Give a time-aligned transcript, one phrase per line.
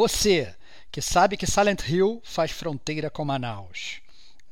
[0.00, 0.54] Você
[0.90, 4.00] que sabe que Silent Hill faz fronteira com Manaus.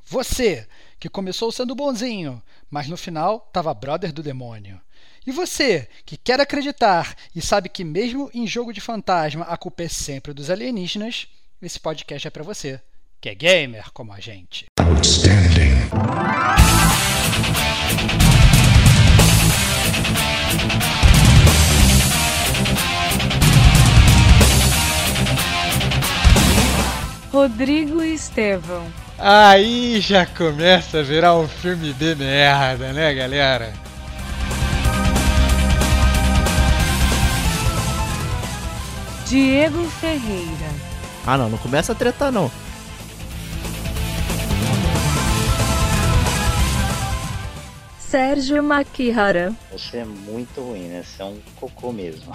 [0.04, 0.68] Você
[1.00, 4.78] que começou sendo bonzinho, mas no final estava brother do demônio.
[5.26, 9.84] E você que quer acreditar e sabe que mesmo em jogo de fantasma a culpa
[9.84, 11.26] é sempre dos alienígenas,
[11.62, 12.78] esse podcast é para você,
[13.18, 14.66] que é gamer como a gente.
[14.78, 16.57] Outstanding.
[27.32, 28.86] Rodrigo Estevão.
[29.18, 33.72] Aí já começa a virar um filme de merda, né, galera?
[39.26, 40.70] Diego Ferreira.
[41.26, 42.50] Ah, não, não começa a tretar, não.
[47.98, 49.52] Sérgio Makihara.
[49.70, 51.04] Você é muito ruim, né?
[51.04, 52.34] Você é um cocô mesmo.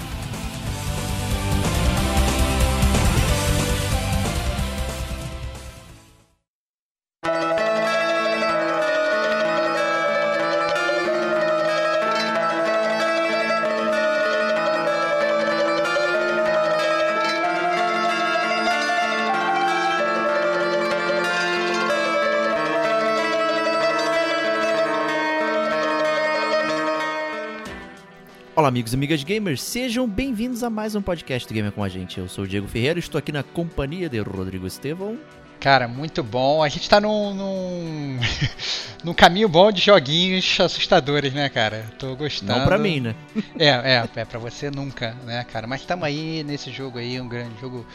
[28.71, 32.21] Amigos e amigas gamers, sejam bem-vindos a mais um podcast do Gamer com a gente.
[32.21, 35.19] Eu sou o Diego Ferreira, estou aqui na companhia de Rodrigo Estevão.
[35.59, 36.63] Cara, muito bom.
[36.63, 38.19] A gente tá num, num,
[39.03, 41.85] num caminho bom de joguinhos assustadores, né, cara?
[41.99, 42.59] Tô gostando.
[42.59, 43.15] Não pra mim, né?
[43.59, 45.67] É, é, é pra você nunca, né, cara?
[45.67, 47.85] Mas estamos aí nesse jogo aí, um grande jogo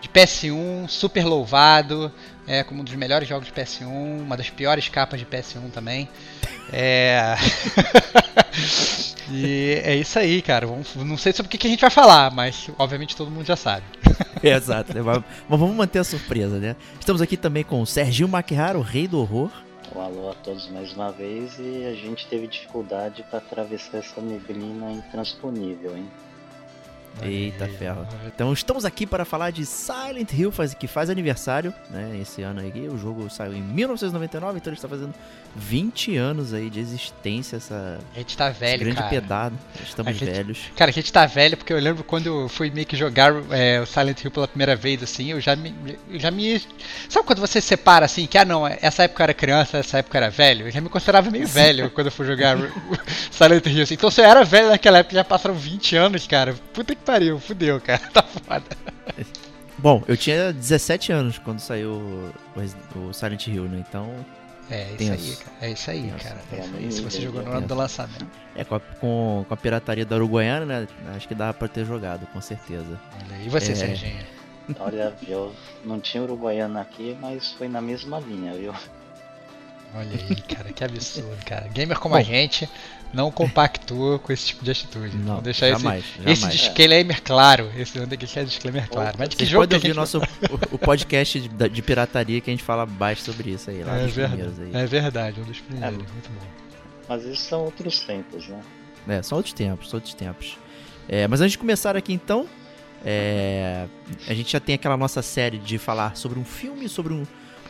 [0.00, 2.12] de PS1, super louvado,
[2.44, 6.08] é como um dos melhores jogos de PS1, uma das piores capas de PS1 também.
[6.72, 7.34] É.
[9.30, 10.66] e é isso aí, cara.
[10.96, 13.84] Não sei sobre o que a gente vai falar, mas obviamente todo mundo já sabe.
[14.42, 15.02] Exato, né?
[15.02, 16.76] mas, mas vamos manter a surpresa, né?
[16.98, 19.50] Estamos aqui também com o Serginho Maquihara, o rei do horror.
[19.94, 24.20] Um alô a todos mais uma vez e a gente teve dificuldade para atravessar essa
[24.20, 26.10] neblina intransponível, hein?
[27.22, 28.06] Eita ferro.
[28.26, 32.18] Então estamos aqui para falar de Silent Hill, que faz aniversário, né?
[32.20, 32.88] Esse ano aí.
[32.88, 35.14] O jogo saiu em 1999, então ele está fazendo
[35.54, 37.56] 20 anos aí de existência.
[37.56, 39.08] Essa, a gente tá velho, grande cara.
[39.08, 39.58] pedado.
[39.82, 40.58] Estamos gente, velhos.
[40.76, 43.80] Cara, a gente tá velho porque eu lembro quando eu fui meio que jogar é,
[43.80, 45.74] o Silent Hill pela primeira vez, assim, eu já me.
[46.10, 46.60] Eu já me.
[47.08, 50.18] Sabe quando você separa assim, que ah não, essa época eu era criança, essa época
[50.18, 50.66] eu era velho?
[50.66, 52.68] Eu já me considerava meio velho quando eu fui jogar o
[53.30, 53.82] Silent Hill.
[53.84, 53.94] Assim.
[53.94, 56.54] Então se eu era velho naquela época, já passaram 20 anos, cara.
[56.72, 58.00] Puta que pariu, fudeu, cara.
[58.12, 58.64] Tá foda.
[59.78, 62.32] Bom, eu tinha 17 anos quando saiu
[62.96, 63.84] o, Silent Hill, né?
[63.86, 64.14] Então.
[64.70, 65.56] É isso aí, cara.
[65.60, 66.40] É isso aí, cara.
[66.52, 66.92] É isso aí.
[66.92, 68.26] Se você jogou no ano do lançamento.
[68.56, 70.88] É, com a, com, com a pirataria da Uruguaiana, né?
[71.14, 72.98] Acho que dava pra ter jogado, com certeza.
[73.44, 73.74] E você, é...
[73.74, 74.24] Serginho?
[74.80, 75.54] Olha, eu
[75.84, 78.72] não tinha Uruguaiana aqui, mas foi na mesma linha, viu?
[79.94, 81.68] Olha aí, cara, que absurdo, cara.
[81.68, 82.68] Gamer como Bom, a gente
[83.14, 85.16] não compactua com esse tipo de atitude.
[85.16, 86.38] Não, Vamos deixar jamais, esse, jamais.
[86.38, 87.70] esse disclaimer claro.
[87.76, 89.16] Esse não tem que deixar disclaimer claro.
[89.18, 92.52] Mas que jogo pode ouvir o nosso o, o podcast de, de, pirataria que a
[92.52, 93.84] gente fala baixo sobre isso aí.
[93.84, 94.82] Lá é, verdade, aí.
[94.82, 95.94] é verdade, um dos primeiros.
[95.94, 96.46] É, muito bom.
[97.08, 98.60] Mas esses são outros tempos, né?
[99.06, 100.58] É, são outros tempos, são outros tempos.
[101.08, 102.48] É, mas antes de começar aqui então,
[103.04, 103.86] é,
[104.26, 107.24] a gente já tem aquela nossa série de falar sobre um filme, sobre um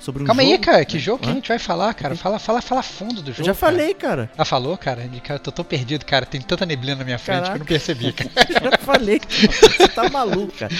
[0.04, 1.24] sobre um Calma jogo, aí, cara, que jogo Hã?
[1.24, 2.14] que a gente vai falar, cara?
[2.14, 3.40] Fala, fala, fala fundo do jogo.
[3.40, 4.30] Eu já falei, cara.
[4.36, 5.08] Ah, falou, cara?
[5.30, 6.26] Eu tô tão perdido, cara.
[6.26, 7.52] Tem tanta neblina na minha frente Caraca.
[7.52, 8.30] que eu não percebi, cara.
[8.70, 10.72] já falei, você tá maluco, cara.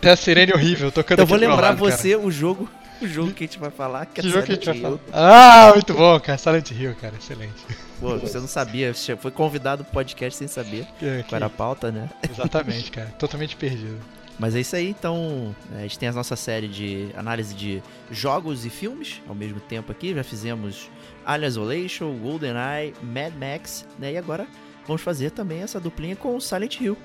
[0.00, 2.26] Tem a sirene horrível, tocando então, Eu vou lembrar lado, você cara.
[2.26, 2.68] o jogo
[3.00, 4.80] o jogo que a gente vai falar, que, que é jogo que a gente vai
[4.80, 4.98] falar?
[5.12, 6.38] Ah, muito bom, cara.
[6.38, 7.14] Silent Hill, cara.
[7.16, 7.54] Excelente.
[8.00, 11.90] Pô, você não sabia, foi convidado pro podcast sem saber é, qual era a pauta,
[11.90, 12.08] né?
[12.28, 13.08] Exatamente, cara.
[13.18, 13.98] Totalmente perdido.
[14.38, 18.66] Mas é isso aí, então a gente tem a nossa série de análise de jogos
[18.66, 20.14] e filmes ao mesmo tempo aqui.
[20.14, 20.90] Já fizemos
[21.24, 24.12] Alien Isolation, GoldenEye, Mad Max, né?
[24.12, 24.46] E agora
[24.86, 26.98] vamos fazer também essa duplinha com Silent Hill.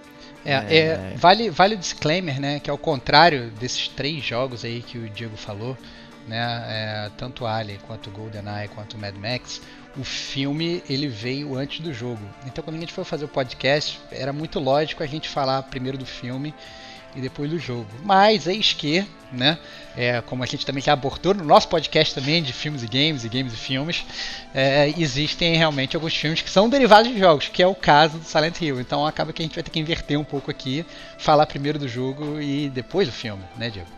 [0.44, 0.78] É, é...
[0.78, 2.60] é, vale, vale o disclaimer, né?
[2.60, 5.78] Que ao contrário desses três jogos aí que o Diego falou,
[6.28, 6.38] né?
[6.68, 9.62] É, tanto Alien quanto GoldenEye quanto Mad Max,
[9.98, 12.22] o filme ele veio antes do jogo.
[12.46, 15.98] Então quando a gente foi fazer o podcast, era muito lógico a gente falar primeiro
[15.98, 16.54] do filme
[17.16, 17.88] e depois do jogo.
[18.04, 19.58] Mas eis que, né,
[19.96, 23.24] é, como a gente também já abordou no nosso podcast também de filmes e games,
[23.24, 24.06] e games e filmes,
[24.54, 28.26] é, existem realmente alguns filmes que são derivados de jogos, que é o caso do
[28.26, 28.80] Silent Hill.
[28.80, 30.86] Então acaba que a gente vai ter que inverter um pouco aqui,
[31.18, 33.90] falar primeiro do jogo e depois do filme, né, Diego?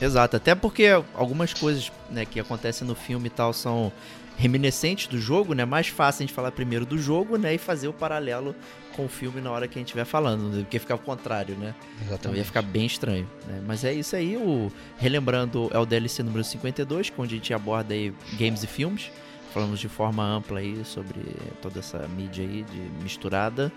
[0.00, 3.92] Exato, até porque algumas coisas né, que acontecem no filme e tal são
[4.36, 5.64] reminiscentes do jogo, né?
[5.64, 7.54] Mais fácil a gente falar primeiro do jogo, né?
[7.54, 8.54] E fazer o paralelo
[8.92, 10.62] com o filme na hora que a gente estiver falando, né?
[10.62, 11.74] porque fica ao contrário, né?
[11.96, 12.20] Exatamente.
[12.20, 13.62] Então ia ficar bem estranho, né?
[13.66, 17.94] Mas é isso aí, o relembrando é o DLC número 52, onde a gente aborda
[17.94, 19.10] aí games e filmes.
[19.52, 21.20] Falamos de forma ampla aí sobre
[21.60, 23.70] toda essa mídia aí de misturada.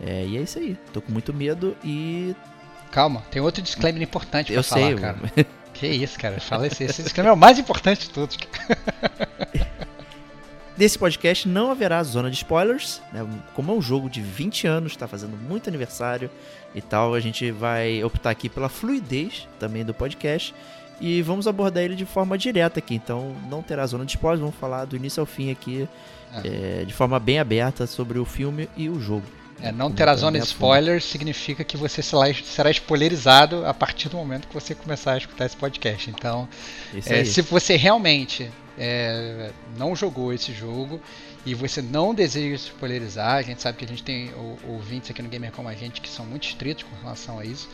[0.00, 0.76] É, e é isso aí.
[0.92, 2.34] Tô com muito medo e
[2.90, 5.18] Calma, tem outro disclaimer importante pra eu falar, sei, cara.
[5.74, 6.40] Que isso, cara.
[6.40, 8.38] Fala esse, esse disclaimer é o mais importante de todos.
[10.76, 13.26] Nesse podcast não haverá zona de spoilers, né?
[13.54, 16.30] Como é um jogo de 20 anos, está fazendo muito aniversário
[16.74, 20.54] e tal, a gente vai optar aqui pela fluidez também do podcast
[21.00, 22.94] e vamos abordar ele de forma direta aqui.
[22.94, 25.88] Então não terá zona de spoilers, vamos falar do início ao fim aqui
[26.44, 29.24] é, de forma bem aberta sobre o filme e o jogo.
[29.62, 34.46] É, não terá zona de spoilers significa que você será spoilerizado a partir do momento
[34.46, 36.10] que você começar a escutar esse podcast.
[36.10, 36.46] Então,
[37.06, 41.00] é, se você realmente é, não jogou esse jogo
[41.44, 44.30] e você não deseja se spoilerizar, a gente sabe que a gente tem
[44.68, 47.68] ouvintes aqui no Gamer como a gente que são muito estritos com relação a isso.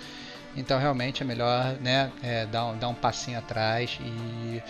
[0.55, 4.63] Então, realmente é melhor né, é, dar, um, dar um passinho atrás e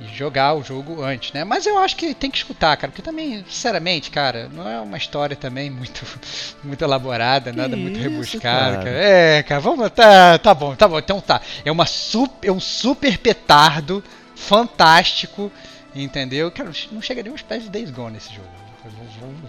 [0.00, 1.44] e jogar o jogo antes, né?
[1.44, 4.96] Mas eu acho que tem que escutar, cara, porque também, sinceramente, cara, não é uma
[4.96, 6.04] história também muito,
[6.64, 8.84] muito elaborada, que nada muito rebuscado, cara.
[8.84, 8.90] cara.
[8.90, 11.40] É, cara, vamos, tá, tá bom, tá bom, então tá.
[11.64, 14.02] É uma super, é um super petardo
[14.34, 15.50] fantástico,
[15.94, 16.50] entendeu?
[16.50, 18.48] Cara, não chega nem aos pés de Days Gone nesse jogo.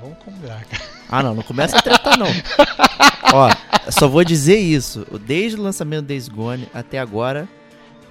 [0.02, 0.84] Vamos, combinar, cara.
[1.10, 2.28] Ah, não, não começa a tretar, não.
[3.34, 3.50] Ó,
[3.92, 5.06] só vou dizer isso.
[5.26, 7.48] Desde o lançamento do Days Gone até agora,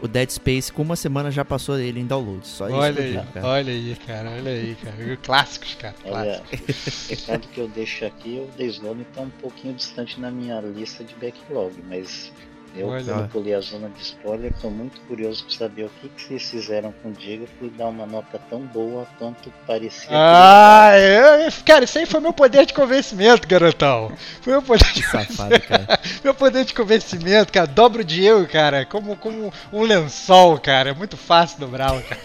[0.02, 2.46] o Dead Space, com uma semana já passou ele em download.
[2.46, 3.46] Só olha isso aí, digo, cara.
[3.46, 5.16] Olha aí, cara, olha aí, cara.
[5.22, 5.94] Clássicos, cara.
[6.04, 10.30] Olha, o recado que eu deixo aqui, o Days Gone tá um pouquinho distante na
[10.30, 12.30] minha lista de backlog, mas
[12.76, 13.04] eu, Olha.
[13.04, 16.50] quando pulei a zona de spoiler, estou muito curioso para saber o que, que vocês
[16.50, 20.08] fizeram com o Diego por dar uma nota tão boa quanto parecia.
[20.10, 24.12] Ah, eu, cara, isso aí foi meu poder de convencimento, garotão.
[24.40, 26.00] Foi meu poder de Safado, cara.
[26.24, 27.66] meu poder de convencimento, cara.
[27.66, 30.90] Dobro o Diego, cara, como, como um lençol, cara.
[30.90, 32.20] É muito fácil dobrar, cara.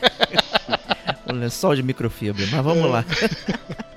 [1.32, 3.06] um lençol de microfibra, mas vamos lá.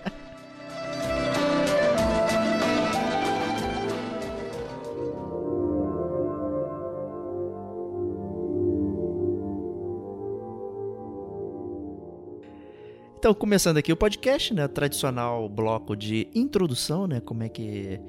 [13.23, 18.01] Então, começando aqui o podcast, né, tradicional bloco de introdução, né, como é que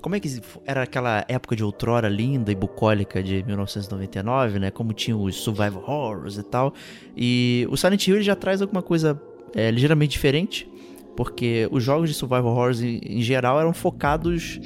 [0.00, 4.92] como é que era aquela época de outrora linda e bucólica de 1999, né, como
[4.92, 6.72] tinha os survival horrors e tal.
[7.16, 9.20] E o Silent Hill já traz alguma coisa
[9.56, 10.70] é, ligeiramente diferente,
[11.16, 14.60] porque os jogos de survival horrors em, em geral eram focados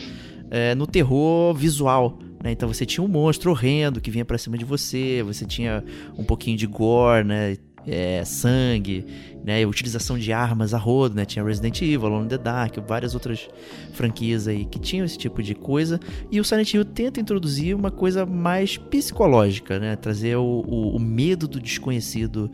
[0.51, 2.53] é, no terror visual, né?
[2.53, 5.83] Então você tinha um monstro horrendo que vinha para cima de você, você tinha
[6.19, 7.57] um pouquinho de gore, né?
[7.87, 9.07] É, sangue,
[9.45, 13.15] né, utilização de armas a rodo, né, tinha Resident Evil, Alone in the Dark, várias
[13.15, 13.49] outras
[13.93, 16.01] franquias aí que tinham esse tipo de coisa,
[16.31, 20.99] e o Silent Hill tenta introduzir uma coisa mais psicológica, né, trazer o, o, o
[20.99, 22.51] medo do desconhecido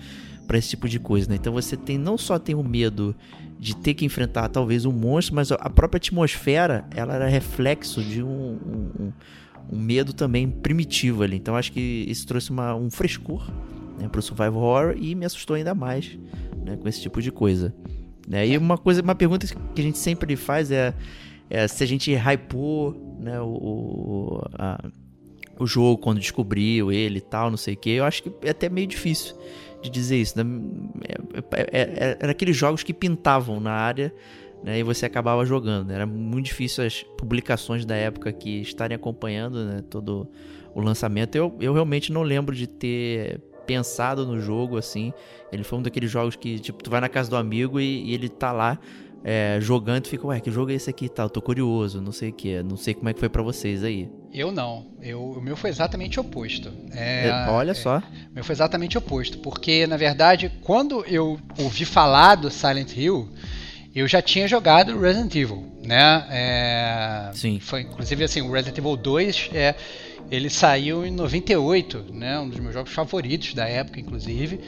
[0.46, 3.14] para esse tipo de coisa, né, então você tem não só tem o medo
[3.58, 8.22] de ter que enfrentar talvez um monstro, mas a própria atmosfera, ela era reflexo de
[8.22, 8.58] um,
[8.98, 9.12] um,
[9.70, 13.48] um medo também primitivo ali, então acho que isso trouxe uma, um frescor
[14.00, 16.19] né, pro survival horror e me assustou ainda mais
[16.64, 17.75] né, com esse tipo de coisa.
[18.26, 18.49] Né?
[18.49, 20.95] E uma coisa, uma pergunta que a gente sempre faz é,
[21.49, 24.83] é se a gente hypou né, o, a,
[25.59, 27.90] o jogo quando descobriu ele e tal, não sei o que.
[27.90, 29.37] Eu acho que é até meio difícil
[29.83, 30.42] de dizer isso.
[30.42, 30.61] Né?
[31.52, 34.12] É, é, é, era aqueles jogos que pintavam na área
[34.62, 35.88] né, e você acabava jogando.
[35.88, 35.95] Né?
[35.95, 40.28] Era muito difícil as publicações da época que estarem acompanhando né, todo
[40.75, 41.35] o lançamento.
[41.35, 45.12] Eu, eu realmente não lembro de ter pensado no jogo, assim.
[45.52, 48.14] Ele foi um daqueles jogos que, tipo, tu vai na casa do amigo e, e
[48.14, 48.79] ele tá lá
[49.23, 51.29] é, jogando e fica, ué, que jogo é esse aqui e tal?
[51.29, 52.62] Tô curioso, não sei o que.
[52.62, 54.09] Não sei como é que foi para vocês aí.
[54.33, 54.87] Eu não.
[55.02, 56.73] Eu, o meu foi exatamente oposto.
[56.93, 57.97] É, é Olha só.
[57.97, 59.38] É, o meu foi exatamente oposto.
[59.38, 63.29] Porque, na verdade, quando eu ouvi falar do Silent Hill,
[63.95, 66.26] eu já tinha jogado Resident Evil, né?
[66.31, 67.59] É, Sim.
[67.61, 69.75] Foi, inclusive, assim, o Resident Evil 2 é
[70.30, 72.38] ele saiu em 98, né?
[72.38, 74.60] Um dos meus jogos favoritos da época, inclusive.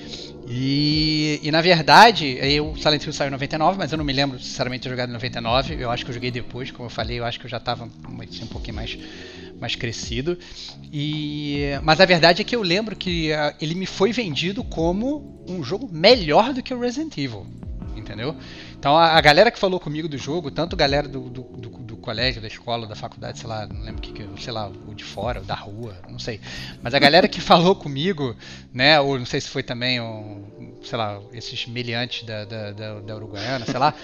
[0.48, 4.40] E, e na verdade, o Silent Hill saiu em 99, mas eu não me lembro
[4.40, 5.76] sinceramente de ter jogado em 99.
[5.78, 7.84] Eu acho que eu joguei depois, como eu falei, eu acho que eu já estava
[7.84, 8.98] assim, um pouquinho mais,
[9.60, 10.36] mais crescido.
[10.92, 15.44] E, mas a verdade é que eu lembro que uh, ele me foi vendido como
[15.48, 17.46] um jogo melhor do que o Resident Evil.
[17.96, 18.34] Entendeu?
[18.82, 22.42] Então a, a galera que falou comigo do jogo, tanto galera do, do, do colégio,
[22.42, 25.04] da escola, da faculdade, sei lá, não lembro o que, que sei lá, o de
[25.04, 26.40] fora, o da rua, não sei.
[26.82, 28.34] Mas a galera que falou comigo,
[28.74, 33.00] né, ou não sei se foi também, um, sei lá, esses meliantes da, da, da,
[33.00, 33.94] da Uruguaiana, sei lá,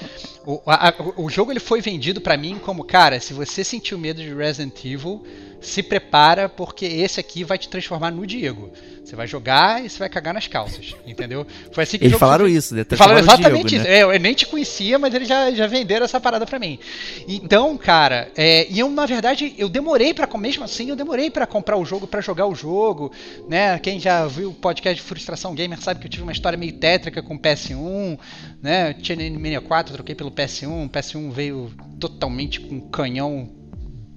[0.47, 4.23] o, a, o jogo ele foi vendido para mim como, cara, se você sentiu medo
[4.23, 5.25] de Resident Evil,
[5.61, 8.71] se prepara porque esse aqui vai te transformar no Diego.
[9.09, 11.47] Você vai jogar e você vai cagar nas calças, entendeu?
[11.73, 12.53] Foi assim que Eles falaram foi...
[12.53, 12.85] isso, né?
[12.95, 13.91] Falaram exatamente Diego, isso.
[13.91, 14.01] Né?
[14.01, 16.79] É, eu nem te conhecia, mas eles já, já venderam essa parada pra mim.
[17.27, 21.47] Então, cara, é, e eu, na verdade, eu demorei para mesmo assim, eu demorei para
[21.47, 23.11] comprar o jogo, para jogar o jogo,
[23.49, 23.79] né?
[23.79, 26.68] Quem já viu o podcast de Frustração Gamer sabe que eu tive uma história meio
[26.73, 28.19] tétrica com o PS1,
[28.63, 28.91] né?
[28.91, 33.59] Eu tinha N64, troquei pelo PS1, o PS1 veio totalmente com canhão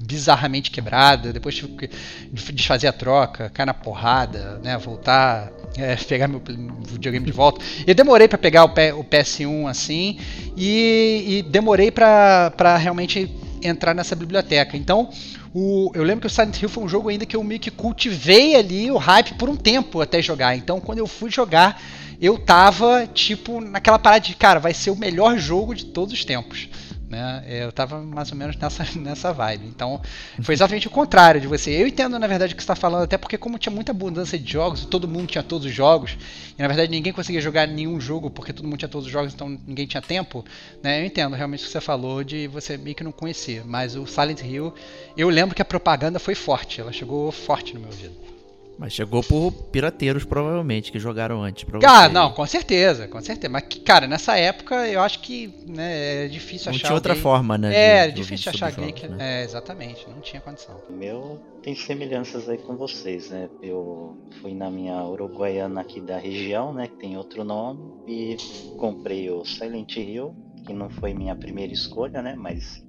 [0.06, 1.90] bizarramente quebrada, depois tive que
[2.32, 6.42] desfazer a troca, cair na porrada, né, voltar, é, pegar meu
[6.88, 7.64] videogame de volta.
[7.86, 10.20] E demorei para pegar o, PS1 assim,
[10.58, 13.30] e, e demorei para realmente
[13.62, 14.76] entrar nessa biblioteca.
[14.76, 15.10] Então,
[15.54, 17.70] o, eu lembro que o Silent Hill foi um jogo ainda que eu meio que
[17.70, 20.56] cultivei ali o hype por um tempo até jogar.
[20.56, 21.82] Então, quando eu fui jogar,
[22.22, 26.24] eu tava tipo naquela parada de, cara, vai ser o melhor jogo de todos os
[26.24, 26.70] tempos.
[27.12, 27.44] Né?
[27.46, 29.68] Eu tava mais ou menos nessa, nessa vibe.
[29.68, 30.02] Então,
[30.42, 31.70] foi exatamente o contrário de você.
[31.70, 34.40] Eu entendo, na verdade, o que você está falando, até porque, como tinha muita abundância
[34.40, 36.18] de jogos, todo mundo tinha todos os jogos,
[36.58, 39.34] e na verdade ninguém conseguia jogar nenhum jogo porque todo mundo tinha todos os jogos,
[39.34, 40.46] então ninguém tinha tempo.
[40.82, 41.02] Né?
[41.02, 43.62] Eu entendo realmente o que você falou de você meio que não conhecer.
[43.66, 44.74] Mas o Silent Hill,
[45.18, 48.31] eu lembro que a propaganda foi forte, ela chegou forte no meu ouvido.
[48.78, 51.64] Mas chegou por pirateiros, provavelmente, que jogaram antes.
[51.64, 53.52] Pra ah, não, com certeza, com certeza.
[53.52, 56.84] Mas, cara, nessa época eu acho que né, é difícil não achar.
[56.84, 57.74] Não tinha outra forma, né?
[57.74, 59.08] É, de, difícil achar alguém que.
[59.08, 59.18] Né?
[59.20, 60.82] É, exatamente, não tinha condição.
[60.90, 63.50] O meu tem semelhanças aí com vocês, né?
[63.62, 66.88] Eu fui na minha Uruguaiana aqui da região, né?
[66.88, 68.36] Que tem outro nome, e
[68.78, 70.36] comprei o Silent Hill,
[70.66, 72.36] que não foi minha primeira escolha, né?
[72.36, 72.84] Mas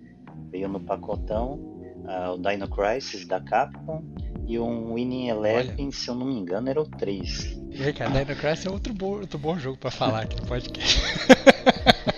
[0.50, 1.71] veio no pacotão.
[2.02, 4.02] Uh, o Dino Crisis da Capcom
[4.46, 5.92] e um Winning Eleven, Olha.
[5.92, 7.60] se eu não me engano, era o 3.
[7.70, 11.00] E cara, Dino Crisis é outro bom, outro bom jogo para falar aqui no podcast.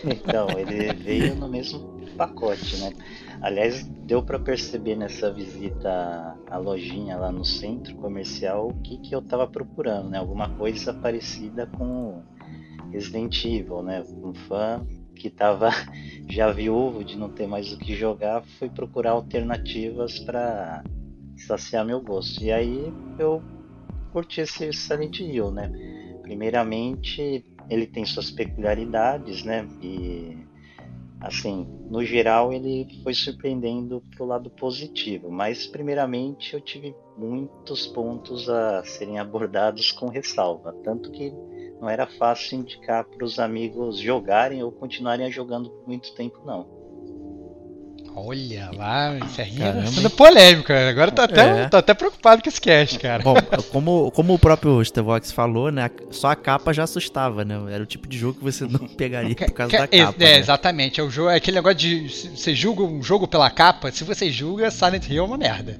[0.05, 2.93] então, ele veio no mesmo pacote, né?
[3.41, 9.15] Aliás, deu para perceber nessa visita à lojinha lá no centro comercial o que, que
[9.15, 10.19] eu tava procurando, né?
[10.19, 12.23] Alguma coisa parecida com
[12.91, 14.03] Resident Evil, né?
[14.09, 14.85] Um fã
[15.15, 15.71] que estava
[16.29, 20.85] já viúvo de não ter mais o que jogar foi procurar alternativas para
[21.37, 22.43] saciar meu gosto.
[22.43, 23.43] E aí eu
[24.13, 25.71] curti esse Silent Hill, né?
[26.23, 29.69] Primeiramente, ele tem suas peculiaridades, né?
[29.83, 30.37] E
[31.21, 38.49] assim, no geral ele foi surpreendendo pro lado positivo, mas primeiramente eu tive muitos pontos
[38.49, 41.33] a serem abordados com ressalva, tanto que
[41.85, 46.74] não era fácil indicar para os amigos jogarem ou continuarem jogando por muito tempo não.
[48.17, 50.73] Olha lá, isso aí é sendo polêmico.
[50.73, 51.69] Agora tô até, é.
[51.69, 53.21] tô até preocupado com esse cast, cara.
[53.23, 53.35] Bom,
[53.73, 55.91] como, como o próprio Stevox falou, né?
[56.13, 57.57] Só a capa já assustava, né?
[57.73, 60.15] Era o tipo de jogo que você não pegaria por causa da capa.
[60.21, 60.39] É, né?
[60.39, 61.01] exatamente.
[61.01, 62.09] É, o jogo, é aquele negócio de.
[62.09, 65.77] Você julga um jogo pela capa, se você julga, Silent Hill é uma merda.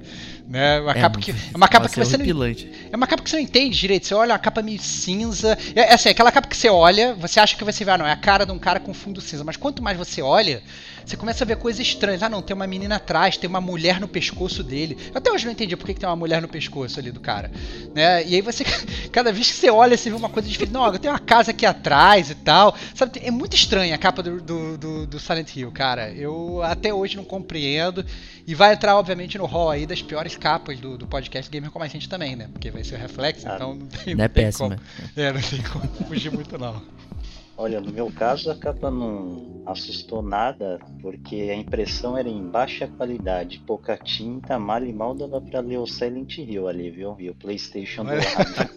[0.47, 0.79] Né?
[0.81, 3.37] Uma é, capa que, é uma capa que você não, é uma capa que você
[3.37, 4.05] não entende direito.
[4.05, 5.57] Você olha uma capa meio cinza.
[5.73, 8.05] É, é assim, aquela capa que você olha, você acha que você vai, ah, não,
[8.05, 9.43] é a cara de um cara com fundo cinza.
[9.43, 10.61] Mas quanto mais você olha,
[11.05, 12.23] você começa a ver coisas estranhas.
[12.23, 14.97] Ah, não, tem uma menina atrás, tem uma mulher no pescoço dele.
[15.11, 17.19] Eu até hoje não entendi por que, que tem uma mulher no pescoço ali do
[17.19, 17.51] cara.
[17.93, 18.25] Né?
[18.25, 18.63] E aí você,
[19.11, 20.73] cada vez que você olha, você vê uma coisa diferente.
[20.73, 22.75] Não, tem uma casa aqui atrás e tal.
[22.95, 26.11] Sabe, é muito estranha a capa do, do, do, do Silent Hill, cara.
[26.11, 28.03] Eu até hoje não compreendo.
[28.47, 31.83] E vai entrar, obviamente, no hall aí das piores capas do, do podcast Gamer Como
[31.83, 32.47] a gente também, né?
[32.51, 34.69] Porque vai ser o Reflex, ah, então não tem, não, não é tem péssima.
[34.69, 34.81] como.
[35.15, 36.81] É, não tem como fugir muito, não.
[37.57, 42.87] Olha, no meu caso a capa não assustou nada, porque a impressão era em baixa
[42.87, 47.15] qualidade, pouca tinta, mal e mal dava pra ler o Silent Hill ali, viu?
[47.17, 48.69] E o Playstation do lado.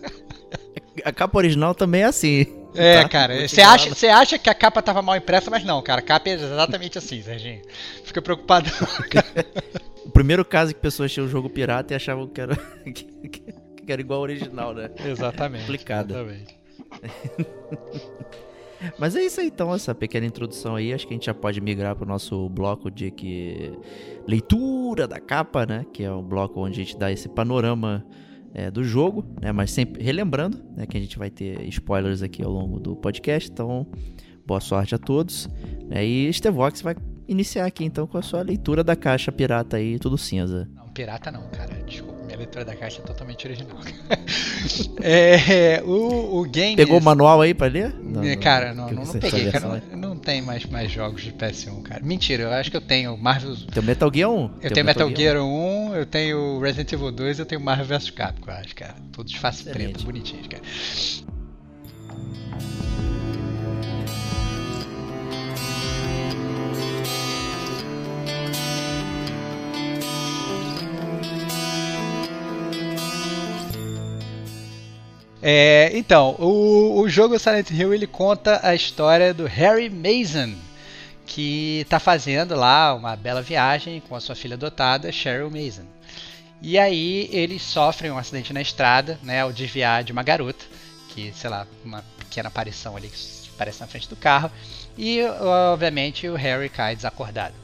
[1.04, 2.47] a capa original também é assim.
[2.75, 3.08] É, tá?
[3.08, 6.04] cara, você acha, você acha que a capa tava mal impressa, mas não, cara, a
[6.04, 7.62] capa é exatamente assim, Serginho.
[8.04, 8.70] Fica preocupado.
[10.06, 12.56] o primeiro caso que pessoas tinham o jogo pirata e achavam que era,
[12.87, 14.88] que, era igual ao original, né?
[15.04, 15.62] Exatamente.
[15.62, 16.14] Complicado.
[16.14, 16.58] Exatamente.
[18.99, 20.92] Mas é isso aí, então, essa pequena introdução aí.
[20.92, 23.73] Acho que a gente já pode migrar para o nosso bloco de que
[24.26, 25.85] leitura da capa, né?
[25.92, 28.04] Que é o bloco onde a gente dá esse panorama
[28.54, 29.52] é, do jogo, né?
[29.52, 30.87] Mas sempre relembrando, né?
[30.87, 33.50] Que a gente vai ter spoilers aqui ao longo do podcast.
[33.50, 33.87] Então,
[34.49, 35.47] boa sorte a todos.
[35.87, 36.97] Né, e Stevox vai
[37.28, 40.66] iniciar aqui então com a sua leitura da caixa pirata aí, tudo cinza.
[40.75, 41.75] Não, pirata não, cara.
[41.85, 43.76] Desculpa, leitura da caixa é totalmente original.
[45.02, 46.76] é, o, o game.
[46.76, 47.95] Pegou o manual aí pra ler?
[47.95, 49.83] Não, é, cara, não, não, não peguei, cara.
[49.90, 52.02] Não, não, tem mais, mais jogos de PS1, cara.
[52.04, 53.57] Mentira, eu acho que eu tenho Marvel.
[53.73, 54.50] Tem Metal Gear 1?
[54.62, 58.50] Eu tenho Metal, Gear 1, eu tenho Resident Evil 2 eu tenho Marvel vs Capcom,
[58.50, 58.95] eu acho, cara.
[59.12, 60.62] Todos face preto, bonitinhos, cara.
[75.40, 80.54] É, então, o, o jogo Silent Hill ele conta a história do Harry Mason,
[81.26, 85.85] que está fazendo lá uma bela viagem com a sua filha adotada, Cheryl Mason.
[86.61, 90.64] E aí eles sofrem um acidente na estrada, né, ao desviar de uma garota,
[91.11, 94.50] que, sei lá, uma pequena aparição ali que aparece na frente do carro,
[94.97, 95.23] e
[95.73, 97.54] obviamente o Harry cai desacordado.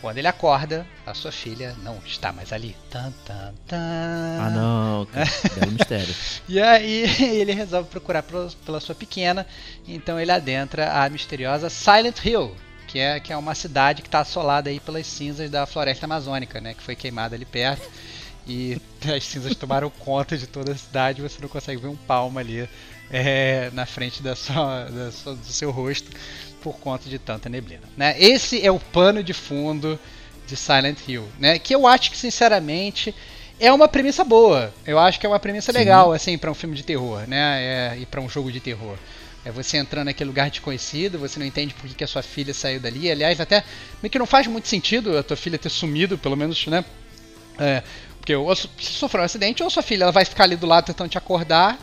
[0.00, 2.76] Quando ele acorda, a sua filha não está mais ali.
[2.88, 3.76] Tan, tan, tan.
[3.76, 6.14] Ah, não, é um mistério.
[6.48, 9.44] e aí ele resolve procurar pela sua pequena,
[9.86, 12.54] então ele adentra a misteriosa Silent Hill,
[12.86, 16.60] que é, que é uma cidade que está assolada aí pelas cinzas da floresta amazônica,
[16.60, 17.90] né, que foi queimada ali perto.
[18.46, 18.80] E
[19.14, 22.68] as cinzas tomaram conta de toda a cidade, você não consegue ver um palmo ali
[23.10, 26.08] é, na frente da sua, da sua, do seu rosto
[26.62, 27.82] por conta de tanta neblina.
[27.96, 28.14] Né?
[28.18, 29.98] Esse é o pano de fundo
[30.46, 31.58] de Silent Hill, né?
[31.58, 33.14] Que eu acho que sinceramente
[33.60, 34.72] é uma premissa boa.
[34.86, 35.78] Eu acho que é uma premissa Sim.
[35.78, 37.62] legal assim para um filme de terror, né?
[37.62, 38.96] É, e para um jogo de terror.
[39.44, 42.52] É você entrando naquele lugar desconhecido, você não entende por que, que a sua filha
[42.52, 43.10] saiu dali.
[43.10, 43.62] Aliás, até
[44.02, 46.84] meio que não faz muito sentido a tua filha ter sumido, pelo menos, né?
[47.58, 47.82] É,
[48.18, 50.86] porque ou se sofreu um acidente, ou sua filha ela vai ficar ali do lado
[50.86, 51.78] tentando te acordar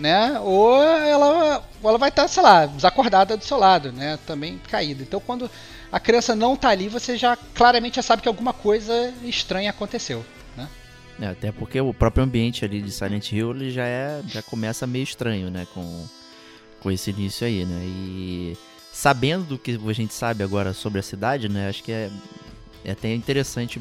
[0.00, 0.40] né?
[0.40, 4.18] Ou ela, ela vai estar, sei lá, desacordada do seu lado, né?
[4.26, 5.02] Também caída.
[5.02, 5.48] Então, quando
[5.92, 10.24] a criança não está ali, você já claramente já sabe que alguma coisa estranha aconteceu,
[10.56, 10.68] né?
[11.20, 14.86] É, até porque o próprio ambiente ali de Silent Hill ele já é, já começa
[14.86, 15.66] meio estranho, né?
[15.74, 16.06] Com,
[16.80, 17.82] com esse início aí, né?
[17.84, 18.58] E
[18.92, 21.68] sabendo do que a gente sabe agora sobre a cidade, né?
[21.68, 22.10] Acho que é,
[22.84, 23.80] é até interessante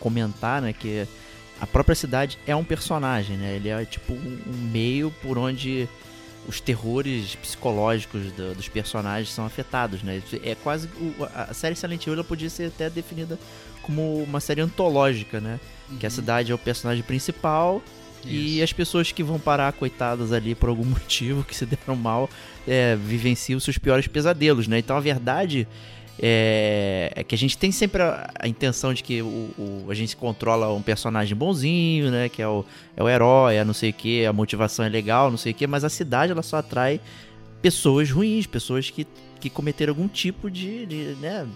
[0.00, 0.72] comentar, né?
[0.72, 1.06] Que
[1.60, 3.56] a própria cidade é um personagem, né?
[3.56, 5.88] Ele é tipo um meio por onde
[6.46, 10.22] os terrores psicológicos do, dos personagens são afetados, né?
[10.42, 10.88] É quase
[11.34, 13.38] a série Silent Hill ela podia ser até definida
[13.82, 15.60] como uma série antológica, né?
[15.90, 15.98] Uhum.
[15.98, 16.14] Que a uhum.
[16.14, 17.82] cidade é o personagem principal
[18.24, 18.28] Isso.
[18.28, 22.30] e as pessoas que vão parar coitadas ali por algum motivo que se deram mal
[22.66, 24.78] é, vivenciam seus piores pesadelos, né?
[24.78, 25.66] Então a verdade
[26.20, 29.26] é, é, que a gente tem sempre a, a intenção de que o,
[29.56, 32.28] o, a gente controla um personagem bonzinho, né?
[32.28, 32.64] Que é o,
[32.96, 35.54] é o herói, é não sei o que, a motivação é legal, não sei o
[35.54, 37.00] que, mas a cidade ela só atrai
[37.62, 39.06] pessoas ruins, pessoas que,
[39.40, 40.86] que cometeram algum tipo de.
[40.86, 41.46] de né?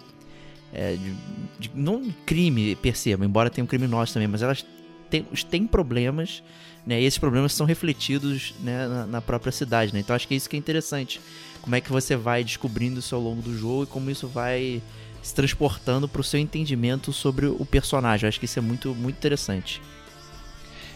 [0.73, 1.15] É, de,
[1.59, 4.65] de, não crime per se, embora tenham criminosos também, mas elas
[5.11, 6.43] têm, têm problemas,
[6.87, 7.01] né?
[7.01, 10.01] E esses problemas são refletidos né, na, na própria cidade, né?
[10.01, 11.21] Então acho que é isso que é interessante
[11.63, 14.83] como é que você vai descobrindo isso ao longo do jogo e como isso vai
[15.23, 18.27] se transportando para o seu entendimento sobre o personagem.
[18.27, 19.81] Eu acho que isso é muito, muito interessante.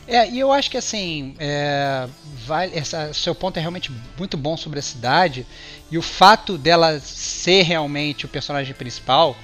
[0.09, 2.09] É, e eu acho que assim, é,
[2.73, 5.45] essa, seu ponto é realmente muito bom sobre a cidade
[5.91, 9.37] e o fato dela ser realmente o personagem principal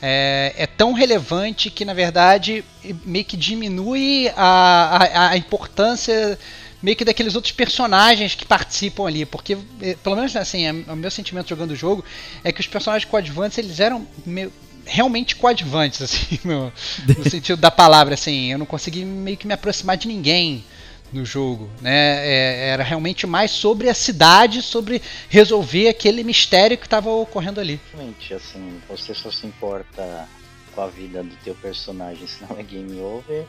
[0.00, 2.64] é, é tão relevante que na verdade
[3.04, 6.38] meio que diminui a, a, a importância
[6.84, 11.10] meio que daqueles outros personagens que participam ali, porque eh, pelo menos assim, o meu
[11.10, 12.04] sentimento jogando o jogo
[12.44, 14.52] é que os personagens coadjuvantes eles eram meio,
[14.84, 16.70] realmente coadjuvantes assim, no,
[17.16, 20.62] no sentido da palavra assim, eu não consegui meio que me aproximar de ninguém
[21.10, 22.26] no jogo, né?
[22.26, 27.80] É, era realmente mais sobre a cidade, sobre resolver aquele mistério que estava ocorrendo ali.
[27.92, 30.28] Realmente, assim, você só se importa
[30.74, 33.46] com a vida do teu personagem, senão é game over.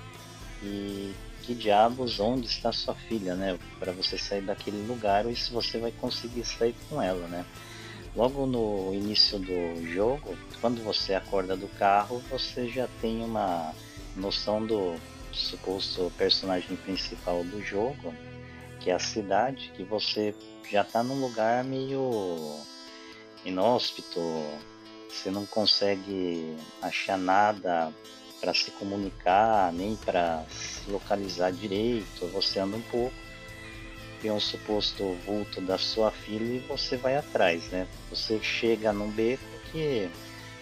[0.61, 1.11] E
[1.45, 3.57] que diabos, onde está sua filha, né?
[3.79, 7.45] Para você sair daquele lugar e se você vai conseguir sair com ela, né?
[8.15, 13.73] Logo no início do jogo, quando você acorda do carro, você já tem uma
[14.15, 14.95] noção do
[15.31, 18.13] suposto personagem principal do jogo,
[18.79, 20.33] que é a cidade, que você
[20.71, 22.57] já está num lugar meio
[23.43, 24.19] inóspito,
[25.09, 27.93] você não consegue achar nada
[28.45, 32.27] para se comunicar, nem para se localizar direito.
[32.27, 33.15] Você anda um pouco,
[34.21, 37.87] tem um suposto vulto da sua filha e você vai atrás, né?
[38.11, 40.07] Você chega num beco que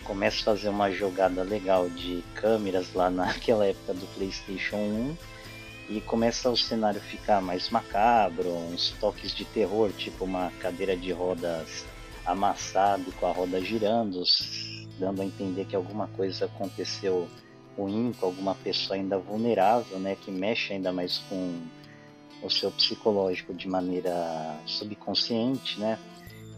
[0.05, 5.17] começa a fazer uma jogada legal de câmeras lá naquela época do PlayStation 1
[5.89, 11.11] e começa o cenário ficar mais macabro, uns toques de terror, tipo uma cadeira de
[11.11, 11.85] rodas
[12.25, 14.23] amassada com a roda girando,
[14.97, 17.27] dando a entender que alguma coisa aconteceu
[17.77, 21.59] ruim, com alguma pessoa ainda vulnerável, né, que mexe ainda mais com
[22.41, 25.97] o seu psicológico de maneira subconsciente, né?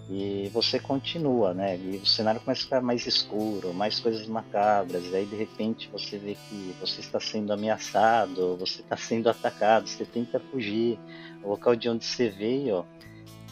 [0.09, 1.77] E você continua, né?
[1.77, 5.03] E o cenário começa a ficar mais escuro, mais coisas macabras.
[5.05, 9.87] E aí de repente você vê que você está sendo ameaçado, você está sendo atacado,
[9.87, 10.99] você tenta fugir.
[11.43, 12.85] O local de onde você veio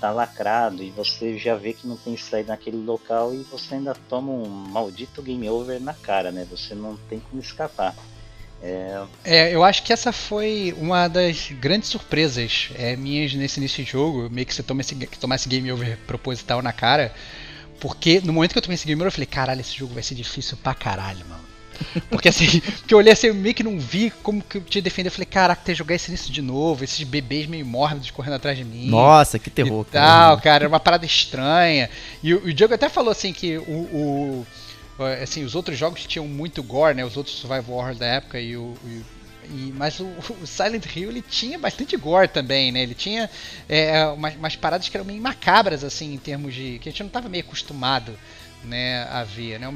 [0.04, 3.96] está lacrado e você já vê que não tem saída naquele local e você ainda
[4.10, 6.46] toma um maldito game over na cara, né?
[6.52, 7.96] Você não tem como escapar.
[8.62, 9.04] É...
[9.24, 9.56] é...
[9.56, 14.30] eu acho que essa foi uma das grandes surpresas é, minhas nesse de jogo.
[14.30, 17.13] Meio que você toma esse, tomar esse game over proposital na cara.
[17.80, 20.04] Porque no momento que eu tomei esse game over, eu falei: caralho, esse jogo vai
[20.04, 21.53] ser difícil pra caralho, mano.
[22.10, 24.82] Porque assim, porque eu olhei assim, eu meio que não vi como que eu tinha
[24.82, 25.10] defender.
[25.10, 28.58] Eu falei, caraca, ter jogar esse início de novo, esses bebês meio mórbidos correndo atrás
[28.58, 28.88] de mim.
[28.88, 30.06] Nossa, que terror, cara.
[30.06, 31.89] Tal, cara, era uma parada estranha.
[32.22, 34.48] E o, o Diogo até falou assim que o, o
[35.22, 37.04] assim, os outros jogos tinham muito gore, né?
[37.04, 38.76] Os outros survival horror da época e o,
[39.46, 40.06] e, mas o,
[40.41, 42.82] o, Silent Hill ele tinha bastante gore também, né?
[42.82, 43.30] Ele tinha
[43.67, 46.80] é, umas, umas, paradas que eram meio macabras, assim, em termos de.
[46.80, 48.17] que a gente não estava meio acostumado
[48.63, 49.67] né, a ver, né?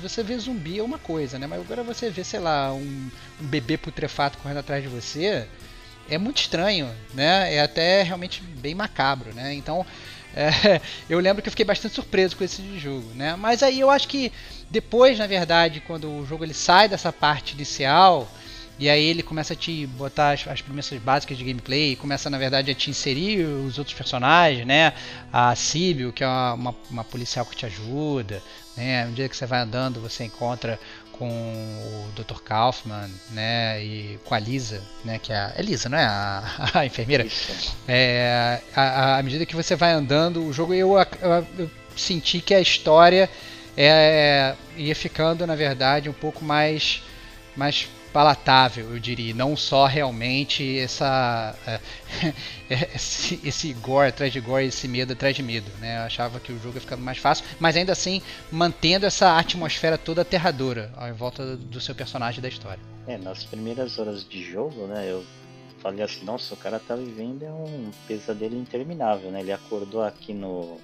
[0.00, 1.46] Você vê zumbi é uma coisa, né?
[1.46, 5.46] Mas agora você vê, sei lá, um, um bebê putrefato correndo atrás de você
[6.08, 7.54] é muito estranho, né?
[7.54, 9.54] É até realmente bem macabro, né?
[9.54, 9.84] Então
[10.34, 13.36] é, eu lembro que eu fiquei bastante surpreso com esse jogo, né?
[13.36, 14.32] Mas aí eu acho que
[14.70, 18.28] depois, na verdade, quando o jogo ele sai dessa parte inicial
[18.78, 22.28] e aí ele começa a te botar as, as premissas básicas de gameplay, e começa
[22.28, 24.92] na verdade a te inserir os outros personagens, né?
[25.32, 28.42] A Sibyl, que é uma, uma, uma policial que te ajuda,
[28.76, 29.06] né?
[29.06, 30.78] Um dia que você vai andando, você encontra
[31.18, 32.40] com o Dr.
[32.40, 36.86] Kaufman, né, e com a Lisa, né, que é a Elisa, não é a, a
[36.86, 37.26] enfermeira.
[37.86, 42.60] É, à medida que você vai andando, o jogo eu, eu, eu senti que a
[42.60, 43.30] história
[43.76, 47.02] é, ia ficando, na verdade, um pouco mais,
[47.56, 49.34] mais palatável, eu diria.
[49.34, 51.80] Não só realmente essa, é,
[52.94, 55.68] esse, esse gore atrás de gore, esse medo atrás de medo.
[55.80, 55.98] Né?
[55.98, 58.22] Eu achava que o jogo ia ficando mais fácil, mas ainda assim
[58.52, 62.80] mantendo essa atmosfera toda aterradora em volta do seu personagem da história.
[63.08, 65.24] É, nas primeiras horas de jogo, né, eu
[65.80, 69.40] falei assim, nossa, o cara tá vivendo é um pesadelo interminável, né?
[69.40, 70.78] Ele acordou aqui no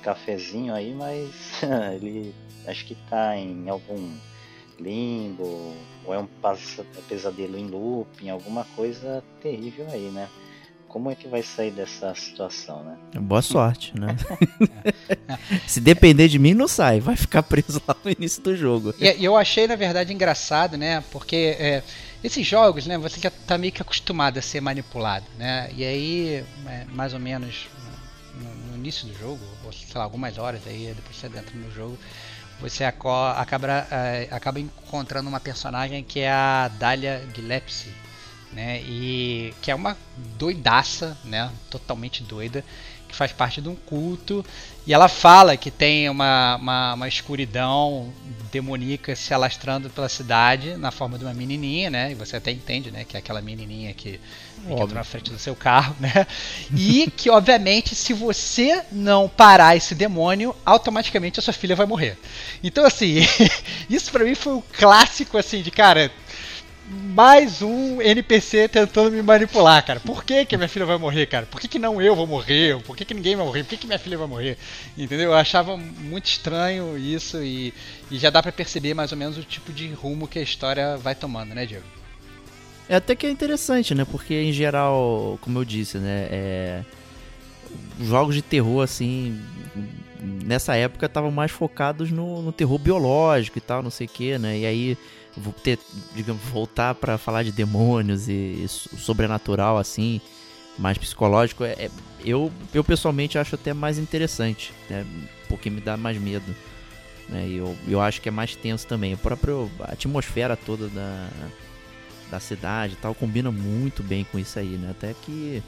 [0.00, 1.60] cafezinho aí, mas
[2.00, 2.32] ele
[2.68, 4.16] acho que tá em algum
[4.78, 5.74] limbo,
[6.08, 6.28] ou é um
[7.06, 10.26] pesadelo em looping, alguma coisa terrível aí, né?
[10.88, 12.96] Como é que vai sair dessa situação, né?
[13.20, 14.16] Boa sorte, né?
[15.68, 16.98] Se depender de mim, não sai.
[16.98, 18.94] Vai ficar preso lá no início do jogo.
[18.98, 21.04] E eu achei, na verdade, engraçado, né?
[21.12, 21.82] Porque é,
[22.24, 22.96] esses jogos, né?
[22.96, 25.70] Você já tá meio que acostumado a ser manipulado, né?
[25.76, 27.68] E aí, é, mais ou menos
[28.34, 31.70] no, no, início do jogo, ou sei lá, algumas horas aí, depois você entra no
[31.70, 31.98] jogo,
[32.60, 37.94] você acaba, é, acaba encontrando uma personagem que é a Dahlia Gillespie,
[38.52, 38.80] né?
[38.82, 39.96] E que é uma
[40.38, 41.50] doidaça, né?
[41.70, 42.64] Totalmente doida,
[43.08, 44.44] que faz parte de um culto.
[44.86, 48.12] E ela fala que tem uma, uma, uma escuridão
[48.50, 52.12] demoníaca se alastrando pela cidade na forma de uma menininha, né?
[52.12, 53.04] E você até entende, né?
[53.04, 54.18] Que é aquela menininha que,
[54.66, 56.26] que entrou na frente do seu carro, né?
[56.74, 62.16] E que, obviamente, se você não parar esse demônio, automaticamente a sua filha vai morrer.
[62.62, 63.16] Então, assim,
[63.90, 66.10] isso para mim foi o um clássico, assim, de cara
[66.90, 70.00] mais um NPC tentando me manipular, cara.
[70.00, 71.44] Por que, que minha filha vai morrer, cara?
[71.46, 72.80] Por que, que não eu vou morrer?
[72.82, 73.62] Por que, que ninguém vai morrer?
[73.62, 74.56] Por que, que minha filha vai morrer?
[74.96, 75.30] Entendeu?
[75.30, 77.74] Eu achava muito estranho isso e,
[78.10, 80.96] e já dá para perceber mais ou menos o tipo de rumo que a história
[80.96, 81.84] vai tomando, né, Diego?
[82.88, 84.04] É até que é interessante, né?
[84.04, 86.28] Porque em geral, como eu disse, né?
[86.30, 86.82] É...
[88.00, 89.38] Jogos de terror, assim,
[90.22, 94.38] nessa época estavam mais focados no, no terror biológico e tal, não sei o que,
[94.38, 94.56] né?
[94.58, 94.98] E aí
[95.38, 95.78] vou ter,
[96.14, 100.20] digamos, voltar para falar de demônios e, e sobrenatural assim,
[100.78, 101.90] mais psicológico, é, é,
[102.24, 105.04] eu, eu pessoalmente acho até mais interessante, né?
[105.48, 106.54] Porque me dá mais medo.
[107.28, 107.46] Né?
[107.48, 109.12] E eu, eu acho que é mais tenso também.
[109.12, 111.28] A própria atmosfera toda da,
[112.30, 114.90] da cidade tal combina muito bem com isso aí, né?
[114.90, 115.62] Até que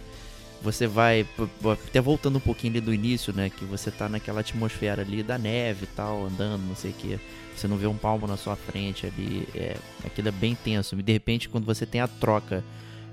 [0.62, 1.26] você vai
[1.72, 5.38] até voltando um pouquinho ali do início, né, que você tá naquela atmosfera ali da
[5.38, 7.20] neve e tal, andando, não sei o que.
[7.60, 10.98] Você não vê um palmo na sua frente ali, é, aquilo é bem tenso.
[10.98, 12.64] E de repente quando você tem a troca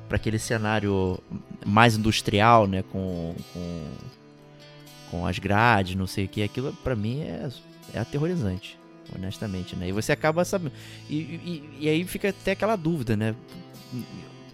[0.07, 1.19] para aquele cenário
[1.65, 3.83] mais industrial, né, com, com
[5.09, 7.49] com as grades, não sei o que, aquilo para mim é,
[7.93, 8.77] é aterrorizante,
[9.15, 9.87] honestamente, né?
[9.87, 10.73] E você acaba sabendo.
[11.09, 13.33] E, e, e aí fica até aquela dúvida, né?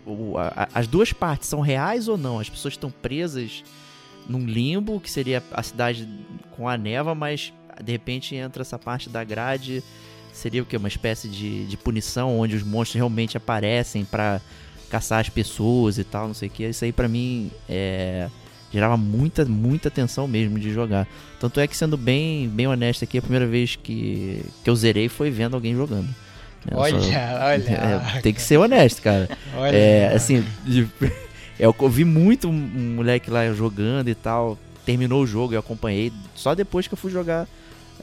[0.06, 2.40] o, a, as duas partes são reais ou não?
[2.40, 3.64] As pessoas estão presas
[4.28, 6.08] num limbo, que seria a cidade
[6.52, 9.84] com a neva, mas de repente entra essa parte da grade
[10.34, 10.76] seria o que?
[10.76, 14.42] Uma espécie de, de punição onde os monstros realmente aparecem para
[14.90, 16.64] caçar as pessoas e tal, não sei o que.
[16.64, 18.28] Isso aí para mim é,
[18.72, 21.08] gerava muita, muita tensão mesmo de jogar.
[21.40, 25.08] Tanto é que, sendo bem, bem honesto aqui, a primeira vez que, que eu zerei
[25.08, 26.10] foi vendo alguém jogando.
[26.70, 27.08] É, olha, só,
[27.46, 28.16] olha.
[28.18, 29.30] É, tem que ser honesto, cara.
[29.56, 29.76] Olha.
[29.76, 30.46] É, assim,
[31.60, 34.58] eu vi muito um moleque lá jogando e tal.
[34.86, 36.12] Terminou o jogo, eu acompanhei.
[36.36, 37.48] Só depois que eu fui jogar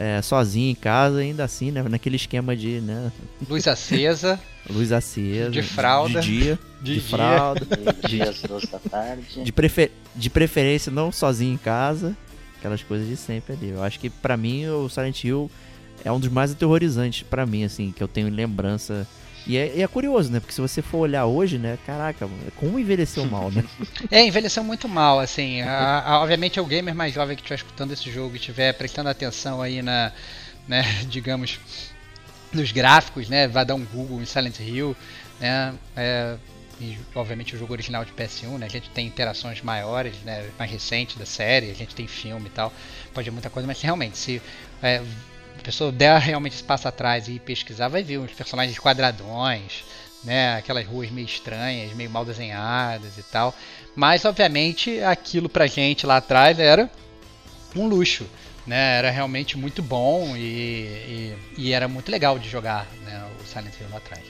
[0.00, 1.82] é, sozinho em casa, ainda assim, né?
[1.82, 3.12] Naquele esquema de, né?
[3.46, 4.40] Luz acesa.
[4.70, 5.50] Luz acesa.
[5.50, 6.20] De fralda.
[6.20, 6.58] De, dia.
[6.80, 7.10] De, de dia.
[7.10, 7.66] fralda.
[8.08, 9.44] De às duas da tarde.
[9.44, 12.16] De, prefer, de preferência não sozinho em casa.
[12.58, 13.68] Aquelas coisas de sempre ali.
[13.68, 15.50] Eu acho que para mim o Silent Hill
[16.02, 19.06] é um dos mais aterrorizantes para mim, assim, que eu tenho lembrança
[19.46, 20.40] e é, e é, curioso, né?
[20.40, 21.78] Porque se você for olhar hoje, né?
[21.86, 23.64] Caraca, como envelheceu mal, né?
[24.10, 25.62] é, envelheceu muito mal, assim.
[25.62, 28.72] A, a, obviamente é o gamer mais jovem que estiver escutando esse jogo e estiver
[28.74, 30.12] prestando atenção aí na,
[30.68, 31.58] né, digamos,
[32.52, 33.48] nos gráficos, né?
[33.48, 34.96] Vai dar um Google em Silent Hill,
[35.40, 35.74] né?
[35.96, 36.36] É,
[36.80, 38.66] e, obviamente o jogo original de PS1, né?
[38.66, 40.48] A gente tem interações maiores, né?
[40.58, 42.72] Mais recentes da série, a gente tem filme e tal.
[43.12, 44.42] Pode ser muita coisa, mas realmente, se
[44.82, 45.02] é,
[45.60, 49.84] a pessoa der realmente esse passo atrás e pesquisar, vai ver uns personagens quadradões,
[50.24, 50.56] né?
[50.56, 53.54] Aquelas ruas meio estranhas, meio mal desenhadas e tal.
[53.94, 56.90] Mas, obviamente, aquilo pra gente lá atrás era
[57.76, 58.26] um luxo.
[58.66, 63.44] Né, era realmente muito bom e, e, e era muito legal de jogar né, o
[63.44, 64.22] Silent Hill lá atrás.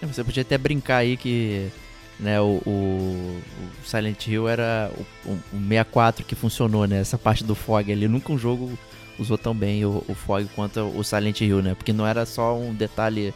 [0.00, 1.70] É, você podia até brincar aí que
[2.18, 3.42] né, o, o,
[3.84, 4.90] o Silent Hill era
[5.26, 7.00] o, o 64 que funcionou, né?
[7.00, 8.08] Essa parte do fog ali.
[8.08, 8.76] Nunca um jogo
[9.18, 11.74] usou tão bem o, o Fog quanto o Silent Hill, né?
[11.74, 13.32] Porque não era só um detalhe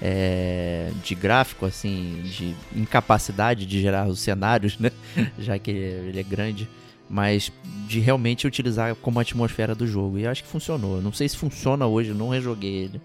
[0.00, 4.90] é, de gráfico, assim, de incapacidade de gerar os cenários, né?
[5.38, 6.68] Já que ele é grande,
[7.08, 7.52] mas
[7.86, 10.18] de realmente utilizar como atmosfera do jogo.
[10.18, 11.02] E acho que funcionou.
[11.02, 13.00] Não sei se funciona hoje, não rejoguei ele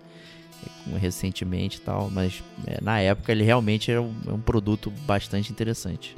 [1.00, 5.52] recentemente e tal, mas é, na época ele realmente é um, é um produto bastante
[5.52, 6.16] interessante.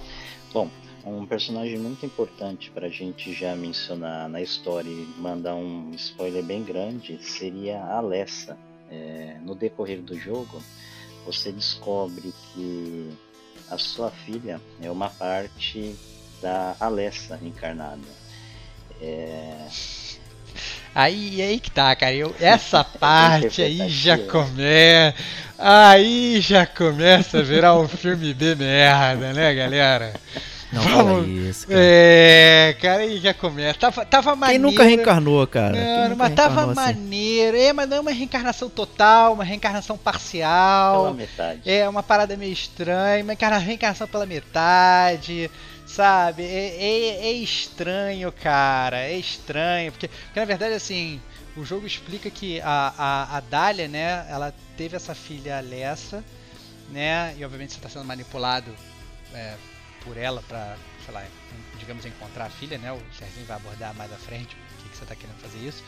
[0.53, 0.69] Bom,
[1.07, 6.43] um personagem muito importante para a gente já mencionar na história e mandar um spoiler
[6.43, 8.57] bem grande seria a Alessa.
[8.89, 10.61] É, no decorrer do jogo,
[11.25, 13.09] você descobre que
[13.69, 15.95] a sua filha é uma parte
[16.41, 18.07] da Alessa encarnada.
[19.01, 19.67] É...
[20.95, 22.13] Aí, aí que tá, cara.
[22.13, 25.17] Eu, essa parte aí já começa.
[25.57, 30.13] Aí já começa a virar um filme B merda, né, galera?
[30.71, 31.27] Não Vamos...
[31.27, 31.79] isso, cara.
[31.81, 33.79] É, cara, aí já começa.
[33.79, 34.63] Tava, tava maneiro.
[34.63, 36.09] Quem nunca reencarnou, cara?
[36.09, 36.73] Não, mas tava assim?
[36.73, 37.55] maneiro.
[37.57, 41.03] É, mas não é uma reencarnação total, uma reencarnação parcial.
[41.03, 41.61] Pela metade.
[41.65, 45.49] É, uma parada meio estranha, uma reencarnação pela metade.
[45.85, 46.43] Sabe?
[46.43, 48.99] É, é, é estranho, cara.
[48.99, 49.91] É estranho.
[49.93, 51.21] Porque, porque, na verdade, assim,
[51.55, 56.23] o jogo explica que a, a, a Dália, né, ela teve essa filha Alessa,
[56.91, 57.33] né?
[57.37, 58.75] E obviamente você está sendo manipulado.
[59.33, 59.55] É,
[60.03, 61.23] por ela para, sei lá,
[61.79, 62.91] digamos, encontrar a filha, né?
[62.91, 65.83] O Serginho vai abordar mais à frente por que, você está querendo fazer isso.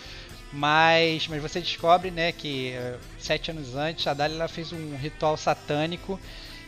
[0.51, 5.37] Mas, mas você descobre, né, que uh, sete anos antes a Dália fez um ritual
[5.37, 6.19] satânico,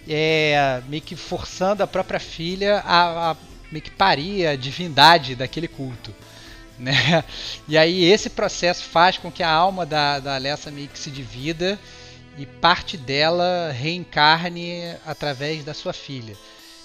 [0.07, 3.35] é, meio que forçando a própria filha a, a
[3.71, 6.13] meio que parir a divindade daquele culto.
[6.81, 7.23] Né?
[7.67, 11.11] E aí esse processo faz com que a alma da, da Alessa meio que se
[11.11, 11.79] divida
[12.39, 16.35] e parte dela reencarne através da sua filha.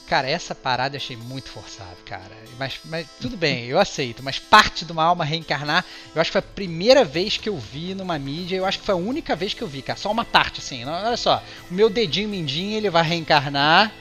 [0.07, 2.31] Cara, essa parada eu achei muito forçado, cara.
[2.59, 4.23] Mas, mas tudo bem, eu aceito.
[4.23, 7.59] Mas parte de uma alma reencarnar, eu acho que foi a primeira vez que eu
[7.59, 8.57] vi numa mídia.
[8.57, 9.99] Eu acho que foi a única vez que eu vi, cara.
[9.99, 10.85] Só uma parte, assim.
[10.85, 13.93] Olha só, o meu dedinho mindinho ele vai reencarnar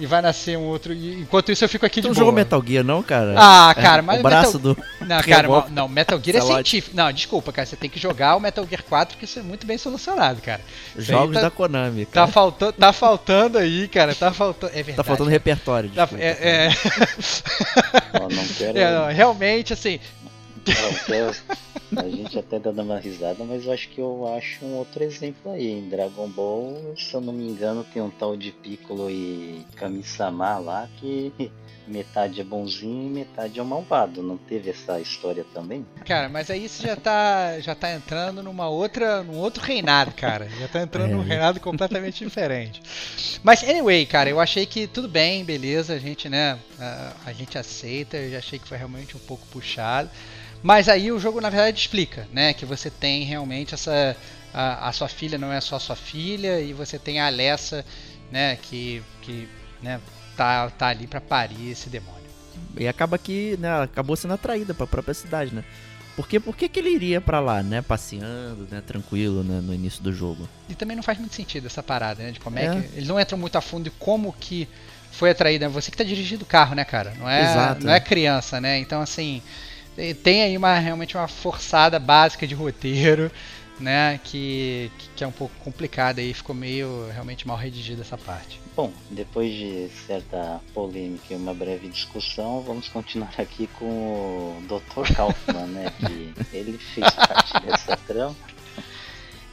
[0.00, 0.92] e vai nascer um outro.
[0.92, 2.20] Enquanto isso eu fico aqui tu de não boa.
[2.20, 3.34] jogou Metal Gear não, cara?
[3.36, 4.74] Ah, cara, é, mas o braço Metal...
[4.74, 6.96] do Não, cara, não, Metal Gear é científico.
[6.96, 9.66] Não, desculpa, cara, você tem que jogar o Metal Gear 4 que isso é muito
[9.66, 10.60] bem solucionado, cara.
[10.96, 12.26] Jogos tá, da Konami, cara.
[12.26, 14.96] Tá faltando, tá faltando aí, cara, tá faltando, é verdade.
[14.96, 15.90] Tá faltando repertório.
[15.90, 16.68] Tá, é, é...
[18.18, 18.70] não, não quero.
[18.80, 19.98] É, não, realmente assim,
[21.96, 25.02] a gente até tá dando uma risada, mas eu acho que eu acho um outro
[25.02, 25.70] exemplo aí.
[25.70, 30.58] Em Dragon Ball, se eu não me engano, tem um tal de Piccolo e Kami-sama
[30.58, 31.32] lá que
[31.86, 34.22] metade é bonzinho e metade é malvado.
[34.22, 35.84] Não teve essa história também?
[36.04, 40.48] Cara, mas aí você já tá, já tá entrando numa outra, num outro reinado, cara.
[40.48, 41.14] Já tá entrando é.
[41.14, 42.80] num reinado completamente diferente.
[43.42, 47.58] Mas anyway, cara, eu achei que tudo bem, beleza, a gente, né, a, a gente
[47.58, 48.16] aceita.
[48.16, 50.08] Eu já achei que foi realmente um pouco puxado.
[50.62, 54.16] Mas aí o jogo na verdade explica, né, que você tem realmente essa
[54.52, 57.84] a, a, sua filha não é só sua filha e você tem a Alessa,
[58.30, 59.48] né, que que,
[59.82, 60.00] né,
[60.36, 62.20] tá tá ali para parir esse demônio.
[62.76, 65.64] E acaba que, né, acabou sendo atraída para a própria cidade, né?
[66.20, 67.80] Porque por que ele iria para lá, né?
[67.80, 68.82] Passeando, né?
[68.86, 69.60] Tranquilo, né?
[69.62, 70.46] No início do jogo.
[70.68, 72.30] E também não faz muito sentido essa parada, né?
[72.30, 72.96] De como é, é que.
[72.96, 74.68] Eles não entram muito a fundo de como que
[75.12, 75.64] foi atraído.
[75.64, 77.14] É você que tá dirigindo o carro, né, cara?
[77.18, 78.78] Não é, Exato, não é criança, né?
[78.78, 79.42] Então, assim.
[80.22, 83.30] Tem aí uma, realmente uma forçada básica de roteiro
[83.80, 88.60] né, que, que é um pouco complicada e ficou meio realmente mal redigida essa parte.
[88.76, 95.12] Bom, depois de certa polêmica e uma breve discussão, vamos continuar aqui com o Dr.
[95.14, 98.36] Kaufman, né, que ele fez parte dessa trama,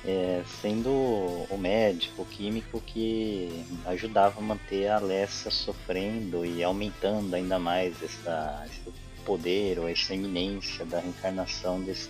[0.05, 7.33] é, sendo o médico, o químico que ajudava a manter a Alessa sofrendo e aumentando
[7.33, 8.93] ainda mais essa, esse
[9.27, 12.09] poder ou essa eminência da reencarnação desse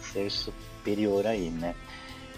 [0.00, 1.76] ser superior aí, né?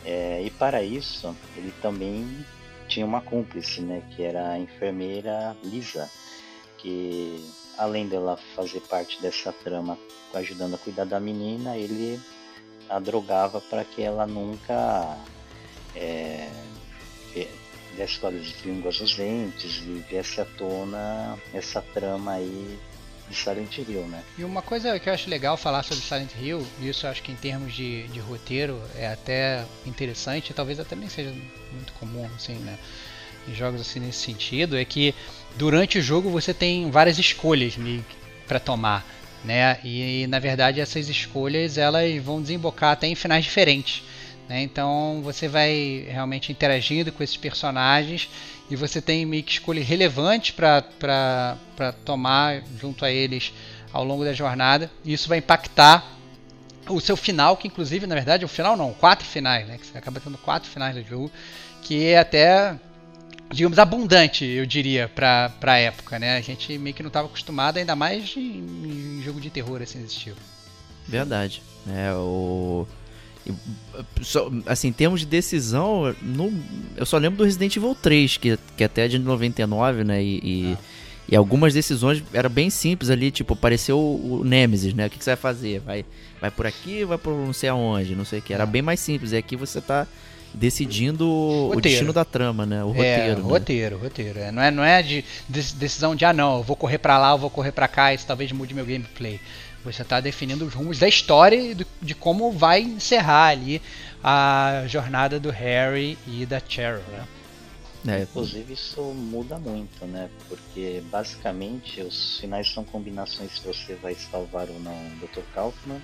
[0.05, 2.45] É, e para isso, ele também
[2.87, 4.03] tinha uma cúmplice, né?
[4.15, 6.09] Que era a enfermeira Lisa,
[6.77, 7.43] que
[7.79, 9.99] além dela fazer parte dessa trama
[10.35, 12.21] ajudando a cuidar da menina, ele
[12.91, 15.19] a drogava para que ela nunca
[15.95, 16.49] é,
[17.97, 22.79] desse olhos de línguas nos dentes e viesse à tona essa trama aí
[23.29, 24.23] de Silent Hill, né?
[24.37, 27.23] E uma coisa que eu acho legal falar sobre Silent Hill, e isso eu acho
[27.23, 31.33] que em termos de, de roteiro é até interessante, talvez até nem seja
[31.73, 32.79] muito comum, assim, né?
[33.47, 35.15] Em jogos assim nesse sentido, é que
[35.57, 37.75] durante o jogo você tem várias escolhas
[38.47, 39.07] para tomar,
[39.45, 39.79] né?
[39.85, 44.03] E, e na verdade essas escolhas elas vão desembocar até em finais diferentes.
[44.49, 44.63] Né?
[44.63, 48.29] Então você vai realmente interagindo com esses personagens
[48.71, 53.53] e você tem meio que escolhas relevantes para tomar junto a eles
[53.93, 54.91] ao longo da jornada.
[55.05, 56.17] E isso vai impactar
[56.89, 59.77] o seu final, que inclusive, na verdade, o final não, quatro finais, né?
[59.77, 61.31] Que você acaba tendo quatro finais do jogo,
[61.83, 62.75] que é até,
[63.51, 66.37] digamos, abundante, eu diria, para a época, né?
[66.37, 70.01] A gente meio que não estava acostumado, ainda mais em, em, jogo de terror assim
[70.01, 70.41] desse tipo.
[71.07, 71.63] Verdade.
[71.87, 72.87] É, o
[74.67, 76.15] assim, em termos de decisão,
[76.97, 80.23] eu só lembro do Resident Evil 3, que, que até é de 99, né?
[80.23, 80.79] E, e, ah.
[81.31, 85.07] e algumas decisões eram bem simples ali, tipo, apareceu o, o Nemesis, né?
[85.07, 85.81] O que, que, você vai fazer?
[85.81, 86.05] Vai,
[86.41, 88.53] vai por aqui vai por não sei aonde, não sei o que.
[88.53, 88.67] Era ah.
[88.67, 89.33] bem mais simples.
[89.33, 90.07] E aqui você tá
[90.55, 91.79] decidindo roteiro.
[91.79, 92.83] o destino da trama, né?
[92.83, 93.23] O roteiro.
[93.23, 93.43] É, né?
[93.43, 94.39] roteiro, roteiro.
[94.39, 97.19] É, não é, não é de, de decisão de, ah, não, eu vou correr para
[97.19, 99.41] lá, eu vou correr para cá, isso talvez mude meu gameplay.
[99.85, 103.81] Você está definindo os rumos da história e de como vai encerrar ali
[104.23, 107.27] a jornada do Harry e da Cheryl, né?
[108.07, 110.31] É, Inclusive isso muda muito, né?
[110.49, 115.43] Porque basicamente os finais são combinações se você vai salvar ou não o Dr.
[115.53, 116.01] Kaufman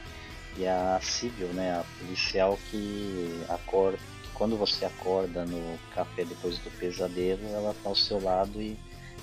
[0.56, 1.72] e a Sibyl, né?
[1.72, 3.98] A policial que acorda,
[4.34, 8.76] quando você acorda no café depois do pesadelo, ela está ao seu lado e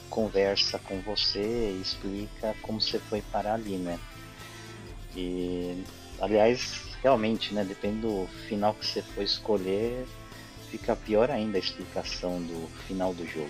[0.09, 3.99] conversa com você e explica como você foi parar ali, né?
[5.15, 5.83] E,
[6.19, 10.05] aliás, realmente, né, depende do final que você for escolher,
[10.69, 13.49] fica pior ainda a explicação do final do jogo.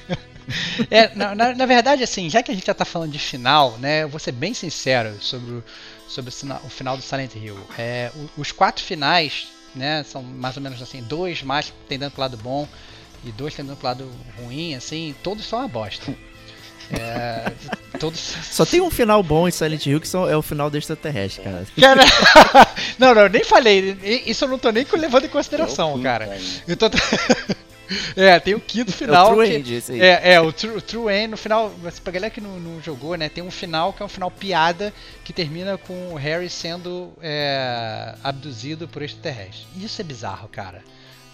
[0.90, 3.76] é, na, na, na, verdade, assim, já que a gente já tá falando de final,
[3.78, 5.64] né, eu vou ser bem sincero sobre, o,
[6.08, 6.32] sobre
[6.64, 7.58] o final do Silent Hill.
[7.78, 12.36] É, os quatro finais, né, são mais ou menos assim, dois mais tendendo pro lado
[12.36, 12.66] bom
[13.24, 16.14] e dois tendendo pro lado ruim, assim, todos são uma bosta.
[16.92, 17.52] É,
[17.98, 18.20] todos...
[18.20, 21.42] Só tem um final bom em Silent Hill que são, é o final do extraterrestre,
[21.42, 21.66] cara.
[21.78, 22.02] cara
[22.98, 23.96] não, não, eu nem falei.
[24.26, 26.38] Isso eu não tô nem levando em consideração, cara.
[26.66, 26.86] Eu tô.
[28.16, 29.28] É, tem o quinto final.
[29.28, 30.00] É o True que, End, esse aí.
[30.00, 31.72] É, é o True, True End no final.
[32.02, 33.28] Pra galera que não, não, jogou, né?
[33.28, 34.92] Tem um final que é um final piada
[35.22, 39.66] que termina com o Harry sendo é, abduzido por extraterrestre.
[39.76, 40.82] Isso é bizarro, cara.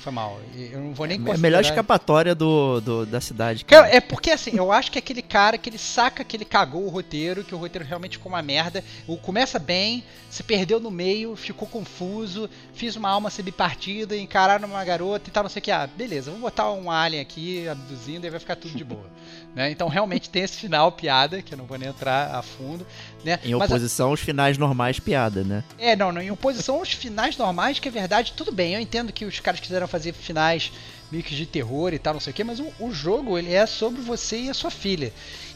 [0.01, 0.41] Foi mal.
[0.57, 3.67] Eu não vou nem É a melhor escapatória do, do, da cidade.
[3.67, 3.87] Cara.
[3.95, 6.87] É porque assim, eu acho que é aquele cara que ele saca que ele cagou
[6.87, 8.83] o roteiro, que o roteiro realmente ficou uma merda.
[9.07, 14.83] O começa bem, se perdeu no meio, ficou confuso, fiz uma alma semi-partida, encarar numa
[14.83, 15.71] garota e tal, não sei o que.
[15.71, 19.07] Ah, beleza, vou botar um alien aqui abduzindo e vai ficar tudo de boa.
[19.55, 19.71] né?
[19.71, 22.87] Então realmente tem esse final piada, que eu não vou nem entrar a fundo.
[23.25, 23.39] Né?
[23.45, 25.65] Em oposição Mas, aos finais normais, piada, né?
[25.79, 29.13] É, não, não, em oposição aos finais normais, que é verdade, tudo bem, eu entendo
[29.13, 30.73] que os caras quiseram fazer finais
[31.11, 33.53] meio que de terror e tal, não sei o que, mas o, o jogo ele
[33.53, 35.13] é sobre você e a sua filha.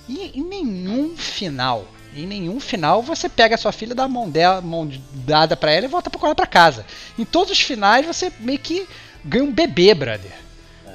[0.08, 4.28] E em nenhum final, em nenhum final você pega a sua filha, dá a mão,
[4.28, 6.84] dela, mão dada para ela e volta para para casa.
[7.18, 8.86] Em todos os finais você meio que
[9.24, 10.43] ganha um bebê, brother.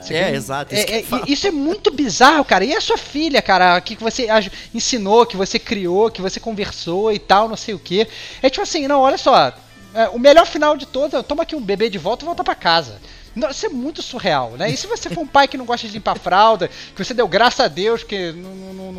[0.01, 0.73] Você é, exato.
[0.73, 2.63] Isso, é, é, isso é muito bizarro, cara.
[2.63, 4.27] E a sua filha, cara, que você
[4.73, 8.07] ensinou, que você criou, que você conversou e tal, não sei o que.
[8.41, 9.53] É tipo assim, não, olha só.
[9.93, 12.43] É, o melhor final de todos é toma aqui um bebê de volta e volta
[12.43, 12.99] para casa.
[13.39, 14.69] Não, isso é muito surreal, né?
[14.69, 17.27] E se você for um pai que não gosta de limpar fralda, que você deu
[17.27, 18.91] graças a Deus que não, não,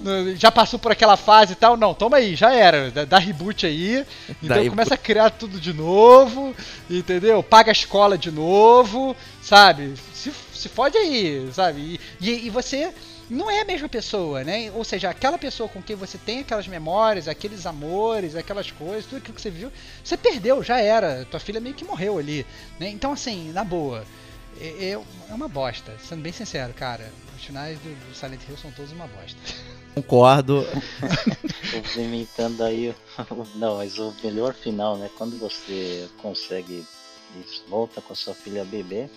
[0.00, 3.66] não, já passou por aquela fase e tal, não, toma aí, já era, dá, reboot
[3.66, 4.04] aí,
[4.42, 6.54] então começa a criar tudo de novo,
[6.90, 7.42] entendeu?
[7.42, 9.94] Paga a escola de novo, sabe?
[10.12, 11.98] Se, se fode aí, sabe?
[12.20, 12.92] E, e, e você
[13.30, 14.70] não é a mesma pessoa, né?
[14.72, 19.18] Ou seja, aquela pessoa com quem você tem aquelas memórias, aqueles amores, aquelas coisas, tudo
[19.18, 19.70] aquilo que você viu,
[20.02, 21.26] você perdeu, já era.
[21.30, 22.46] Tua filha meio que morreu ali,
[22.78, 22.88] né?
[22.88, 24.04] Então, assim, na boa,
[24.60, 25.94] é, é, é uma bosta.
[25.98, 29.38] Sendo bem sincero, cara, os finais do, do Silent Hill são todos uma bosta.
[29.94, 30.64] Concordo.
[31.72, 32.94] Complementando aí,
[33.56, 35.10] não, mas o melhor final, né?
[35.16, 36.84] Quando você consegue
[37.68, 39.08] volta com a sua filha bebê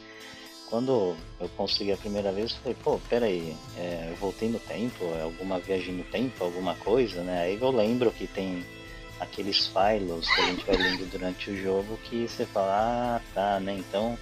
[0.71, 5.03] quando eu consegui a primeira vez, eu falei, pô, peraí, é, eu voltei no tempo,
[5.19, 7.43] é alguma viagem no tempo, alguma coisa, né?
[7.43, 8.65] Aí eu lembro que tem
[9.19, 13.59] aqueles files que a gente vai lendo durante o jogo que você fala, ah, tá,
[13.59, 13.75] né?
[13.77, 14.17] Então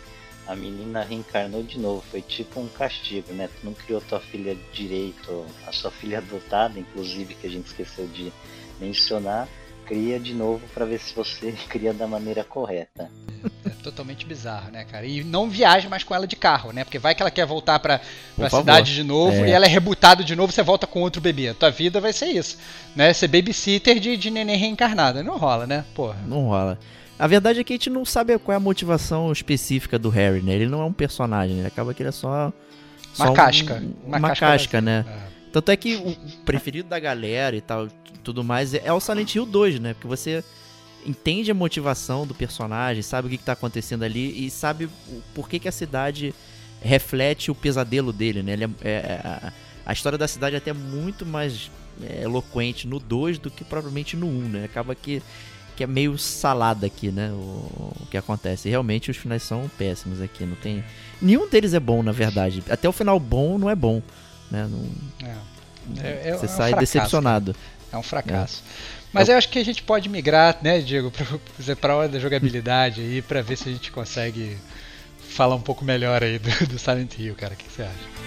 [0.47, 3.47] a menina reencarnou de novo, foi tipo um castigo, né?
[3.47, 8.07] Tu não criou tua filha direito, a sua filha adotada, inclusive, que a gente esqueceu
[8.07, 8.33] de
[8.79, 9.47] mencionar,
[9.89, 13.09] cria de novo para ver se você cria da maneira correta.
[13.65, 15.07] É totalmente bizarro, né, cara?
[15.07, 16.83] E não viaja mais com ela de carro, né?
[16.83, 17.99] Porque vai que ela quer voltar pra,
[18.35, 19.49] pra cidade de novo é.
[19.49, 21.49] e ela é rebutada de novo, você volta com outro bebê.
[21.49, 22.57] A tua vida vai ser isso,
[22.95, 23.11] né?
[23.13, 25.23] Ser babysitter de, de neném reencarnada.
[25.23, 25.83] Não rola, né?
[25.95, 26.17] Porra.
[26.27, 26.77] Não rola.
[27.17, 30.41] A verdade é que a gente não sabe qual é a motivação específica do Harry,
[30.41, 30.53] né?
[30.53, 31.67] Ele não é um personagem, né?
[31.67, 32.53] Acaba que ele é só.
[33.13, 33.73] só uma casca.
[33.75, 35.05] Um, uma, uma casca, casca né?
[35.25, 35.28] É.
[35.51, 37.87] Tanto é que o preferido da galera e tal,
[38.23, 39.93] tudo mais, é o Silent Hill 2, né?
[39.93, 40.43] Porque você
[41.05, 44.89] entende a motivação do personagem, sabe o que, está acontecendo ali e sabe
[45.33, 46.33] por que, que a cidade
[46.81, 48.53] reflete o pesadelo dele, né?
[48.53, 49.53] É, é, é a,
[49.85, 51.71] a, história da cidade é até muito mais
[52.01, 54.65] é, eloquente no 2 do que propriamente no 1, um, né?
[54.65, 55.21] Acaba que,
[55.75, 57.31] que é meio salada aqui, né?
[57.31, 58.67] O, o, que acontece.
[58.67, 60.83] E realmente os finais são péssimos aqui, não tem...
[61.21, 62.63] Nenhum deles é bom, na verdade.
[62.69, 64.01] Até o final bom não é bom.
[64.51, 64.67] Né?
[64.69, 65.35] Não, é.
[65.97, 67.55] É, é, você é sai um decepcionado.
[67.91, 68.63] É um fracasso.
[69.11, 69.33] Mas eu...
[69.33, 71.11] eu acho que a gente pode migrar, né, Diego,
[71.79, 74.57] para a hora da jogabilidade aí, para ver se a gente consegue
[75.19, 77.53] falar um pouco melhor aí do, do Silent Hill, cara.
[77.53, 78.18] O que você acha?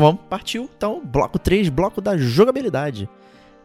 [0.00, 3.06] Bom, partiu então, bloco 3, bloco da jogabilidade.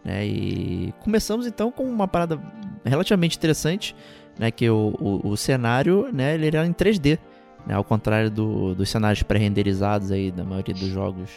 [0.04, 0.28] Né?
[0.28, 2.38] E começamos então com uma parada
[2.84, 3.96] relativamente interessante,
[4.38, 4.52] né?
[4.52, 6.34] que o, o, o cenário né?
[6.34, 7.18] ele era em 3D,
[7.66, 7.74] né?
[7.74, 11.30] ao contrário do, dos cenários pré-renderizados aí da maioria dos jogos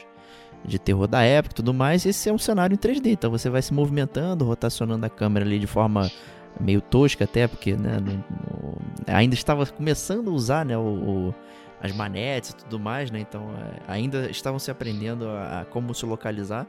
[0.64, 3.48] de terror da época e tudo mais, esse é um cenário em 3D, então você
[3.48, 6.10] vai se movimentando, rotacionando a câmera ali de forma
[6.58, 11.34] meio tosca até, porque né, no, no, ainda estava começando a usar né, o, o
[11.82, 13.20] as manetes e tudo mais, né?
[13.20, 16.66] Então é, ainda estavam se aprendendo a, a, como se localizar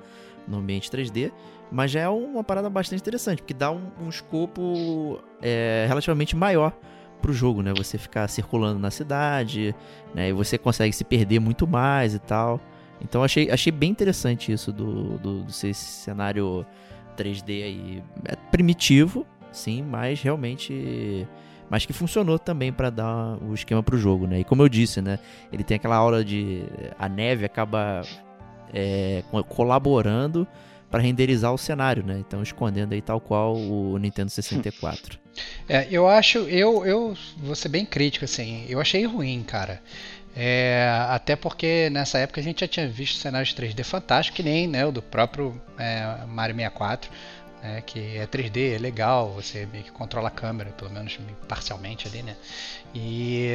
[0.47, 1.31] no ambiente 3D,
[1.71, 6.73] mas já é uma parada bastante interessante, porque dá um, um escopo é, relativamente maior
[7.21, 7.73] pro jogo, né?
[7.75, 9.75] Você ficar circulando na cidade,
[10.13, 10.29] né?
[10.29, 12.59] E você consegue se perder muito mais e tal.
[13.01, 16.65] Então achei, achei bem interessante isso do, do, do cenário
[17.17, 18.03] 3D aí.
[18.25, 21.27] É primitivo, sim, mas realmente
[21.69, 24.39] mas que funcionou também para dar o esquema para o jogo, né?
[24.39, 25.19] E como eu disse, né?
[25.51, 26.63] Ele tem aquela aura de
[26.97, 28.01] a neve acaba
[28.73, 30.47] é, colaborando
[30.89, 32.17] para renderizar o cenário, né?
[32.19, 35.19] Então escondendo aí tal qual o Nintendo 64.
[35.69, 38.65] É, eu acho, eu, eu vou ser bem crítico assim.
[38.67, 39.81] Eu achei ruim, cara.
[40.35, 44.67] É, até porque nessa época a gente já tinha visto cenários 3D fantásticos, que nem
[44.67, 47.09] né, o do próprio é, Mario 64
[47.61, 52.07] né, que é 3D, é legal, você meio que controla a câmera, pelo menos parcialmente
[52.07, 52.35] ali, né?
[52.93, 53.51] E,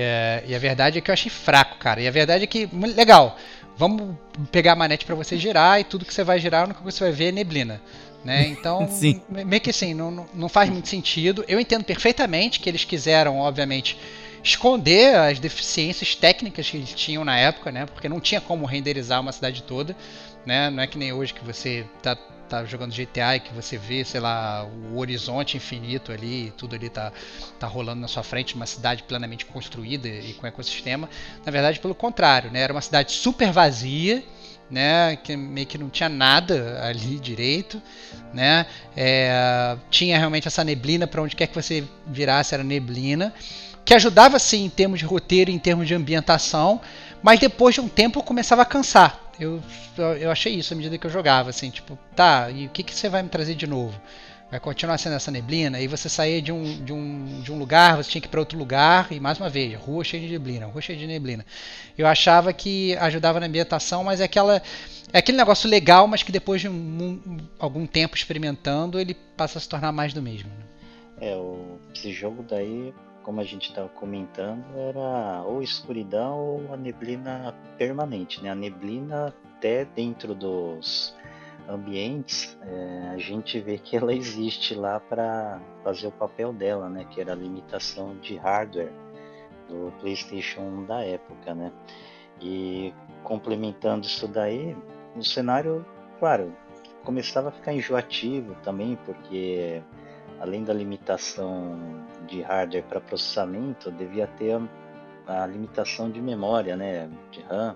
[0.46, 2.00] e a verdade é que eu achei fraco, cara.
[2.00, 3.38] E a verdade é que, legal,
[3.76, 4.16] vamos
[4.52, 6.94] pegar a manete para você girar e tudo que você vai girar, a única coisa
[6.94, 7.80] que você vai ver é neblina.
[8.24, 8.48] Né?
[8.48, 8.88] Então,
[9.28, 11.44] meio que assim, não, não faz muito sentido.
[11.46, 13.98] Eu entendo perfeitamente que eles quiseram, obviamente,
[14.42, 17.86] esconder as deficiências técnicas que eles tinham na época, né?
[17.86, 19.96] Porque não tinha como renderizar uma cidade toda,
[20.44, 20.70] né?
[20.70, 22.16] Não é que nem hoje que você tá
[22.48, 26.88] tá jogando GTA e que você vê, sei lá, o horizonte infinito ali, tudo ali
[26.88, 27.12] tá,
[27.58, 31.08] tá rolando na sua frente, uma cidade plenamente construída e com ecossistema.
[31.44, 32.60] Na verdade, pelo contrário, né?
[32.60, 34.22] Era uma cidade super vazia,
[34.70, 35.16] né?
[35.16, 37.80] Que meio que não tinha nada ali direito,
[38.32, 38.66] né?
[38.96, 43.32] É, tinha realmente essa neblina para onde quer que você virasse era neblina,
[43.84, 46.80] que ajudava sim em termos de roteiro, em termos de ambientação,
[47.22, 49.62] mas depois de um tempo começava a cansar eu,
[50.20, 52.94] eu achei isso à medida que eu jogava, assim, tipo, tá, e o que, que
[52.94, 54.00] você vai me trazer de novo?
[54.54, 57.96] vai continuar sendo essa neblina, e você saía de um, de um, de um lugar,
[57.96, 60.66] você tinha que ir para outro lugar, e mais uma vez, rua cheia de neblina,
[60.66, 61.44] rua cheia de neblina.
[61.98, 64.62] Eu achava que ajudava na ambientação, mas é aquela.
[65.12, 69.58] É aquele negócio legal, mas que depois de um, um, algum tempo experimentando, ele passa
[69.58, 70.50] a se tornar mais do mesmo.
[70.50, 70.64] Né?
[71.20, 71.36] É,
[71.92, 72.94] esse jogo daí,
[73.24, 78.50] como a gente estava comentando, era ou escuridão ou a neblina permanente, né?
[78.50, 81.16] A neblina até dentro dos
[81.68, 87.06] ambientes, é, a gente vê que ela existe lá para fazer o papel dela, né?
[87.10, 88.92] Que era a limitação de hardware
[89.68, 91.72] do PlayStation 1 da época, né?
[92.40, 94.76] E complementando isso daí,
[95.16, 95.84] o cenário,
[96.18, 96.52] claro,
[97.04, 99.82] começava a ficar enjoativo também, porque
[100.44, 104.60] além da limitação de hardware para processamento, devia ter
[105.26, 107.74] a, a, limitação de memória, né, de RAM.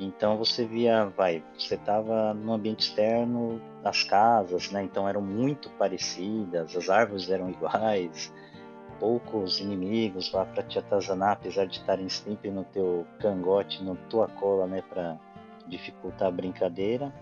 [0.00, 5.68] Então você via, vai, você estava no ambiente externo, as casas, né, então eram muito
[5.70, 8.32] parecidas, as árvores eram iguais,
[8.98, 14.26] poucos inimigos lá para te atazanar, apesar de estarem sempre no teu cangote, no tua
[14.26, 15.18] cola, né, para
[15.66, 17.12] dificultar a brincadeira.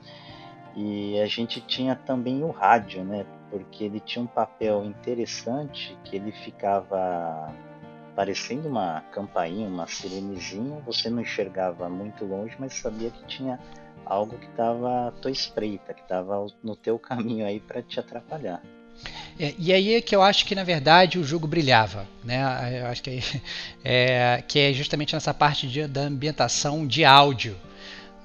[0.76, 3.24] E a gente tinha também o rádio, né?
[3.55, 7.55] Porque ele tinha um papel interessante que ele ficava
[8.16, 10.82] parecendo uma campainha, uma sirenezinha.
[10.84, 13.61] Você não enxergava muito longe, mas sabia que tinha
[14.05, 18.61] algo que estava à tua espreita, que estava no teu caminho aí para te atrapalhar.
[19.38, 22.42] É, e aí é que eu acho que na verdade o jogo brilhava, né?
[22.80, 23.20] Eu acho que
[23.84, 27.57] é, que é justamente nessa parte de, da ambientação de áudio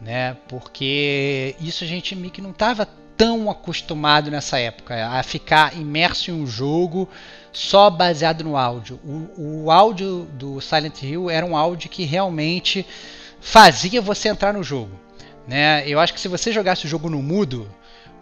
[0.01, 0.37] né?
[0.47, 2.87] Porque isso a gente meio que não estava
[3.19, 7.09] tão acostumado nessa época a ficar imerso em um jogo
[7.51, 8.97] só baseado no áudio.
[9.03, 12.85] O, o áudio do Silent Hill era um áudio que realmente
[13.41, 14.97] fazia você entrar no jogo.
[15.45, 15.83] Né?
[15.85, 17.69] Eu acho que se você jogasse o jogo no mudo,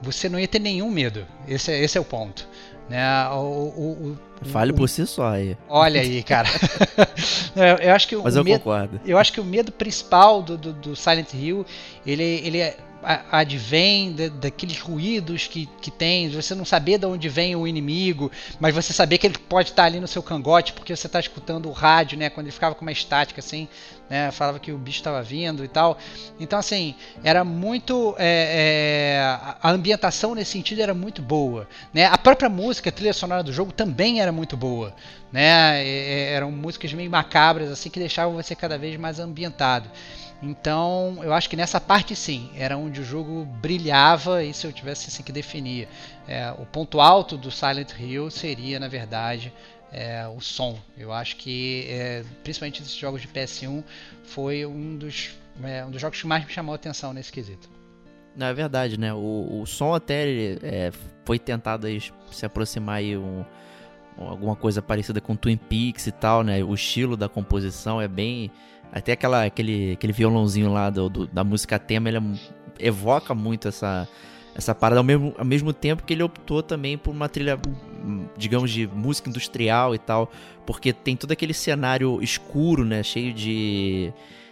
[0.02, 1.28] você não ia ter nenhum medo.
[1.48, 2.48] Esse, é, esse é o ponto.
[2.90, 3.06] Né?
[3.30, 5.56] O, o, o, Fale por si só aí.
[5.70, 6.50] Olha aí, cara.
[7.84, 9.00] eu, acho que Mas eu medo, concordo.
[9.06, 11.64] Eu acho que o medo principal do, do, do Silent Hill,
[12.04, 12.78] ele, ele é
[13.32, 18.30] advém daqueles ruídos que, que tem, você não saber de onde vem o inimigo,
[18.60, 21.70] mas você saber que ele pode estar ali no seu cangote porque você está escutando
[21.70, 22.30] o rádio, né?
[22.30, 23.68] Quando ele ficava com uma estática assim,
[24.10, 24.32] né?
[24.32, 25.98] Falava que o bicho estava vindo e tal.
[26.40, 28.16] Então, assim, era muito.
[28.18, 31.68] É, é, a ambientação nesse sentido era muito boa.
[31.94, 32.06] Né?
[32.06, 34.94] A própria música, a trilha sonora do jogo também era muito boa.
[35.32, 35.86] Né?
[35.86, 39.90] É, eram músicas meio macabras, assim, que deixavam você cada vez mais ambientado.
[40.42, 44.72] Então, eu acho que nessa parte sim, era onde o jogo brilhava e se eu
[44.72, 45.88] tivesse assim que definir.
[46.28, 49.52] É, o ponto alto do Silent Hill seria, na verdade,
[49.92, 50.78] é, o som.
[50.96, 53.84] Eu acho que, é, principalmente nesses jogos de PS1,
[54.24, 55.32] foi um dos,
[55.64, 57.70] é, um dos jogos que mais me chamou a atenção nesse quesito.
[58.36, 59.12] Não, é verdade, né?
[59.14, 60.92] O, o som até é,
[61.26, 62.00] foi tentado aí
[62.32, 63.44] se aproximar aí um,
[64.16, 66.64] alguma coisa parecida com Twin Peaks e tal, né?
[66.64, 68.52] O estilo da composição é bem
[68.92, 72.22] até aquela, aquele, aquele violãozinho lá do, do, da música tema, ele é,
[72.80, 74.08] evoca muito essa,
[74.56, 77.60] essa parada, ao mesmo, ao mesmo tempo que ele optou também por uma trilha,
[78.38, 80.32] digamos, de música industrial e tal,
[80.66, 84.12] porque tem todo aquele cenário escuro, né, cheio de,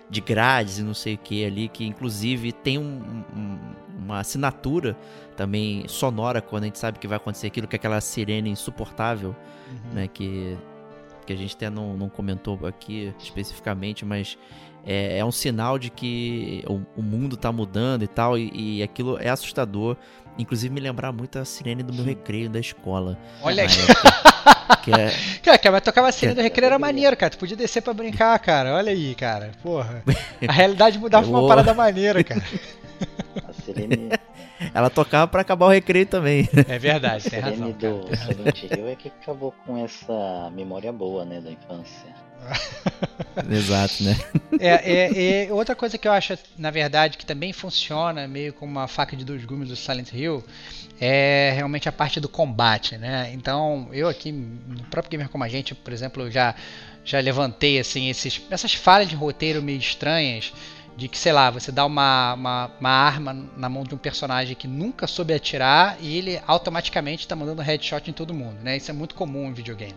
[0.10, 3.60] de grades e não sei o que ali, que inclusive tem um, um,
[3.98, 4.96] uma assinatura
[5.36, 9.36] também sonora quando a gente sabe que vai acontecer aquilo, que é aquela sirene insuportável,
[9.70, 9.94] uhum.
[9.94, 10.58] né, que
[11.26, 14.38] que a gente até não, não comentou aqui especificamente, mas
[14.86, 18.84] é, é um sinal de que o, o mundo está mudando e tal, e, e,
[18.84, 19.98] aquilo é assustador.
[20.38, 23.18] Inclusive me lembrar muito a sirene do meu recreio da escola.
[23.42, 23.70] Olha aí.
[24.84, 25.12] que é...
[25.42, 26.36] Cara, mas tocar uma sirene é...
[26.36, 27.30] do recreio era maneiro, cara.
[27.30, 28.76] Tu podia descer pra brincar, cara.
[28.76, 29.52] Olha aí, cara.
[29.64, 30.04] Porra.
[30.46, 32.44] A realidade mudava pra uma parada maneira, cara.
[34.74, 36.48] Ela tocava para acabar o recreio também.
[36.68, 37.72] É verdade, tem razão.
[37.72, 42.26] do Silent Hill é que acabou com essa memória boa, né, da infância.
[43.52, 44.16] Exato, né?
[44.60, 48.72] É, é, é, outra coisa que eu acho, na verdade, que também funciona meio como
[48.72, 50.44] uma faca de dois gumes do Silent Hill
[51.00, 53.32] é realmente a parte do combate, né?
[53.34, 56.56] Então, eu aqui, no próprio Gamer Como a Gente, por exemplo, já,
[57.04, 60.54] já levantei assim, esses, essas falhas de roteiro meio estranhas
[60.96, 64.56] de que, sei lá, você dá uma, uma, uma, arma na mão de um personagem
[64.56, 68.78] que nunca soube atirar e ele automaticamente está mandando headshot em todo mundo, né?
[68.78, 69.96] Isso é muito comum em videogame.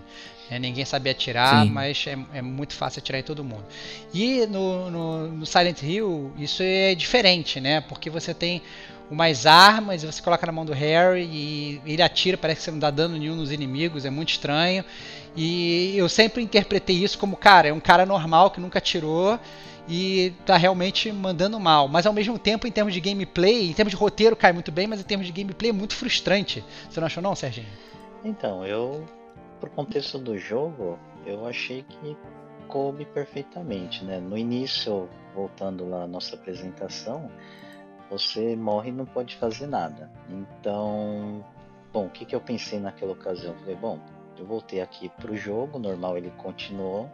[0.51, 1.71] É, ninguém sabe atirar, Sim.
[1.71, 3.65] mas é, é, muito fácil atirar em todo mundo.
[4.13, 7.81] E no, no, no, Silent Hill isso é diferente, né?
[7.83, 8.63] Porque você tem
[9.11, 12.71] umas armas e você coloca na mão do Harry e ele atira, parece que você
[12.73, 14.85] não dá dano nenhum nos inimigos, é muito estranho.
[15.37, 19.39] E eu sempre interpretei isso como, cara, é um cara normal que nunca atirou
[19.89, 21.89] e tá realmente mandando mal.
[21.89, 24.87] Mas ao mesmo tempo, em termos de gameplay, em termos de roteiro cai muito bem,
[24.87, 26.63] mas em termos de gameplay é muito frustrante.
[26.89, 27.67] Você não achou não, Serginho?
[28.23, 29.07] Então, eu,
[29.59, 32.17] pro contexto do jogo, eu achei que
[32.69, 34.21] coube perfeitamente, né?
[34.21, 37.31] No início, voltando lá à nossa apresentação,
[38.11, 40.11] você morre e não pode fazer nada.
[40.29, 41.45] Então,
[41.93, 43.55] bom, o que, que eu pensei naquela ocasião?
[43.55, 43.99] Eu falei, bom,
[44.39, 47.11] eu voltei aqui pro jogo, normal ele continuou.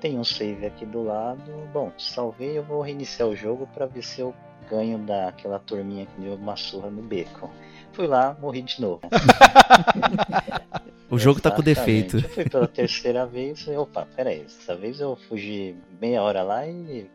[0.00, 1.40] Tem um save aqui do lado.
[1.72, 4.34] Bom, salvei, eu vou reiniciar o jogo para ver se eu
[4.68, 7.50] ganho daquela turminha que deu uma surra no beco.
[7.92, 9.00] Fui lá, morri de novo.
[11.08, 12.16] o jogo tá com defeito.
[12.16, 17.08] Eu fui pela terceira vez, opa, peraí, dessa vez eu fugi meia hora lá e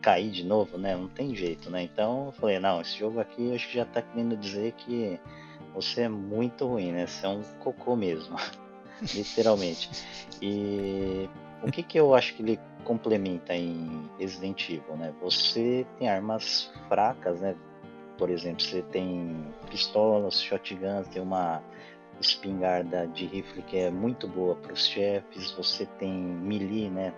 [0.00, 0.94] cair de novo, né?
[0.94, 1.82] Não tem jeito, né?
[1.82, 5.18] Então eu falei, não, esse jogo aqui acho que já tá querendo dizer que
[5.74, 7.06] você é muito ruim, né?
[7.06, 8.36] Você é um cocô mesmo.
[9.14, 9.90] Literalmente.
[10.42, 11.28] E
[11.62, 15.12] o que que eu acho que ele complementa em Resident Evil, né?
[15.20, 17.54] Você tem armas fracas, né?
[18.16, 21.62] Por exemplo, você tem pistolas, shotguns, tem uma
[22.20, 27.12] espingarda de rifle que é muito boa para os chefes, você tem melee, né?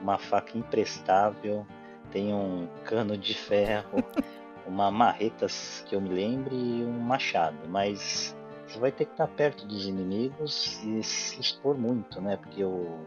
[0.00, 1.66] Uma faca imprestável,
[2.10, 4.04] tem um cano de ferro,
[4.66, 5.46] uma marreta
[5.86, 8.36] que eu me lembre e um machado, mas
[8.66, 12.36] você vai ter que estar perto dos inimigos e se expor muito, né?
[12.36, 12.98] Porque o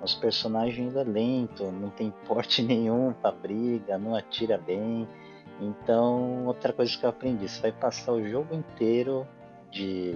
[0.00, 5.08] nosso personagem ainda é lento, não tem porte nenhum para briga, não atira bem.
[5.60, 9.26] Então, outra coisa que eu aprendi, você vai passar o jogo inteiro
[9.70, 10.14] de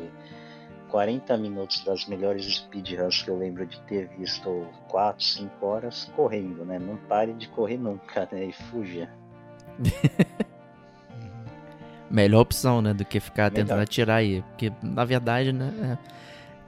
[0.90, 6.64] 40 minutos das melhores speedruns que eu lembro de ter visto 4, 5 horas correndo,
[6.64, 6.78] né?
[6.78, 8.46] Não pare de correr nunca, né?
[8.46, 9.08] E fuja.
[12.10, 12.92] Melhor opção, né?
[12.92, 13.64] Do que ficar Melhor.
[13.64, 14.42] tentando atirar aí.
[14.42, 15.72] Porque, na verdade, né?
[15.82, 15.98] É,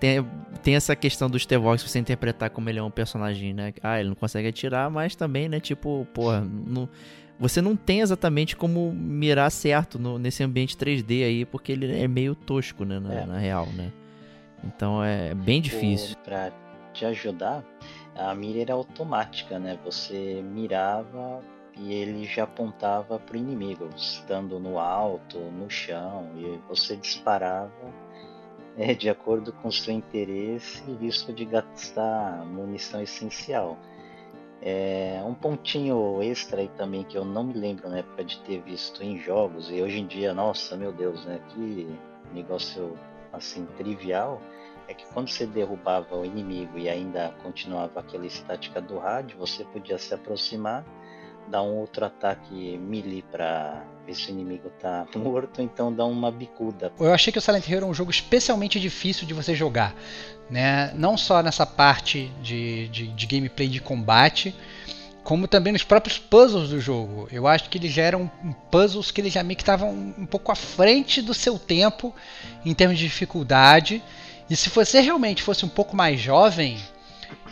[0.03, 0.29] tem,
[0.65, 3.73] tem essa questão do Stevox você interpretar como ele é um personagem, né?
[3.81, 5.61] Ah, ele não consegue atirar, mas também, né?
[5.61, 6.89] Tipo, porra, não,
[7.39, 12.09] você não tem exatamente como mirar certo no, nesse ambiente 3D aí, porque ele é
[12.09, 12.99] meio tosco, né?
[12.99, 13.27] Na, é.
[13.27, 13.93] na real, né?
[14.65, 16.17] Então é bem difícil.
[16.25, 16.51] Para
[16.93, 17.65] te ajudar,
[18.17, 19.79] a mira era automática, né?
[19.85, 21.41] Você mirava
[21.79, 28.02] e ele já apontava para o inimigo, estando no alto, no chão, e você disparava
[28.77, 33.79] é, de acordo com seu interesse e risco de gastar munição essencial.
[34.61, 38.61] É, um pontinho extra aí também que eu não me lembro na época de ter
[38.63, 41.41] visto em jogos e hoje em dia, nossa, meu Deus, né?
[41.49, 41.89] Que
[42.33, 42.97] negócio
[43.33, 44.41] assim trivial
[44.87, 49.65] é que quando você derrubava o inimigo e ainda continuava aquela estática do rádio, você
[49.65, 50.85] podia se aproximar,
[51.49, 56.31] dar um outro ataque melee para ver se o inimigo tá morto, então dá uma
[56.31, 56.93] bicuda.
[56.99, 59.95] Eu achei que o Silent Hill era um jogo especialmente difícil de você jogar,
[60.51, 60.93] né?
[60.95, 64.55] Não só nessa parte de, de, de gameplay de combate,
[65.23, 67.29] como também nos próprios puzzles do jogo.
[67.31, 68.31] Eu acho que eles já eram
[68.71, 72.15] puzzles que eles já meio que estavam um pouco à frente do seu tempo
[72.65, 74.03] em termos de dificuldade.
[74.51, 76.77] E se você realmente fosse um pouco mais jovem,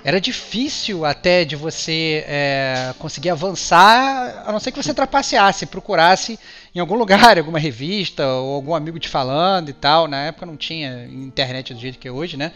[0.02, 6.38] era difícil até de você é, conseguir avançar, a não ser que você trapaceasse, procurasse
[6.74, 10.08] em algum lugar, alguma revista, ou algum amigo te falando e tal.
[10.08, 12.52] Na época não tinha internet do jeito que é hoje, né?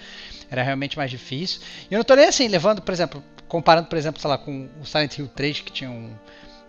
[0.50, 1.60] Era realmente mais difícil.
[1.90, 4.68] E eu não tô nem assim, levando, por exemplo, comparando, por exemplo, sei lá, com
[4.80, 6.10] o Silent Hill 3, que tinha um,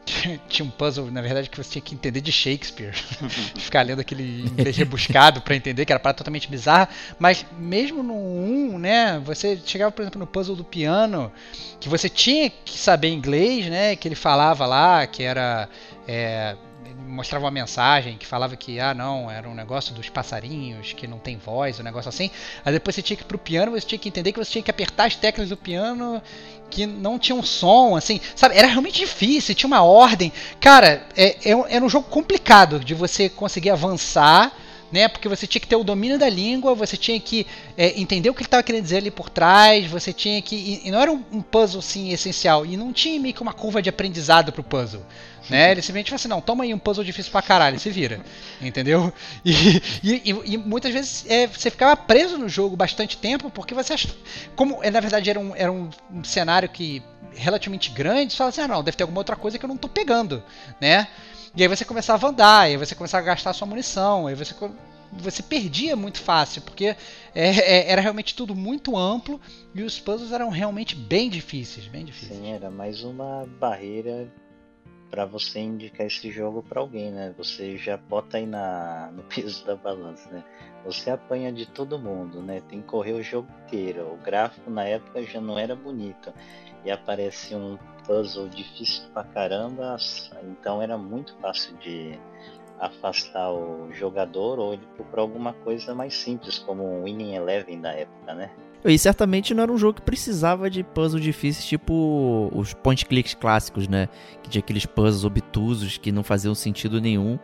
[0.05, 2.93] tinha um puzzle, na verdade, que você tinha que entender de Shakespeare.
[3.57, 6.89] Ficar lendo aquele inglês rebuscado para entender, que era parada totalmente bizarra.
[7.17, 11.31] Mas mesmo no 1, né, você chegava, por exemplo, no puzzle do piano,
[11.79, 15.67] que você tinha que saber inglês, né, que ele falava lá, que era...
[16.07, 16.55] É,
[17.07, 21.19] mostrava uma mensagem que falava que, ah, não, era um negócio dos passarinhos, que não
[21.19, 22.29] tem voz, um negócio assim.
[22.63, 24.63] Aí depois você tinha que ir pro piano, você tinha que entender que você tinha
[24.63, 26.21] que apertar as teclas do piano
[26.69, 28.55] que não tinha um som, assim, sabe?
[28.57, 30.31] Era realmente difícil, tinha uma ordem.
[30.59, 34.51] Cara, é, é, era um jogo complicado de você conseguir avançar
[34.91, 35.07] né?
[35.07, 37.45] Porque você tinha que ter o domínio da língua, você tinha que
[37.77, 40.55] é, entender o que ele estava querendo dizer ali por trás, você tinha que.
[40.55, 43.53] E, e não era um, um, puzzle assim essencial, e não tinha meio que uma
[43.53, 45.01] curva de aprendizado pro puzzle.
[45.49, 45.71] Né?
[45.71, 48.21] Ele simplesmente falou assim: não, toma aí um puzzle difícil pra caralho, se vira.
[48.61, 49.13] Entendeu?
[50.03, 53.93] E, e, e muitas vezes é, você ficava preso no jogo bastante tempo, porque você
[53.93, 54.07] ach...
[54.55, 57.01] Como é, na verdade era um, era um, um cenário que
[57.35, 59.77] relativamente grande, você fala assim: ah, não, deve ter alguma outra coisa que eu não
[59.77, 60.43] tô pegando,
[60.79, 61.07] né?
[61.55, 64.53] E aí você começava a andar, aí você começava a gastar sua munição, aí você,
[65.13, 66.97] você perdia muito fácil, porque é,
[67.33, 69.39] é, era realmente tudo muito amplo
[69.73, 72.37] e os puzzles eram realmente bem difíceis, bem difíceis.
[72.37, 74.29] Sim, era mais uma barreira
[75.09, 77.33] para você indicar esse jogo para alguém, né?
[77.37, 80.43] Você já bota aí na, no peso da balança, né?
[80.83, 82.61] Você apanha de todo mundo, né?
[82.67, 84.13] Tem que correr o jogo inteiro.
[84.13, 86.33] O gráfico na época já não era bonito
[86.85, 89.97] e aparece um puzzle difícil pra caramba,
[90.43, 92.19] então era muito fácil de
[92.79, 97.91] afastar o jogador ou ele procurou alguma coisa mais simples, como um Winning Eleven da
[97.91, 98.51] época, né?
[98.83, 103.33] E certamente não era um jogo que precisava de puzzles difíceis, tipo os point clicks
[103.33, 104.07] clássicos, né?
[104.43, 107.39] Que tinha aqueles puzzles obtusos que não faziam sentido nenhum,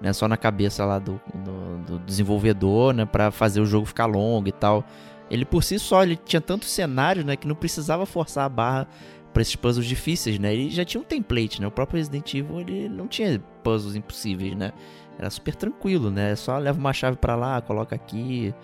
[0.00, 0.12] né?
[0.14, 3.04] Só na cabeça lá do, do, do desenvolvedor, né?
[3.04, 4.84] Pra fazer o jogo ficar longo e tal.
[5.30, 7.36] Ele por si só, ele tinha tantos cenários, né?
[7.36, 8.88] Que não precisava forçar a barra
[9.32, 10.54] para esses puzzles difíceis, né?
[10.54, 11.66] Ele já tinha um template, né?
[11.66, 14.72] O próprio Resident Evil, ele não tinha puzzles impossíveis, né?
[15.18, 16.34] Era super tranquilo, né?
[16.36, 18.54] Só leva uma chave para lá, coloca aqui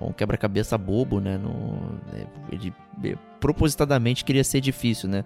[0.00, 1.38] um quebra-cabeça bobo, né?
[1.38, 1.74] No,
[2.12, 2.26] né?
[2.50, 2.72] ele
[3.38, 5.24] propositadamente queria ser difícil, né?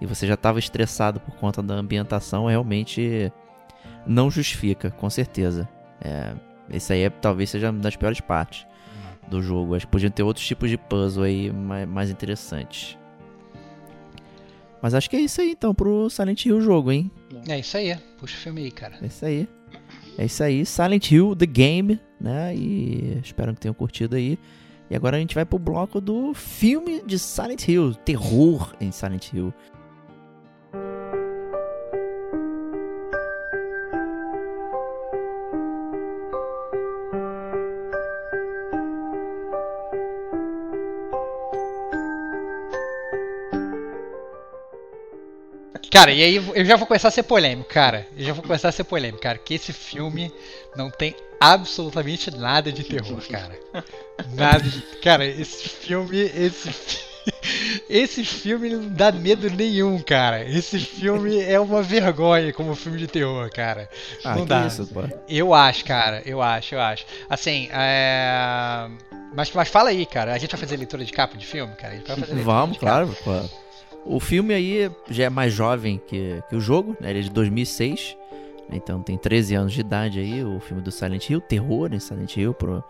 [0.00, 3.32] E você já estava estressado por conta da ambientação, realmente
[4.06, 5.68] não justifica, com certeza.
[6.00, 6.34] É,
[6.70, 8.66] esse aí é, talvez seja uma das piores partes
[9.32, 9.74] do jogo.
[9.74, 12.96] Acho que podiam ter outros tipos de puzzle aí mais, mais interessantes.
[14.80, 17.10] Mas acho que é isso aí então pro Silent Hill jogo, hein?
[17.48, 17.96] É isso aí.
[18.18, 18.96] Puxa o filme aí, cara.
[19.00, 19.48] É isso aí.
[20.18, 22.54] É isso aí, Silent Hill The Game, né?
[22.54, 24.38] E espero que tenham curtido aí.
[24.90, 29.32] E agora a gente vai pro bloco do filme de Silent Hill, terror em Silent
[29.32, 29.54] Hill.
[45.92, 48.06] Cara, e aí eu já vou começar a ser polêmico, cara.
[48.16, 49.36] Eu já vou começar a ser polêmico, cara.
[49.36, 50.32] Que esse filme
[50.74, 53.58] não tem absolutamente nada de terror, cara.
[54.34, 54.80] Nada de...
[55.02, 56.18] Cara, esse filme.
[56.18, 56.70] Esse
[57.88, 60.42] Esse filme não dá medo nenhum, cara.
[60.48, 63.88] Esse filme é uma vergonha como filme de terror, cara.
[64.24, 64.66] Ah, não dá.
[64.66, 64.88] Isso,
[65.28, 66.22] eu acho, cara.
[66.24, 67.04] Eu acho, eu acho.
[67.28, 68.88] Assim, é...
[69.34, 70.32] mas, mas fala aí, cara.
[70.32, 72.02] A gente vai fazer leitura de capa de filme, cara?
[72.42, 73.48] Vamos, claro, claro.
[74.04, 77.10] O filme aí já é mais jovem que, que o jogo, né?
[77.10, 78.16] Ele é de 2006,
[78.68, 78.76] né?
[78.76, 82.00] então tem 13 anos de idade aí, o filme do Silent Hill, terror em né?
[82.00, 82.82] Silent Hill, pro,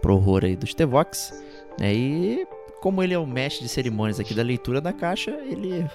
[0.00, 1.42] pro horror aí dos Tevox.
[1.78, 1.94] Né?
[1.94, 2.46] E
[2.80, 5.86] como ele é o mestre de cerimônias aqui da leitura da caixa, ele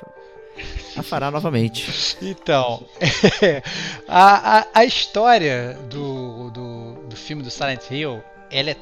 [0.96, 2.18] a fará novamente.
[2.22, 2.84] Então,
[4.08, 8.76] a, a, a, história do, do, do filme do Silent Hill, ela é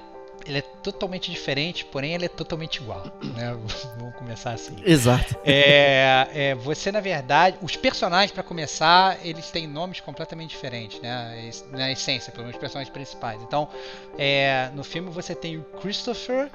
[0.46, 3.04] ele é totalmente diferente, porém ele é totalmente igual,
[3.36, 3.58] né?
[3.98, 4.76] Vamos começar assim.
[4.86, 5.36] Exato.
[5.44, 11.52] É, é você na verdade, os personagens para começar, eles têm nomes completamente diferentes, né?
[11.72, 13.42] Na essência, pelo menos os personagens principais.
[13.42, 13.68] Então,
[14.18, 16.50] é, no filme você tem o Christopher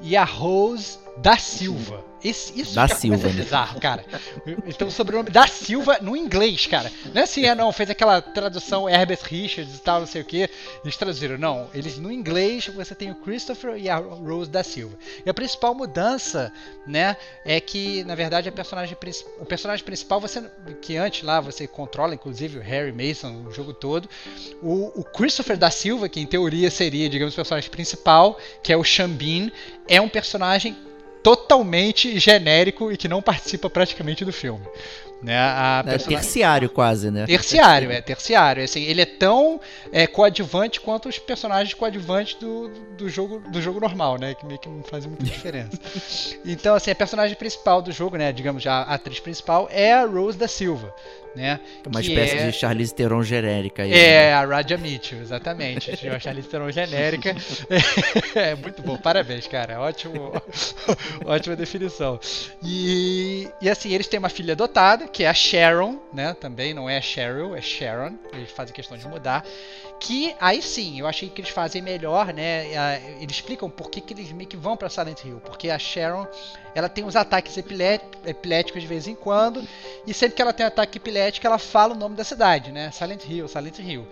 [0.00, 2.04] e a Rose da Silva.
[2.22, 4.04] Esse, isso da Silva, é bizarro, cara.
[4.66, 6.90] Então o sobrenome da Silva no inglês, cara.
[7.14, 10.24] Não é assim, é não, fez aquela tradução Herbert Richards e tal, não sei o
[10.24, 10.50] que.
[10.82, 11.38] Eles traduziram.
[11.38, 14.96] Não, eles no inglês você tem o Christopher e a Rose da Silva.
[15.24, 16.52] E a principal mudança,
[16.86, 18.96] né, é que na verdade a personagem,
[19.38, 20.42] o personagem principal, você
[20.82, 24.08] que antes lá você controla, inclusive o Harry Mason, o jogo todo.
[24.60, 28.76] O, o Christopher da Silva, que em teoria seria, digamos, o personagem principal, que é
[28.76, 29.52] o Xambin,
[29.86, 30.76] é um personagem
[31.28, 34.64] totalmente genérico e que não participa praticamente do filme.
[35.22, 35.36] Né?
[35.36, 37.26] A é terciário quase, né?
[37.26, 38.64] Terciário, é terciário.
[38.64, 39.60] Assim, ele é tão
[39.92, 44.32] é, coadjuvante quanto os personagens coadjuvantes do, do, jogo, do jogo normal, né?
[44.32, 45.78] Que meio que não fazem muita diferença.
[46.46, 48.32] então, assim, a personagem principal do jogo, né?
[48.32, 50.94] Digamos, a atriz principal é a Rose da Silva
[51.38, 51.60] né?
[51.86, 52.46] Uma espécie é...
[52.50, 53.84] de Charlize Theron genérica.
[53.84, 54.32] Aí, é, né?
[54.34, 55.90] a Raja Mitchell, exatamente.
[56.08, 57.34] a Charlize Theron genérica.
[58.34, 59.80] é muito bom, parabéns, cara.
[59.80, 60.32] Ótimo,
[61.24, 62.18] ótima definição.
[62.62, 66.34] E, e assim, eles têm uma filha adotada, que é a Sharon, né?
[66.34, 68.14] Também não é a Cheryl, é Sharon.
[68.32, 69.44] Eles fazem questão de mudar.
[70.00, 73.00] Que aí sim, eu achei que eles fazem melhor, né?
[73.20, 75.40] Eles explicam por que, que eles meio que vão para Silent Hill.
[75.44, 76.26] Porque a Sharon
[76.74, 79.66] ela tem uns ataques epiléticos de vez em quando,
[80.06, 82.90] e sempre que ela tem ataque epilético, ela fala o nome da cidade, né?
[82.92, 84.06] Silent Hill, Silent Hill.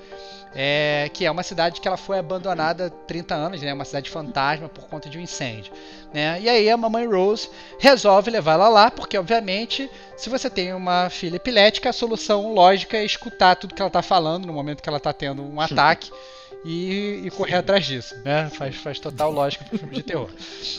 [0.59, 3.75] É, que é uma cidade que ela foi abandonada há 30 anos, né?
[3.75, 5.71] Uma cidade fantasma por conta de um incêndio.
[6.15, 6.41] Né?
[6.41, 11.11] E aí a mamãe Rose resolve levar ela lá, porque obviamente, se você tem uma
[11.11, 14.89] filha epilética, a solução lógica é escutar tudo que ela está falando no momento que
[14.89, 16.11] ela está tendo um ataque
[16.67, 18.51] e, e correr atrás disso, né?
[18.53, 20.29] Faz, faz total lógica pro filme de terror.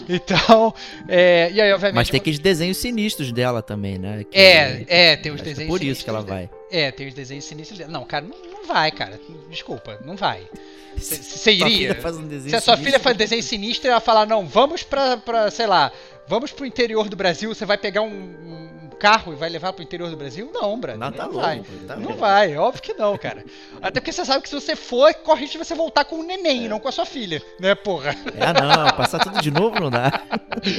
[0.10, 0.74] Então,
[1.08, 1.96] é, e aí, obviamente.
[1.96, 4.26] Mas tem aqueles desenhos sinistros dela também, né?
[4.30, 6.50] Que é, é, tem os desenhos Por isso que ela vai.
[6.72, 7.92] É, tem os desenhos sinistros dela.
[7.92, 9.20] Não, cara, não, não vai, cara.
[9.50, 10.48] Desculpa, não vai.
[10.98, 11.98] Você iria.
[11.98, 15.68] Um se a sua filha faz desenho sinistro, ela falar, não, vamos pra, pra sei
[15.68, 15.92] lá,
[16.28, 19.84] vamos pro interior do Brasil, você vai pegar um, um carro e vai levar pro
[19.84, 20.50] interior do Brasil?
[20.54, 20.98] Não, Brad.
[20.98, 21.64] Não, tá não louco, vai.
[21.88, 22.18] tá não louco.
[22.20, 23.46] vai, óbvio que não, cara.
[23.82, 26.24] Até porque você sabe que se você for, corre risco de você voltar com um
[26.24, 28.10] neném, e não com a sua filha, né, porra?
[28.36, 30.12] É, não, passar tudo de novo não dá.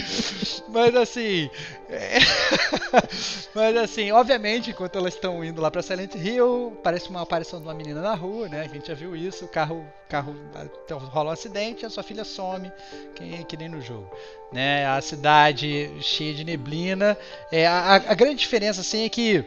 [0.69, 1.49] Mas assim.
[1.89, 2.19] é-
[3.55, 7.67] Mas assim, obviamente, enquanto elas estão indo lá pra Silent Hill, parece uma aparição de
[7.67, 8.63] uma menina na rua, né?
[8.63, 10.35] A gente já viu isso, o carro, carro
[10.85, 12.71] então, rola um acidente, a sua filha some,
[13.15, 14.09] que, que nem no jogo.
[14.53, 14.87] Né?
[14.87, 17.17] A cidade cheia de neblina.
[17.53, 19.45] É, a, a grande diferença assim é que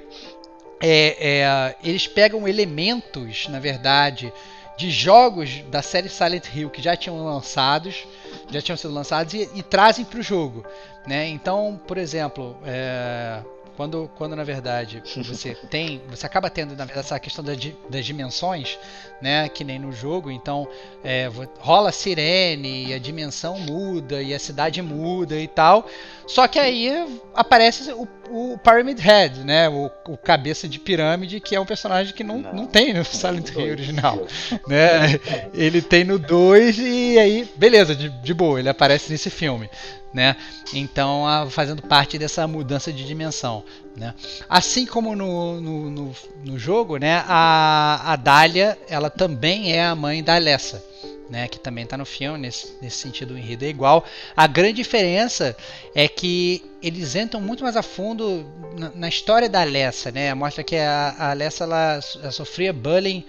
[0.81, 4.33] é, é, eles pegam elementos, na verdade,
[4.77, 8.07] de jogos da série Silent Hill que já tinham lançados,
[8.49, 10.65] já tinham sido lançados e, e trazem para o jogo,
[11.05, 11.27] né?
[11.27, 13.43] Então, por exemplo, é,
[13.77, 17.53] quando, quando na verdade você tem, você acaba tendo na verdade essa questão da
[17.89, 18.79] das dimensões,
[19.21, 19.47] né?
[19.49, 20.67] Que nem no jogo, então
[21.03, 25.87] é, rola sirene, e a dimensão muda e a cidade muda e tal.
[26.27, 26.89] Só que aí
[27.33, 29.67] aparece o, o Pyramid Head, né?
[29.69, 32.53] O, o cabeça de pirâmide, que é um personagem que não, não.
[32.53, 32.65] Não.
[32.65, 34.25] tem no Silent Hill original.
[34.67, 35.19] Né?
[35.53, 39.69] Ele tem no 2 e aí, beleza, de, de boa, ele aparece nesse filme.
[40.13, 40.35] Né?
[40.73, 43.63] Então, a- fazendo parte dessa mudança de dimensão.
[43.95, 44.13] Né?
[44.49, 46.15] Assim como no, no, no,
[46.45, 47.23] no jogo, né?
[47.27, 50.83] a, a Dália ela também é a mãe da Alessa.
[51.29, 54.03] Né, que também está no filme, nesse, nesse sentido o enredo é igual.
[54.35, 55.55] A grande diferença
[55.95, 58.45] é que eles entram muito mais a fundo
[58.77, 60.33] na, na história da Alessa, né?
[60.33, 63.23] Mostra que a, a Alessa ela, ela sofria bullying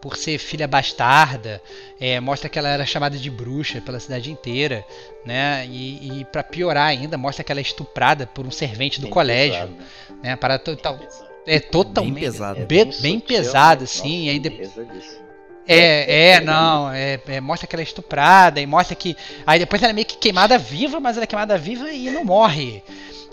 [0.00, 1.60] por ser filha bastarda,
[2.00, 4.84] é, mostra que ela era chamada de bruxa pela cidade inteira,
[5.24, 5.66] né?
[5.68, 9.12] E, e para piorar ainda, mostra que ela é estuprada por um servente do Bem
[9.12, 9.76] colégio, pesado,
[10.22, 10.36] né?
[10.36, 11.00] Para total,
[11.46, 12.60] é totalmente pesado.
[12.60, 13.22] É bem, bem né?
[13.26, 14.26] pesado, Nossa, sim.
[14.26, 15.22] E ainda pesadíssimo.
[15.66, 19.16] é, é, não, é, é, mostra que ela é estuprada e mostra que.
[19.46, 22.24] Aí depois ela é meio que queimada viva, mas ela é queimada viva e não
[22.24, 22.82] morre.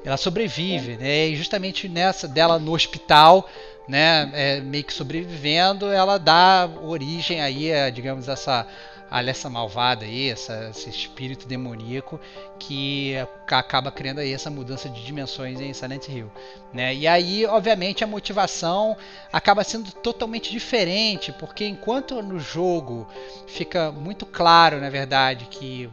[0.03, 1.27] Ela sobrevive, né?
[1.29, 3.49] E justamente nessa dela no hospital,
[3.87, 4.31] né?
[4.33, 8.67] é, meio que sobrevivendo, ela dá origem aí a, digamos, essa.
[9.07, 12.19] Alessa malvada aí, essa, esse espírito demoníaco
[12.57, 13.13] que
[13.47, 16.29] acaba criando aí essa mudança de dimensões em Silent Hill.
[16.73, 16.93] Né?
[16.95, 18.97] E aí, obviamente, a motivação
[19.31, 23.07] acaba sendo totalmente diferente, porque enquanto no jogo
[23.45, 25.87] fica muito claro, na verdade, que,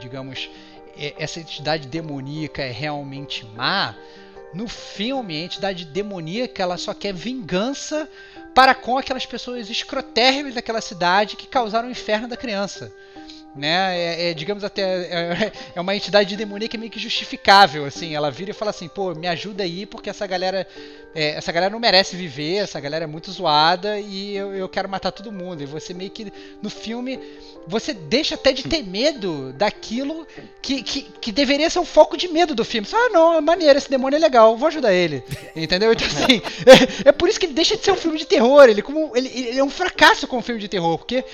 [0.00, 0.50] digamos,
[1.18, 3.94] essa entidade demoníaca é realmente má,
[4.54, 8.08] no filme a entidade demoníaca ela só quer vingança
[8.54, 12.90] para com aquelas pessoas escrotérrimas daquela cidade que causaram o inferno da criança.
[13.56, 13.98] Né?
[13.98, 18.50] É, é, digamos até é, é uma entidade demoníaca meio que justificável assim ela vira
[18.50, 20.66] e fala assim pô me ajuda aí porque essa galera
[21.16, 24.86] é, essa galera não merece viver, essa galera é muito zoada e eu, eu quero
[24.86, 25.62] matar todo mundo.
[25.62, 26.30] E você meio que
[26.60, 27.18] no filme
[27.66, 30.26] você deixa até de ter medo daquilo
[30.60, 32.86] que, que, que deveria ser o foco de medo do filme.
[32.86, 35.24] Só, ah, não, é maneiro, esse demônio é legal, vou ajudar ele.
[35.56, 35.90] Entendeu?
[35.92, 36.42] Então, assim,
[37.04, 38.68] é, é por isso que ele deixa de ser um filme de terror.
[38.68, 41.24] Ele, como, ele, ele é um fracasso como filme de terror, porque,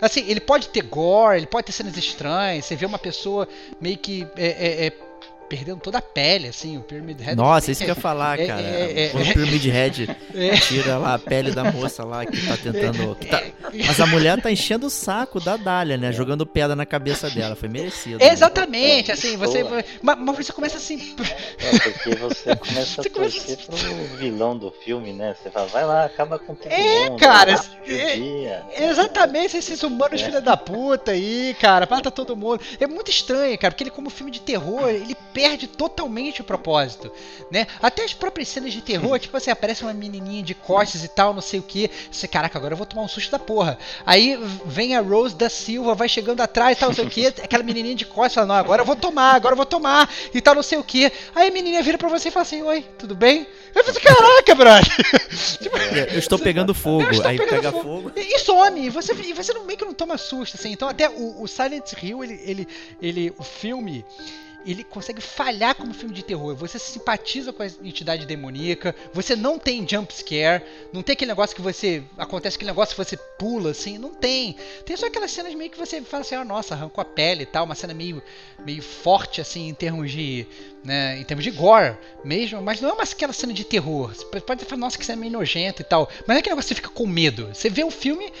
[0.00, 3.48] assim, ele pode ter gore, ele pode ter cenas estranhas, você vê uma pessoa
[3.80, 4.26] meio que.
[4.36, 5.11] é, é, é,
[5.52, 7.36] perdendo toda a pele, assim, o Pyramid Head.
[7.36, 8.62] Nossa, isso que eu ia falar, É, cara.
[8.62, 9.30] é, é, Quando é.
[9.30, 10.56] o Pyramid Head É.
[10.56, 13.14] tira lá a pele da moça lá que tá tentando.
[13.16, 13.42] que tá-
[13.86, 16.10] Mas a mulher tá enchendo o saco da Dália, né?
[16.10, 17.54] Jogando pedra na cabeça dela.
[17.54, 18.18] Foi merecido.
[18.18, 18.32] né?
[18.32, 19.62] Exatamente, assim, você.
[20.00, 21.14] Mas, mas você começa assim.
[21.60, 25.36] É, porque você começa Você a começa- torcer pro vilão do filme, né?
[25.42, 27.18] Você fala, vai lá, acaba com todo É, mundo.
[27.18, 27.52] cara,
[27.86, 28.84] é-.
[28.84, 30.24] Exatamente, esses humanos É.
[30.24, 32.60] filha da puta aí, cara, mata todo mundo.
[32.80, 37.10] É muito estranho, cara, porque ele como filme de terror, ele perde totalmente o propósito,
[37.50, 37.66] né?
[37.82, 41.34] Até as próprias cenas de terror, tipo assim, aparece uma menininha de costas e tal,
[41.34, 41.90] não sei o que.
[42.12, 43.76] Você, caraca, agora eu vou tomar um susto da porra.
[44.06, 47.26] Aí vem a Rose da Silva, vai chegando atrás e tal, não sei o que.
[47.26, 50.40] Aquela menininha de costas fala, não, agora eu vou tomar, agora eu vou tomar e
[50.40, 51.10] tal, não sei o que.
[51.34, 53.44] Aí a menininha vira pra você e fala assim, oi, tudo bem?
[53.74, 54.92] Eu falei, caraca, brother.
[55.60, 57.10] Tipo, Eu estou pegando fogo.
[57.10, 57.82] estou Aí pegando pega fogo.
[57.82, 58.12] fogo.
[58.14, 60.70] E, e some, e você, e você não, meio que não toma susto, assim.
[60.70, 62.68] Então até o, o Silent Hill, ele, ele,
[63.00, 64.04] ele, o filme,
[64.64, 66.54] ele consegue falhar como filme de terror.
[66.56, 71.30] Você se simpatiza com a entidade demoníaca, você não tem jump scare, não tem aquele
[71.30, 74.56] negócio que você, acontece aquele negócio que você pula, assim, não tem.
[74.84, 77.46] Tem só aquelas cenas meio que você fala assim, ah, nossa, arrancou a pele e
[77.46, 78.22] tal, uma cena meio,
[78.64, 80.46] meio forte, assim, em termos de,
[80.84, 84.14] né, em termos de gore mesmo, mas não é uma aquela cena de terror.
[84.14, 86.74] Você pode falar, nossa, que cena meio nojenta e tal, mas é aquele negócio que
[86.74, 87.48] você fica com medo.
[87.52, 88.32] Você vê o filme,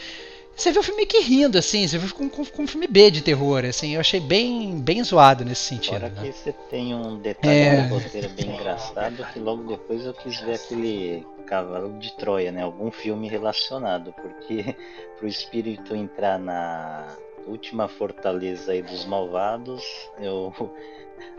[0.62, 3.20] você vê o filme que rindo, assim, você vê com, com um filme B de
[3.20, 5.94] terror, assim, eu achei bem, bem zoado nesse sentido.
[5.94, 6.22] Fora né?
[6.22, 7.82] que você tem um detalhe É.
[7.82, 12.62] no roteiro bem engraçado que logo depois eu quis ver aquele Cavalo de Troia, né?
[12.62, 14.76] Algum filme relacionado, porque
[15.18, 19.82] pro espírito entrar na, última fortaleza aí dos malvados,
[20.18, 20.52] eu,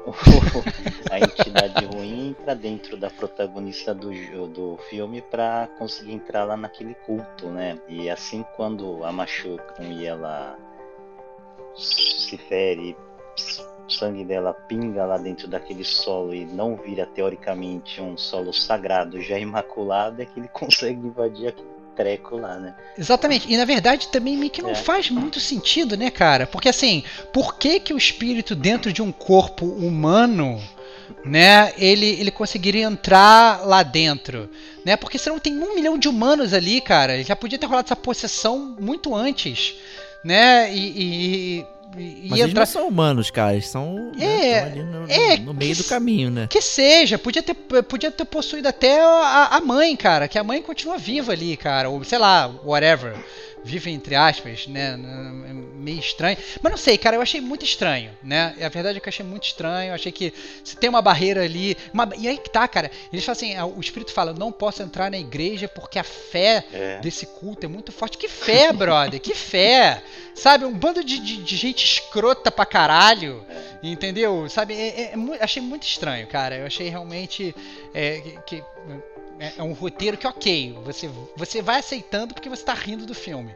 [1.09, 4.11] a entidade ruim entra dentro da protagonista do,
[4.47, 7.79] do filme para conseguir entrar lá naquele culto, né?
[7.88, 10.57] E assim quando a machucam e ela
[11.75, 12.95] se fere,
[13.88, 19.21] o sangue dela pinga lá dentro daquele solo e não vira teoricamente um solo sagrado
[19.21, 22.76] já imaculado, é que ele consegue invadir aquele treco lá, né?
[22.98, 23.52] Exatamente.
[23.52, 24.76] E na verdade também meio que não é.
[24.76, 26.48] faz muito sentido, né, cara?
[26.48, 30.62] Porque assim, por que que o espírito dentro de um corpo humano,
[31.24, 34.50] né, ele, ele conseguiria entrar lá dentro,
[34.86, 34.96] né?
[34.96, 37.24] Porque senão tem um milhão de humanos ali, cara.
[37.24, 39.76] Já podia ter rolado essa possessão muito antes,
[40.24, 40.74] né?
[40.74, 41.66] E, e
[41.98, 43.54] e, Mas eles não são humanos, cara.
[43.54, 46.48] Eles são né, é, né, ali no, é, no meio do caminho, né?
[46.50, 47.18] Que seja.
[47.18, 50.28] Podia ter, podia ter possuído até a, a mãe, cara.
[50.28, 51.89] Que a mãe continua viva ali, cara.
[51.89, 53.16] Ou sei lá, whatever
[53.64, 54.97] vive entre aspas, né?
[55.76, 56.38] Meio estranho.
[56.61, 58.55] Mas não sei, cara, eu achei muito estranho, né?
[58.61, 59.89] A verdade é que eu achei muito estranho.
[59.89, 60.34] Eu achei que
[60.64, 61.78] se tem uma barreira ali.
[61.93, 62.09] Uma...
[62.18, 62.91] E aí que tá, cara.
[63.11, 66.64] Eles falam assim: o espírito fala, eu não posso entrar na igreja porque a fé
[66.74, 66.99] é.
[66.99, 68.18] desse culto é muito forte.
[68.18, 69.20] Que fé, brother?
[69.20, 70.01] que fé!
[70.36, 73.45] Sabe, um bando de, de, de gente escrota pra caralho.
[73.82, 74.47] Entendeu?
[74.49, 76.55] Sabe, é, é, é achei muito estranho, cara.
[76.55, 77.53] Eu achei realmente
[77.93, 78.64] é, que
[79.39, 83.13] é, é, um roteiro que, ok, você, você vai aceitando porque você está rindo do
[83.13, 83.55] filme.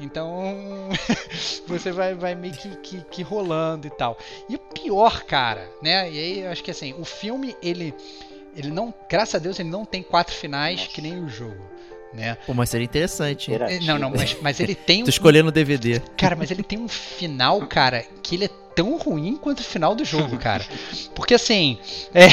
[0.00, 0.88] Então,
[1.66, 4.18] você vai, vai meio que, que, que, rolando e tal.
[4.48, 6.10] E o pior, cara, né?
[6.10, 7.94] E aí eu acho que assim, o filme, ele,
[8.56, 10.92] ele não, graças a Deus, ele não tem quatro finais Nossa.
[10.92, 11.62] que nem o jogo.
[12.12, 12.38] Né?
[12.46, 13.52] Pô, mas seria interessante.
[13.52, 15.04] É, não, não, mas, mas ele tem um.
[15.04, 16.00] Tô escolhendo o DVD.
[16.16, 19.92] Cara, mas ele tem um final, cara, que ele é tão ruim quanto o final
[19.92, 20.64] do jogo, cara.
[21.12, 21.78] Porque assim,
[22.14, 22.28] é,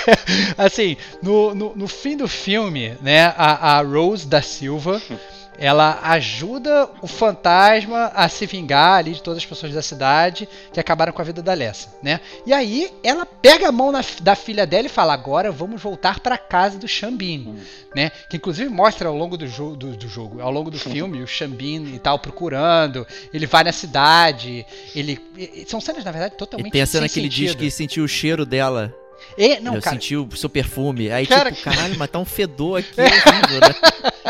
[0.56, 5.00] assim, no, no, no, fim do filme, né, a, a Rose da Silva
[5.60, 10.80] ela ajuda o fantasma a se vingar ali de todas as pessoas da cidade que
[10.80, 12.18] acabaram com a vida da Lessa, né?
[12.46, 16.20] E aí ela pega a mão na, da filha dela e fala: agora vamos voltar
[16.20, 17.60] para casa do Xambin, hum.
[17.94, 18.10] né?
[18.30, 21.26] Que inclusive mostra ao longo do, jo do, do jogo, ao longo do filme, o
[21.26, 23.06] Xambin e tal procurando.
[23.32, 24.64] Ele vai na cidade,
[24.96, 25.20] ele
[25.66, 26.68] são cenas na verdade totalmente.
[26.68, 28.94] E tem a cena que ele diz que sentiu o cheiro dela
[29.36, 31.10] e, não, eu cara, senti o seu perfume.
[31.10, 33.74] Aí, cara, tipo, caralho, mas tá um fedor aqui horrível, né?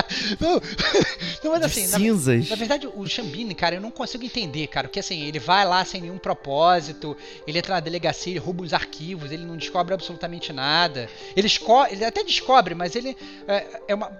[0.41, 0.61] Não,
[1.45, 2.45] não mas assim, cinzas.
[2.45, 4.88] Na, na, verdade, o Xambini, cara, eu não consigo entender, cara.
[4.88, 7.16] Porque assim, ele vai lá sem nenhum propósito,
[7.47, 11.09] ele entra na delegacia, ele rouba os arquivos, ele não descobre absolutamente nada.
[11.36, 11.49] Ele,
[11.91, 13.16] ele até descobre, mas ele
[13.47, 14.11] é, é uma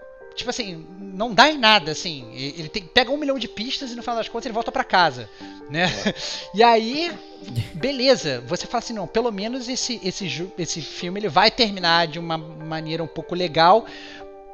[0.41, 2.31] tipo assim, não dá em nada, assim.
[2.35, 4.85] Ele tem, pega um milhão de pistas e no final das contas ele volta para
[4.85, 5.29] casa,
[5.71, 5.87] né?
[6.55, 7.13] E aí,
[7.75, 12.19] beleza, você fala assim, não, pelo menos esse, esse, esse filme ele vai terminar de
[12.19, 13.87] uma maneira um pouco legal,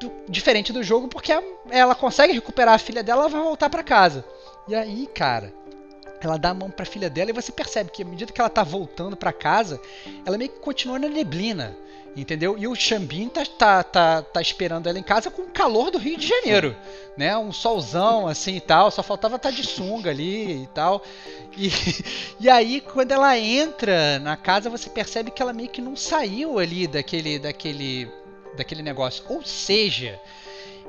[0.01, 1.32] do, diferente do jogo, porque
[1.70, 4.24] ela consegue recuperar a filha dela, ela vai voltar para casa.
[4.68, 5.53] E aí, cara,
[6.20, 8.41] ela dá a mão para a filha dela e você percebe que à medida que
[8.41, 9.80] ela tá voltando para casa,
[10.24, 11.76] ela meio que continua na neblina.
[12.17, 12.57] Entendeu?
[12.57, 15.99] E o Xambin tá, tá, tá, tá esperando ela em casa com o calor do
[15.99, 16.75] Rio de Janeiro,
[17.14, 17.37] né?
[17.37, 21.03] Um solzão assim e tal, só faltava estar tá de sunga ali e tal.
[21.55, 21.71] E,
[22.41, 26.59] e aí quando ela entra na casa, você percebe que ela meio que não saiu
[26.59, 28.11] ali daquele daquele
[28.57, 29.23] daquele negócio.
[29.29, 30.19] Ou seja,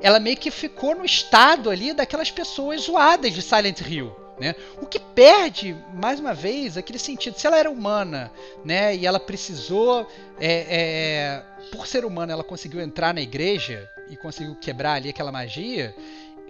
[0.00, 4.27] ela meio que ficou no estado ali daquelas pessoas zoadas de Silent Hill.
[4.40, 4.54] Né?
[4.80, 7.38] O que perde, mais uma vez, aquele sentido.
[7.38, 8.30] Se ela era humana
[8.64, 10.06] né, e ela precisou,
[10.38, 15.32] é, é, por ser humana, ela conseguiu entrar na igreja e conseguiu quebrar ali aquela
[15.32, 15.94] magia,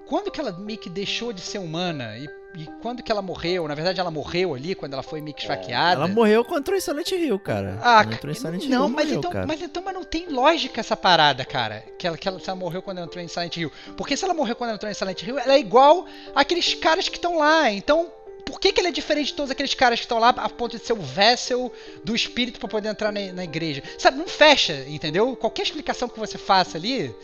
[0.09, 3.69] quando que ela meio que deixou de ser humana e e quando que ela morreu?
[3.69, 6.01] Na verdade, ela morreu ali quando ela foi meio que esfaqueada.
[6.01, 7.79] Ela morreu quando entrou em Silent Hill, cara.
[7.83, 9.47] Ah, ela entrou em Silent não, Hill, mas, morreu, então, cara.
[9.47, 11.85] mas então mas não tem lógica essa parada, cara.
[11.99, 13.71] Que ela, que ela, ela morreu quando ela entrou em Silent Hill.
[13.97, 17.09] Porque se ela morreu quando ela entrou em Silent Hill, ela é igual aqueles caras
[17.09, 17.71] que estão lá.
[17.71, 18.11] Então,
[18.47, 20.77] por que, que ele é diferente de todos aqueles caras que estão lá a ponto
[20.77, 21.71] de ser o vessel
[22.03, 23.83] do espírito para poder entrar na, na igreja?
[23.99, 25.37] Sabe, não fecha, entendeu?
[25.37, 27.15] Qualquer explicação que você faça ali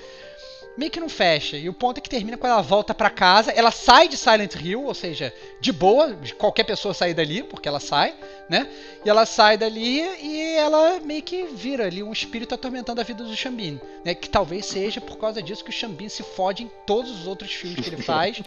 [0.76, 1.56] meio que não fecha.
[1.56, 3.50] E o ponto é que termina quando ela volta para casa.
[3.52, 7.80] Ela sai de Silent Hill, ou seja, de boa, qualquer pessoa sair dali, porque ela
[7.80, 8.14] sai,
[8.48, 8.68] né?
[9.04, 13.24] E ela sai dali e ela meio que vira ali um espírito atormentando a vida
[13.24, 14.14] do Xambin, né?
[14.14, 17.52] Que talvez seja por causa disso que o Xambin se fode em todos os outros
[17.52, 18.42] filmes que ele faz,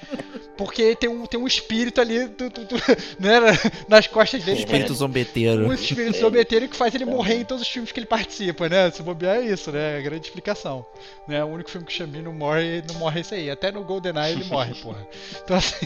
[0.57, 2.75] porque tem um, tem um espírito ali do, do, do,
[3.19, 3.39] né?
[3.87, 4.59] nas costas dele.
[4.59, 5.67] Espírito zombeteiro.
[5.67, 8.89] Um espírito zombeteiro que faz ele morrer em todos os filmes que ele participa, né?
[8.91, 9.95] Se bobear é isso, né?
[9.95, 10.85] É a grande explicação.
[11.27, 11.43] Né?
[11.43, 13.49] O único filme que o Xambin não morre, não morre isso aí.
[13.49, 15.07] Até no GoldenEye ele morre, porra.
[15.43, 15.85] Então assim,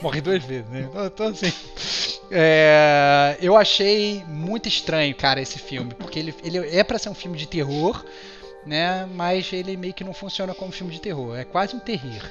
[0.00, 0.86] morre duas vezes, né?
[0.88, 1.52] Então, então assim,
[2.30, 7.14] é, eu achei muito estranho, cara, esse filme, porque ele, ele é para ser um
[7.14, 8.04] filme de terror,
[8.64, 9.06] né?
[9.14, 11.36] Mas ele meio que não funciona como filme de terror.
[11.36, 12.22] É quase um terrir.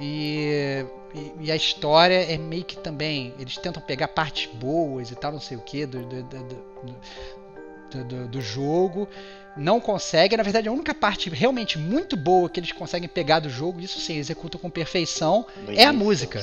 [0.00, 0.84] E
[1.14, 3.34] e, e, a história é meio que também.
[3.38, 8.28] Eles tentam pegar partes boas e tal, não sei o que, do, do, do, do,
[8.28, 9.08] do jogo
[9.56, 10.36] não consegue.
[10.36, 14.00] Na verdade, a única parte realmente muito boa que eles conseguem pegar do jogo, isso
[14.00, 16.40] sim, executam com perfeição, é a música.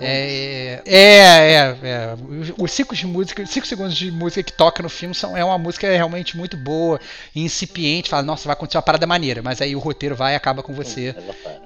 [0.00, 2.16] É, é, é, é,
[2.58, 5.58] Os cinco, de música, cinco segundos de música que toca no filme são, é uma
[5.58, 7.00] música realmente muito boa,
[7.34, 8.08] incipiente.
[8.08, 10.72] Fala, nossa, vai acontecer uma parada maneira, mas aí o roteiro vai e acaba com
[10.72, 11.14] você.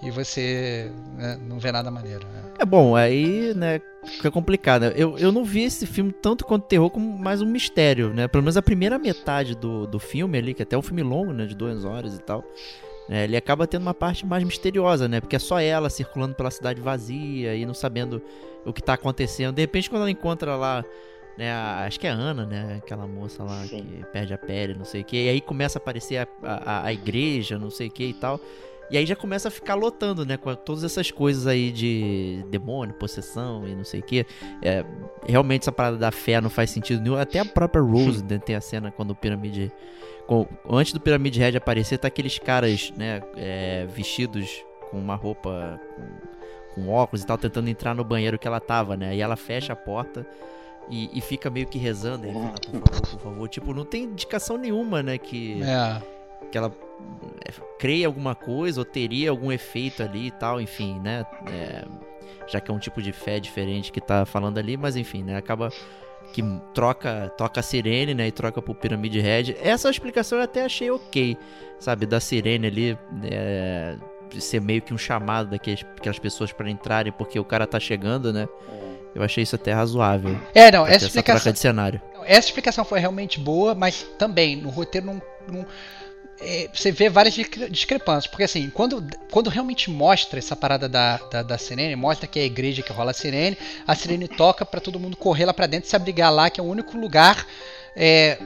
[0.03, 2.27] E você né, não vê nada maneiro.
[2.27, 2.43] Né?
[2.59, 4.85] É bom, aí, né, fica complicado.
[4.97, 8.29] Eu, eu não vi esse filme tanto quanto terror como mais um mistério, né?
[8.29, 11.33] Pelo menos a primeira metade do, do filme ali, que até é um filme longo,
[11.33, 12.45] né, de duas horas e tal.
[13.09, 15.21] É, ele acaba tendo uma parte mais misteriosa, né?
[15.21, 18.23] Porque é só ela circulando pela cidade vazia e não sabendo
[18.65, 19.55] o que tá acontecendo.
[19.55, 20.85] De repente, quando ela encontra lá,
[21.37, 21.51] né?
[21.53, 22.77] A, acho que é a Ana, né?
[22.79, 23.83] Aquela moça lá Sim.
[23.83, 25.17] que perde a pele, não sei o que.
[25.17, 28.41] E aí começa a aparecer a, a, a igreja, não sei o que e tal.
[28.91, 30.37] E aí já começa a ficar lotando, né?
[30.37, 34.27] Com todas essas coisas aí de demônio, possessão e não sei o que.
[34.61, 34.85] É,
[35.27, 37.17] realmente essa parada da fé não faz sentido nenhum.
[37.17, 39.71] Até a própria Rose né, tem a cena quando o Pirâmide.
[40.27, 43.23] Com, antes do Pirâmide Red aparecer, tá aqueles caras, né?
[43.37, 45.81] É, vestidos com uma roupa.
[46.75, 49.15] Com, com, óculos e tal, tentando entrar no banheiro que ela tava, né?
[49.15, 50.27] E ela fecha a porta.
[50.89, 53.49] E, e fica meio que rezando, fala, por favor, por favor.
[53.49, 55.19] Tipo, não tem indicação nenhuma, né?
[55.19, 56.03] Que, é.
[56.51, 56.73] que ela
[57.47, 61.25] é, creia alguma coisa ou teria algum efeito ali e tal, enfim, né?
[61.49, 61.85] É,
[62.47, 65.37] já que é um tipo de fé diferente que tá falando ali, mas enfim, né?
[65.37, 65.71] Acaba
[66.33, 66.43] que
[66.75, 68.29] troca, toca a sirene, né?
[68.29, 69.57] E troca pro Pyramid Head.
[69.61, 71.37] Essa explicação eu até achei ok,
[71.79, 72.07] sabe?
[72.07, 72.99] Da sirene ali.
[73.25, 73.97] É,
[74.39, 78.49] ser meio que um chamado daquelas pessoas para entrarem porque o cara tá chegando, né?
[78.69, 78.91] É.
[79.13, 80.39] Eu achei isso até razoável.
[80.55, 81.37] É, não, essa explicação.
[81.37, 82.01] Essa, de cenário.
[82.25, 85.67] essa explicação foi realmente boa, mas também no roteiro não, não
[86.41, 87.35] é, você vê várias
[87.71, 88.27] discrepâncias.
[88.27, 92.43] Porque assim, quando, quando realmente mostra essa parada da, da, da, sirene, mostra que é
[92.43, 95.67] a igreja que rola a sirene, a sirene toca para todo mundo correr lá para
[95.67, 97.47] dentro e se abrigar lá, que é o único lugar
[97.95, 98.39] é,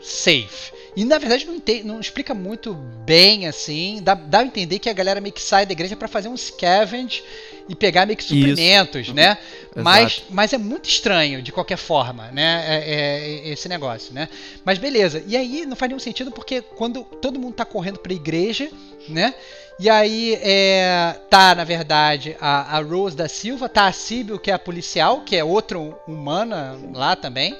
[0.00, 0.72] safe.
[0.94, 4.00] E na verdade não, entende, não explica muito bem assim.
[4.02, 6.36] Dá, dá a entender que a galera meio que sai da igreja para fazer um
[6.36, 7.24] scavenge
[7.68, 9.14] e pegar meio que suprimentos, Isso.
[9.14, 9.38] né?
[9.74, 12.64] Mas, mas é muito estranho de qualquer forma, né?
[12.66, 14.28] É, é, esse negócio, né?
[14.64, 15.24] Mas beleza.
[15.26, 18.70] E aí não faz nenhum sentido porque quando todo mundo tá correndo para a igreja,
[19.08, 19.34] né?
[19.78, 24.50] E aí é, tá, na verdade, a, a, Rose da Silva, tá a Sibyl, que
[24.50, 27.56] é a policial, que é outra humana lá também,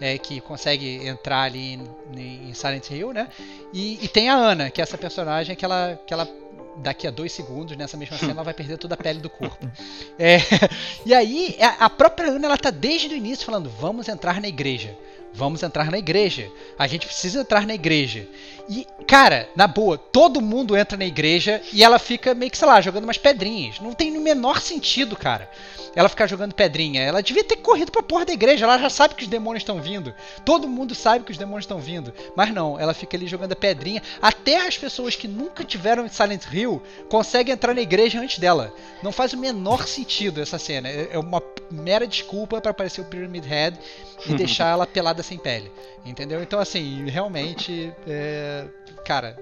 [0.00, 1.74] é, que consegue entrar ali
[2.16, 3.28] em, em Silent Hill, né?
[3.72, 6.28] E, e, tem a Ana, que é essa personagem que ela, que ela
[6.76, 9.70] daqui a dois segundos, nessa mesma cena, ela vai perder toda a pele do corpo.
[10.18, 10.38] É,
[11.04, 14.96] e aí, a própria Ana, ela tá desde o início falando, vamos entrar na igreja.
[15.32, 16.50] Vamos entrar na igreja.
[16.76, 18.26] A gente precisa entrar na igreja.
[18.72, 22.68] E, cara, na boa, todo mundo entra na igreja e ela fica meio que, sei
[22.68, 23.80] lá, jogando umas pedrinhas.
[23.80, 25.50] Não tem o menor sentido, cara
[25.94, 27.02] ela ficar jogando pedrinha.
[27.02, 28.64] Ela devia ter corrido pra porra da igreja.
[28.64, 30.14] Ela já sabe que os demônios estão vindo.
[30.44, 32.12] Todo mundo sabe que os demônios estão vindo.
[32.36, 34.02] Mas não, ela fica ali jogando a pedrinha.
[34.20, 38.72] Até as pessoas que nunca tiveram em Silent Hill conseguem entrar na igreja antes dela.
[39.02, 40.88] Não faz o menor sentido essa cena.
[40.88, 43.78] É, é uma mera desculpa para aparecer o Pyramid Head
[44.26, 45.70] e deixar ela pelada sem pele.
[46.04, 46.42] Entendeu?
[46.42, 47.94] Então, assim, realmente.
[48.06, 48.68] É
[49.10, 49.36] cara,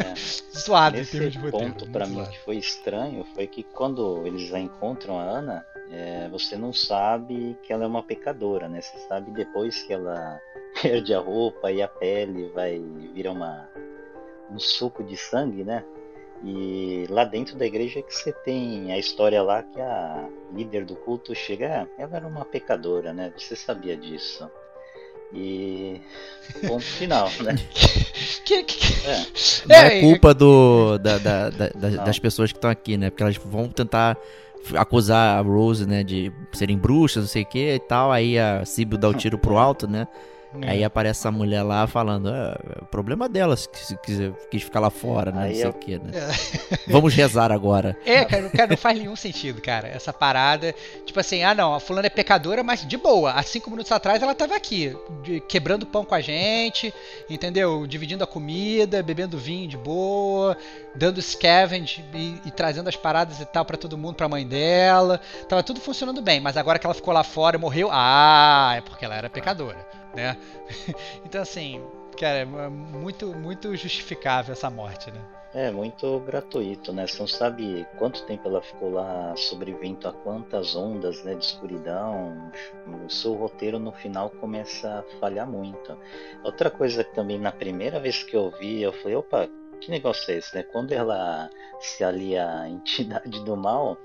[0.00, 0.14] é.
[0.58, 1.72] zoado Esse em de roteiro.
[1.72, 6.28] ponto para mim que foi estranho foi que quando eles a encontram a Ana, é,
[6.28, 8.82] você não sabe que ela é uma pecadora, né?
[8.82, 10.38] Você sabe depois que ela
[10.82, 12.78] perde a roupa e a pele vai
[13.14, 13.68] virar uma
[14.50, 15.84] um suco de sangue, né?
[16.44, 20.94] E lá dentro da igreja que você tem a história lá que a líder do
[20.94, 23.32] culto chega, ela era uma pecadora, né?
[23.36, 24.48] Você sabia disso.
[25.32, 26.00] E
[26.66, 27.56] ponto final, né?
[28.44, 29.08] que, que...
[29.08, 29.26] É.
[29.66, 31.68] Não é, é culpa do, da, da, da,
[32.04, 33.10] das pessoas que estão aqui, né?
[33.10, 34.16] Porque elas vão tentar
[34.74, 38.10] acusar a Rose, né, de serem bruxas, não sei o que e tal.
[38.10, 40.08] Aí a Sibyl dá o tiro pro alto, né?
[40.62, 40.70] É.
[40.70, 44.88] Aí aparece essa mulher lá falando, ah, é, problema delas que quis, quis ficar lá
[44.88, 45.42] fora, né?
[45.42, 45.70] Aí não sei eu...
[45.70, 46.10] o que, né?
[46.14, 46.78] É.
[46.90, 47.96] Vamos rezar agora.
[48.04, 50.74] É, cara, cara, não faz nenhum sentido, cara, essa parada.
[51.04, 53.32] Tipo assim, ah não, a fulana é pecadora, mas de boa.
[53.32, 54.96] Há cinco minutos atrás ela tava aqui,
[55.46, 56.94] quebrando pão com a gente,
[57.28, 57.86] entendeu?
[57.86, 60.56] Dividindo a comida, bebendo vinho de boa,
[60.94, 65.20] dando scavenge e, e trazendo as paradas e tal para todo mundo, pra mãe dela.
[65.46, 68.80] Tava tudo funcionando bem, mas agora que ela ficou lá fora e morreu, ah, é
[68.80, 70.36] porque ela era pecadora né?
[71.24, 71.82] então assim,
[72.18, 75.20] cara, é muito muito justificável essa morte, né?
[75.54, 77.06] É, muito gratuito, né?
[77.06, 82.52] Você não sabe quanto tempo ela ficou lá sobrevivendo a quantas ondas né, de escuridão.
[83.06, 85.96] O seu roteiro no final começa a falhar muito.
[86.44, 89.48] Outra coisa que também na primeira vez que eu vi, eu falei, opa,
[89.80, 90.62] que negócio é esse, né?
[90.64, 91.48] Quando ela
[91.80, 93.96] se alia à entidade do mal,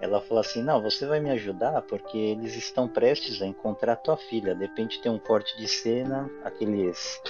[0.00, 4.16] ela falou assim: Não, você vai me ajudar porque eles estão prestes a encontrar tua
[4.16, 4.54] filha.
[4.54, 7.20] De repente tem um corte de cena, aqueles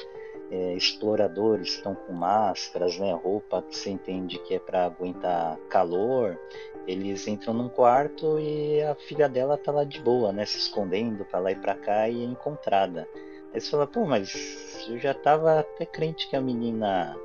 [0.50, 6.38] é, exploradores estão com máscaras, né, roupa que você entende que é para aguentar calor.
[6.86, 11.24] Eles entram num quarto e a filha dela tá lá de boa, né, se escondendo
[11.24, 13.08] para lá e para cá e é encontrada.
[13.52, 17.16] Aí você fala: Pô, mas eu já tava até crente que a menina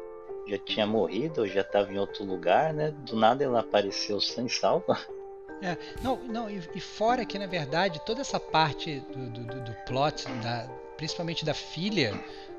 [0.47, 2.91] já tinha morrido, ou já estava em outro lugar, né?
[2.91, 4.97] Do nada ela apareceu sem salva.
[5.61, 9.73] É, não, não e, e, fora que na verdade toda essa parte do, do, do
[9.85, 10.67] plot, da,
[10.97, 12.13] principalmente da filha,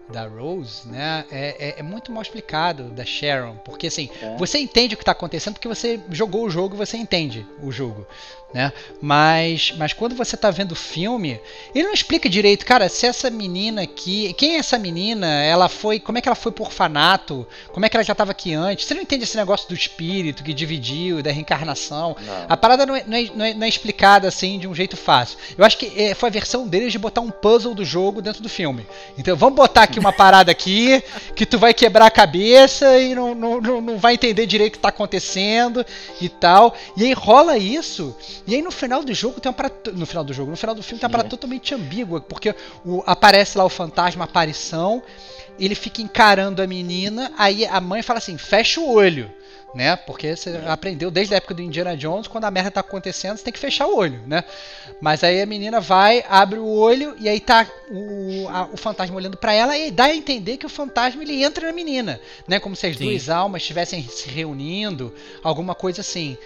[0.08, 4.36] da Rose, né, é, é, é, muito mal explicado da Sharon, porque assim, é.
[4.36, 8.06] você entende o que está acontecendo porque você jogou o jogo, você entende o jogo,
[8.54, 8.72] né?
[9.02, 11.40] Mas, mas quando você está vendo o filme,
[11.74, 15.26] ele não explica direito, cara, se essa menina aqui, quem é essa menina?
[15.26, 17.46] Ela foi, como é que ela foi por orfanato?
[17.72, 18.86] Como é que ela já estava aqui antes?
[18.86, 22.16] Você não entende esse negócio do espírito que dividiu, da reencarnação?
[22.24, 22.46] Não.
[22.48, 25.38] A parada não é, não, é, não, é, é, explicada assim de um jeito fácil.
[25.58, 28.42] Eu acho que é, foi a versão deles de botar um puzzle do jogo dentro
[28.42, 28.86] do filme.
[29.18, 31.02] Então vamos botar aqui uma parada aqui
[31.34, 34.78] que tu vai quebrar a cabeça e não, não, não, vai entender direito o que
[34.78, 35.84] está acontecendo
[36.20, 36.74] e tal.
[36.96, 38.16] E aí rola isso
[38.46, 39.92] e aí no final do jogo tem uma parada.
[39.92, 42.54] No final do jogo, no final do filme tem uma parada totalmente ambígua, porque
[42.84, 45.02] o, aparece lá o fantasma, a aparição,
[45.58, 49.30] ele fica encarando a menina, aí a mãe fala assim: fecha o olho
[49.74, 49.96] né?
[49.96, 53.44] Porque você aprendeu desde a época do Indiana Jones, quando a merda tá acontecendo, você
[53.44, 54.44] tem que fechar o olho, né?
[55.00, 59.16] Mas aí a menina vai, abre o olho e aí tá o, a, o fantasma
[59.16, 62.58] olhando para ela e dá a entender que o fantasma ele entra na menina, né?
[62.58, 63.04] Como se as Sim.
[63.04, 66.36] duas almas estivessem se reunindo, alguma coisa assim.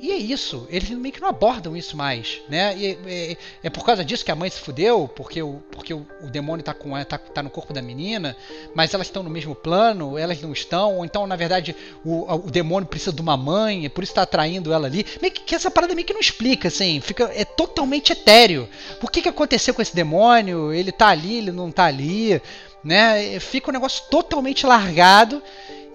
[0.00, 2.74] E, é isso, eles meio que não abordam isso mais, né?
[2.74, 6.06] E, é, é por causa disso que a mãe se fudeu, porque o, porque o,
[6.22, 8.34] o demônio tá, com, tá, tá no corpo da menina,
[8.74, 12.50] mas elas estão no mesmo plano, elas não estão, ou então, na verdade, o, o
[12.50, 15.04] demônio precisa de uma mãe, é por isso tá atraindo ela ali.
[15.20, 18.66] Meio que, que, essa parada meio que não explica, assim, fica, é totalmente etéreo.
[19.02, 20.72] O que, que aconteceu com esse demônio?
[20.72, 22.40] Ele tá ali, ele não tá ali,
[22.82, 23.38] né?
[23.38, 25.42] Fica um negócio totalmente largado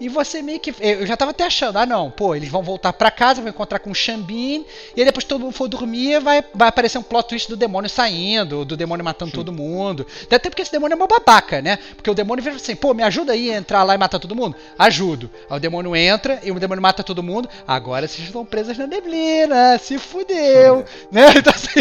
[0.03, 0.73] e você meio que.
[0.81, 3.79] Eu já tava até achando, ah não, pô, eles vão voltar para casa, vão encontrar
[3.79, 7.29] com o Xambin, e aí depois todo mundo for dormir, vai, vai aparecer um plot
[7.29, 9.37] twist do demônio saindo, do demônio matando Sim.
[9.37, 10.05] todo mundo.
[10.29, 11.79] Até porque esse demônio é uma babaca, né?
[11.95, 14.35] Porque o demônio vira assim, pô, me ajuda aí a entrar lá e matar todo
[14.35, 14.57] mundo?
[14.77, 15.29] Ajudo.
[15.49, 17.47] Aí o demônio entra e o demônio mata todo mundo.
[17.65, 20.83] Agora vocês estão presas na neblina, se fudeu.
[21.09, 21.27] né?
[21.37, 21.79] Então assim,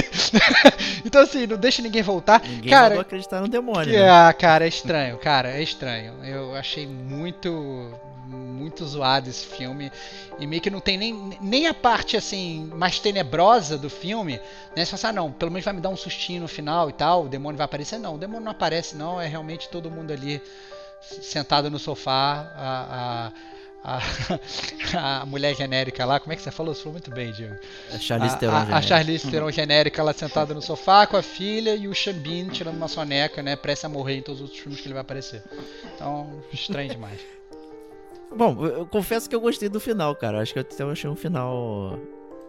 [1.05, 2.41] então assim, não deixa ninguém voltar.
[2.41, 3.93] Ninguém cara, acreditar no demônio.
[3.93, 4.09] Né?
[4.09, 6.15] Ah, cara, é estranho, cara, é estranho.
[6.25, 7.91] Eu achei muito
[8.63, 9.91] muito zoado esse filme.
[10.39, 14.41] E meio que não tem nem, nem a parte assim mais tenebrosa do filme.
[14.77, 14.85] Né?
[14.85, 16.93] Você fala assim, ah, não, pelo menos vai me dar um sustinho no final e
[16.93, 17.99] tal, o demônio vai aparecer.
[17.99, 19.21] Não, o demônio não aparece, não.
[19.21, 20.41] É realmente todo mundo ali
[21.01, 22.53] sentado no sofá.
[22.57, 23.33] A,
[23.85, 24.01] a, a,
[25.23, 26.75] a, mulher genérica lá, como é que você falou?
[26.75, 27.57] Você falou muito bem, Diego.
[27.93, 31.75] A Charlize Theron a, a Charlize Theron genérica lá sentada no sofá com a filha
[31.75, 33.57] e o Xambin tirando uma soneca, né?
[33.57, 35.43] Prestes a morrer em todos os outros filmes que ele vai aparecer.
[35.95, 37.21] Então, estranho demais.
[38.37, 40.41] Bom, eu confesso que eu gostei do final, cara.
[40.41, 41.99] Acho que eu até achei um final.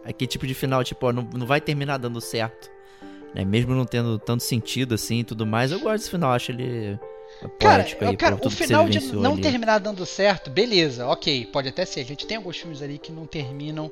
[0.04, 2.70] Aquele tipo de final, tipo, ó, não, não vai terminar dando certo.
[3.34, 3.44] Né?
[3.44, 7.00] Mesmo não tendo tanto sentido assim e tudo mais, eu gosto desse final, acho ele.
[7.60, 9.42] Cara, aí, cara o final de não ali.
[9.42, 12.02] terminar dando certo, beleza, ok, pode até ser.
[12.02, 13.92] A gente tem alguns filmes ali que não terminam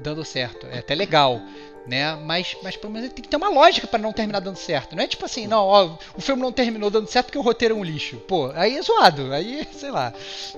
[0.00, 0.66] dando certo.
[0.66, 1.40] É até legal
[1.86, 2.16] né?
[2.16, 4.96] Mas, mas pelo menos tem que ter uma lógica para não terminar dando certo.
[4.96, 7.74] Não é tipo assim, não, ó, o filme não terminou dando certo porque o roteiro
[7.74, 8.16] é um lixo.
[8.28, 9.32] Pô, aí é zoado.
[9.32, 10.12] Aí, sei lá.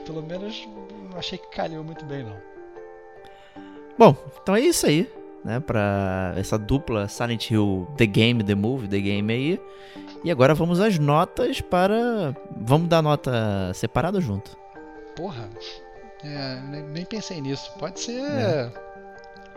[0.04, 0.66] Pelo menos
[1.10, 2.36] não achei que calhou muito bem, não.
[3.98, 5.10] Bom, então é isso aí,
[5.44, 5.60] né?
[5.60, 9.60] Pra essa dupla Silent Hill The Game, The Movie, The Game aí.
[10.24, 12.34] E agora vamos às notas para.
[12.56, 14.56] Vamos dar nota separada junto.
[15.16, 15.48] Porra.
[16.24, 16.60] É,
[16.92, 17.72] nem pensei nisso.
[17.78, 18.20] Pode ser.
[18.20, 18.87] É.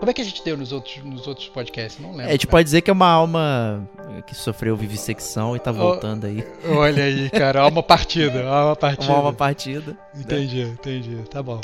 [0.01, 2.01] Como é que a gente deu nos outros, nos outros podcasts?
[2.01, 2.25] Não lembro.
[2.25, 2.51] É, a gente cara.
[2.53, 3.87] pode dizer que é uma alma
[4.25, 6.43] que sofreu vivissecção e tá voltando oh, aí.
[6.75, 9.11] Olha aí, cara, alma partida, alma partida.
[9.11, 9.95] Uma alma partida.
[10.15, 11.17] Entendi, entendi.
[11.29, 11.61] Tá bom.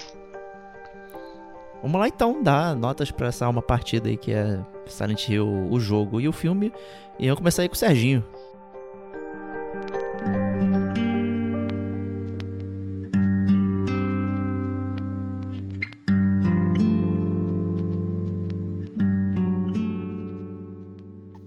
[1.82, 5.80] Vamos lá então, dar notas para essa alma partida aí que é Silent Hill, o
[5.80, 6.72] jogo e o filme.
[7.18, 8.24] E eu vou começar aí com o Serginho.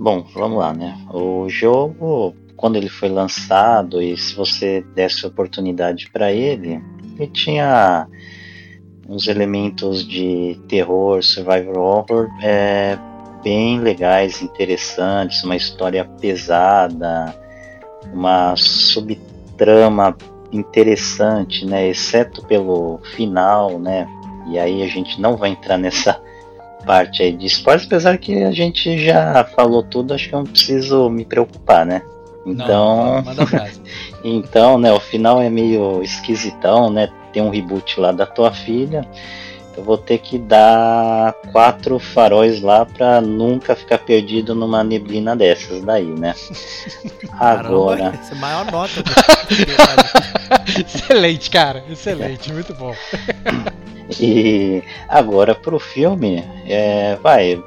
[0.02, 0.97] Bom, vamos lá, né?
[1.12, 6.82] O jogo, quando ele foi lançado e se você desse oportunidade para ele,
[7.18, 8.09] ele tinha
[9.06, 12.98] uns elementos de terror, survival horror é,
[13.44, 17.39] bem legais, interessantes, uma história pesada,
[18.10, 20.16] uma subtrama
[20.51, 21.89] interessante, né?
[21.89, 24.09] Exceto pelo final, né?
[24.48, 26.18] E aí a gente não vai entrar nessa
[26.90, 30.46] parte aí de spoilers, apesar que a gente já falou tudo, acho que eu não
[30.46, 32.02] preciso me preocupar, né?
[32.44, 33.34] Então, não,
[34.24, 37.08] então, né, o final é meio esquisitão, né?
[37.32, 39.06] Tem um reboot lá da tua filha.
[39.76, 45.84] Eu vou ter que dar quatro faróis lá pra nunca ficar perdido numa neblina dessas
[45.84, 46.34] daí, né?
[47.38, 48.18] Agora.
[48.20, 49.00] essa é a maior nota.
[49.00, 49.12] Do...
[50.84, 51.84] excelente, cara.
[51.88, 52.92] Excelente, muito bom.
[54.19, 57.62] E agora pro filme, é, vai.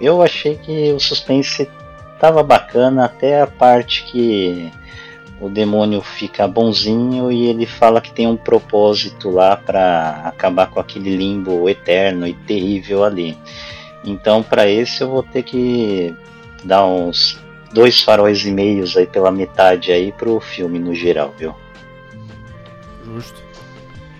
[0.00, 1.68] Eu achei que o suspense
[2.18, 4.70] tava bacana até a parte que
[5.40, 10.80] o demônio fica bonzinho e ele fala que tem um propósito lá para acabar com
[10.80, 13.36] aquele limbo eterno e terrível ali.
[14.04, 16.14] Então, para esse eu vou ter que
[16.62, 17.38] dar uns
[17.72, 21.54] dois faróis e meios aí pela metade aí pro filme no geral, viu?
[23.04, 23.42] Justo.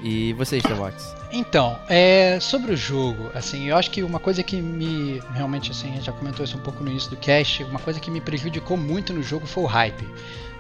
[0.03, 1.14] E vocês, Devox?
[1.37, 5.91] Então, é, sobre o jogo, assim, eu acho que uma coisa que me realmente assim,
[5.91, 8.21] a gente já comentou isso um pouco no início do cast, uma coisa que me
[8.21, 10.09] prejudicou muito no jogo foi o hype,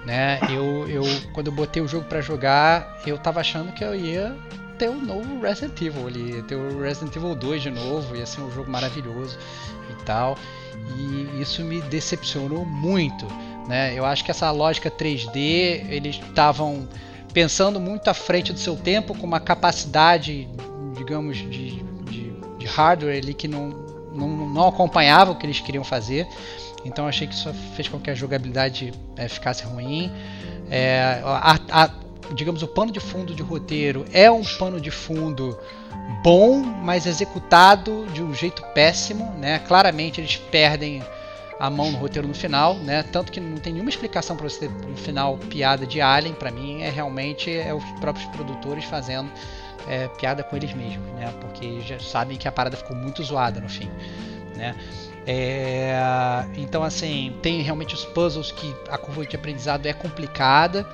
[0.04, 0.40] né?
[0.50, 4.36] Eu, eu quando eu botei o jogo para jogar, eu tava achando que eu ia
[4.76, 8.26] ter o um novo Resident Evil ali, ter o Resident Evil 2 de novo, ia
[8.26, 9.38] ser um jogo maravilhoso
[9.92, 10.36] e tal.
[10.98, 13.28] E isso me decepcionou muito,
[13.68, 13.96] né?
[13.96, 16.88] Eu acho que essa lógica 3D, eles estavam
[17.34, 20.48] pensando muito à frente do seu tempo, com uma capacidade,
[20.96, 23.70] digamos, de, de, de hardware ali que não,
[24.14, 26.26] não, não acompanhava o que eles queriam fazer.
[26.84, 30.12] Então achei que isso fez com que a jogabilidade é, ficasse ruim.
[30.70, 31.90] É, a, a,
[32.34, 35.58] digamos, o pano de fundo de roteiro é um pano de fundo
[36.22, 39.32] bom, mas executado de um jeito péssimo.
[39.38, 39.58] Né?
[39.58, 41.02] Claramente eles perdem
[41.64, 43.02] a mão no roteiro no final, né?
[43.02, 46.50] Tanto que não tem nenhuma explicação para você ter no final piada de Alien, para
[46.50, 49.30] mim é realmente é os próprios produtores fazendo
[49.88, 51.32] é, piada com eles mesmos, né?
[51.40, 53.90] Porque já sabem que a parada ficou muito zoada no fim,
[54.54, 54.74] né?
[55.26, 55.96] É,
[56.54, 60.86] então assim tem realmente os puzzles que a curva de aprendizado é complicada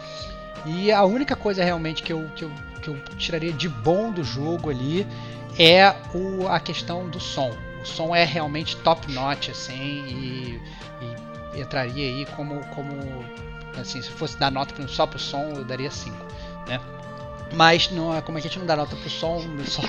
[0.64, 4.22] e a única coisa realmente que eu, que eu, que eu tiraria de bom do
[4.22, 5.04] jogo ali
[5.58, 7.50] é o, a questão do som
[7.82, 10.60] o som é realmente top notch assim e,
[11.54, 12.92] e entraria aí como como
[13.78, 16.16] assim se fosse dar nota só pro som eu daria 5
[16.66, 16.80] né
[17.52, 19.82] mas não, como a gente não dá nota pro som, só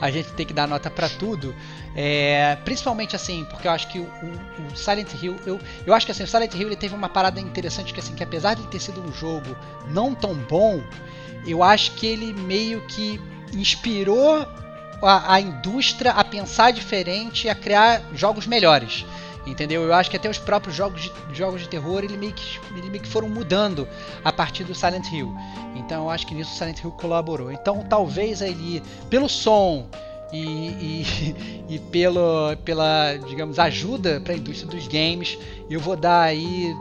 [0.00, 1.54] a gente tem que dar nota para tudo.
[1.94, 6.12] É, principalmente assim, porque eu acho que o, o, Silent Hill, eu, eu acho que
[6.12, 8.80] assim, o Silent Hill ele teve uma parada interessante que assim, que apesar de ter
[8.80, 9.56] sido um jogo
[9.88, 10.82] não tão bom,
[11.46, 13.20] eu acho que ele meio que
[13.52, 14.46] inspirou
[15.02, 19.04] a, a indústria a pensar diferente e a criar jogos melhores
[19.46, 19.82] entendeu?
[19.82, 22.88] Eu acho que até os próprios jogos de, jogos de terror ele meio, que, ele
[22.88, 23.88] meio que foram mudando
[24.24, 25.34] a partir do Silent Hill.
[25.74, 27.50] Então eu acho que nisso o Silent Hill colaborou.
[27.50, 29.86] Então talvez ali, pelo som
[30.32, 31.36] e, e,
[31.74, 35.38] e pelo, pela, digamos, ajuda para a indústria dos games,
[35.68, 36.72] eu vou dar aí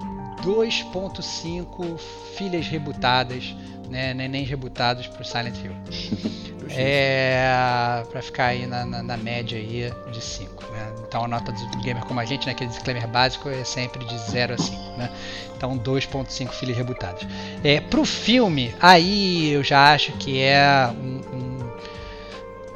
[0.43, 1.99] 2.5
[2.35, 3.56] filhas rebutadas,
[3.91, 5.76] né, nenéns rebutados para o Silent Hill.
[6.73, 10.63] É, para ficar aí na, na, na, média aí de 5.
[10.72, 10.93] Né?
[11.05, 14.18] Então a nota do gamer como a gente, né, aquele disclaimer básico, é sempre de
[14.18, 14.97] 0 a 5.
[14.97, 15.11] Né?
[15.57, 17.27] Então 2.5 filhos rebutados.
[17.61, 21.72] É, pro filme, aí eu já acho que é um, um,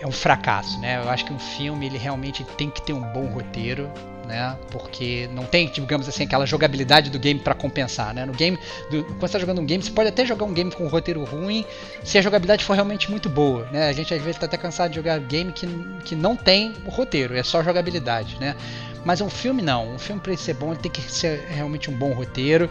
[0.02, 0.78] é um fracasso.
[0.82, 0.98] Né?
[1.02, 3.90] Eu acho que um filme ele realmente tem que ter um bom roteiro
[4.26, 4.58] né?
[4.72, 8.26] Porque não tem, digamos assim, aquela jogabilidade do game para compensar, né?
[8.26, 8.58] No game,
[8.90, 10.88] do, quando você está jogando um game, você pode até jogar um game com um
[10.88, 11.66] roteiro ruim,
[12.04, 13.88] se a jogabilidade for realmente muito boa, né?
[13.88, 15.68] A gente às vezes está até cansado de jogar game que,
[16.04, 18.56] que não tem o roteiro, é só jogabilidade, né?
[19.04, 21.92] Mas um filme não, um filme para ele ser bom, ele tem que ser realmente
[21.92, 22.70] um bom roteiro.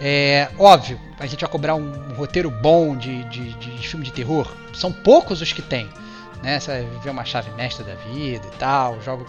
[0.00, 4.12] É óbvio, a gente vai cobrar um, um roteiro bom de, de, de, filme de
[4.12, 4.54] terror.
[4.72, 5.88] São poucos os que tem
[6.42, 6.58] né?
[6.58, 9.24] Você ver uma chave mestra da vida e tal, jogo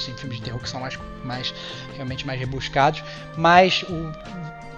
[0.00, 1.54] assim, filmes de terror que são mais, mais
[1.94, 3.02] realmente mais rebuscados,
[3.36, 4.12] mas o,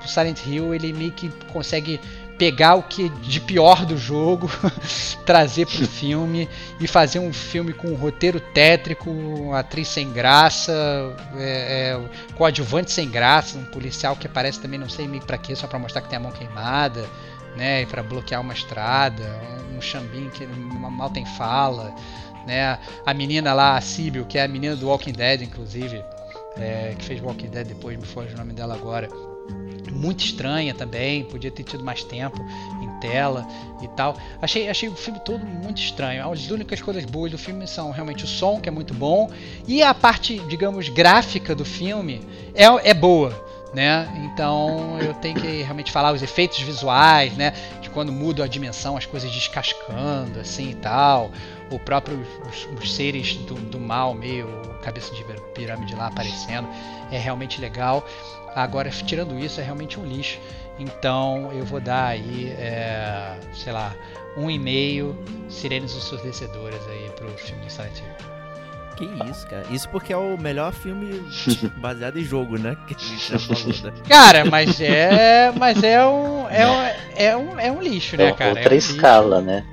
[0.07, 2.01] Silent Hill ele meio que consegue
[2.39, 4.51] pegar o que de pior do jogo,
[5.25, 6.49] trazer para o filme
[6.81, 10.73] e fazer um filme com um roteiro tétrico, uma atriz sem graça,
[11.37, 15.55] é, é, coadjuvante sem graça, um policial que aparece também não sei meio para quê,
[15.55, 17.09] só para mostrar que tem a mão queimada,
[17.55, 19.39] né, para bloquear uma estrada,
[19.77, 21.95] um chambinho que mal tem fala
[22.47, 22.79] né?
[23.05, 26.03] A menina lá, a Sibyl, que é a menina do Walking Dead, inclusive,
[26.57, 29.09] é, que fez Walking Dead depois, me foge o nome dela agora.
[29.91, 32.41] Muito estranha também, podia ter tido mais tempo
[32.81, 33.47] em tela
[33.83, 34.17] e tal.
[34.41, 36.31] Achei, achei o filme todo muito estranho.
[36.31, 39.31] As únicas coisas boas do filme são realmente o som, que é muito bom,
[39.67, 44.07] e a parte, digamos, gráfica do filme é, é boa né?
[44.25, 47.55] Então eu tenho que realmente falar os efeitos visuais, né?
[47.81, 51.31] De quando muda a dimensão, as coisas descascando, assim e tal.
[51.75, 54.47] O próprio os, os seres do, do, mal, meio
[54.83, 55.25] cabeça de
[55.55, 56.69] pirâmide lá aparecendo,
[57.11, 58.07] é realmente legal.
[58.55, 60.39] Agora, tirando isso, é realmente um lixo.
[60.79, 63.95] Então eu vou dar aí, é, sei lá,
[64.37, 65.17] um e meio
[65.49, 68.33] sirenes ensurdecedoras aí pro filme do Silent Hill.
[68.97, 69.67] Que isso, cara.
[69.71, 71.23] Isso porque é o melhor filme
[71.81, 72.77] baseado em jogo, né?
[72.87, 73.93] Que a gente já falou, né?
[74.09, 75.53] Cara, mas é.
[75.57, 76.49] Mas é um.
[76.49, 78.51] É um, é um, é um lixo, né, cara?
[78.51, 79.47] É outra é um escala, lixo.
[79.51, 79.65] né?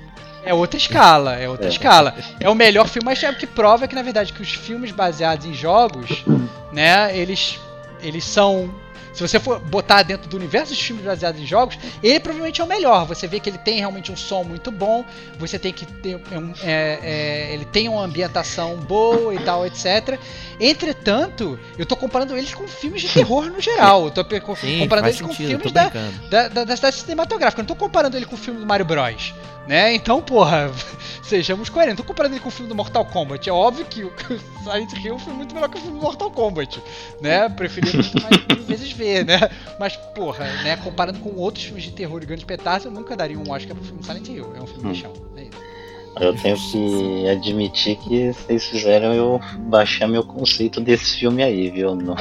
[0.44, 1.70] É outra escala, é outra é.
[1.70, 2.16] escala.
[2.40, 4.92] É o melhor filme, mas é o que prova que, na verdade, que os filmes
[4.92, 6.24] baseados em jogos,
[6.72, 7.60] né, eles,
[8.02, 8.74] eles são
[9.20, 12.64] se você for botar dentro do universo dos filmes baseados em jogos, ele provavelmente é
[12.64, 13.06] o melhor.
[13.06, 15.04] Você vê que ele tem realmente um som muito bom,
[15.38, 20.18] você tem que ter um, é, é, ele tem uma ambientação boa e tal, etc.
[20.58, 24.06] Entretanto, eu tô comparando eles com filmes de terror no geral.
[24.06, 24.24] Eu tô
[24.56, 25.92] Sim, comparando eles sentido, com filmes da,
[26.30, 27.60] da, da, da cidade cinematográfica.
[27.60, 29.34] Eu não tô comparando ele com o filme do Mario Bros.
[29.70, 29.94] Né?
[29.94, 30.72] Então, porra,
[31.22, 31.98] sejamos coerentes.
[31.98, 33.48] Tô comparando ele com o filme do Mortal Kombat.
[33.48, 34.12] É óbvio que o
[34.66, 36.82] Silent Hill foi muito melhor que o filme do Mortal Kombat.
[37.22, 37.48] Né?
[37.50, 38.36] Preferi muito mais
[38.66, 39.40] vezes ver, né?
[39.80, 40.76] Mas, porra, né?
[40.78, 43.86] Comparando com outros filmes de terror e grandes petardos, eu nunca daria um Oscar pro
[43.86, 44.56] filme Silent Hill.
[44.58, 44.92] É um filme hum.
[44.92, 45.14] de chão.
[45.38, 45.60] É isso.
[46.20, 51.94] Eu tenho que admitir que vocês fizeram eu baixar meu conceito desse filme aí, viu?
[51.94, 52.16] Não...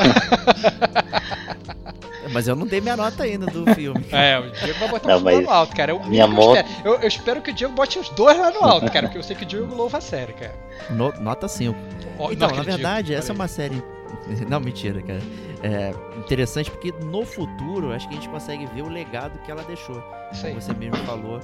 [2.32, 4.04] Mas eu não dei minha nota ainda do filme.
[4.10, 5.92] É, o Diego vai botar não, mas no alto, cara.
[5.92, 6.64] Eu, minha moto...
[6.84, 9.22] eu, eu, espero que o Diego bote os dois lá no alto, cara, porque eu
[9.22, 10.54] sei que o Diego louva a série, cara.
[10.90, 11.76] No, nota 5.
[12.18, 13.82] Oh, então, na verdade, essa é uma série.
[14.48, 15.20] Não, mentira, cara.
[15.62, 19.62] É interessante porque no futuro acho que a gente consegue ver o legado que ela
[19.64, 20.02] deixou.
[20.32, 20.52] Isso aí.
[20.52, 21.40] Como você mesmo falou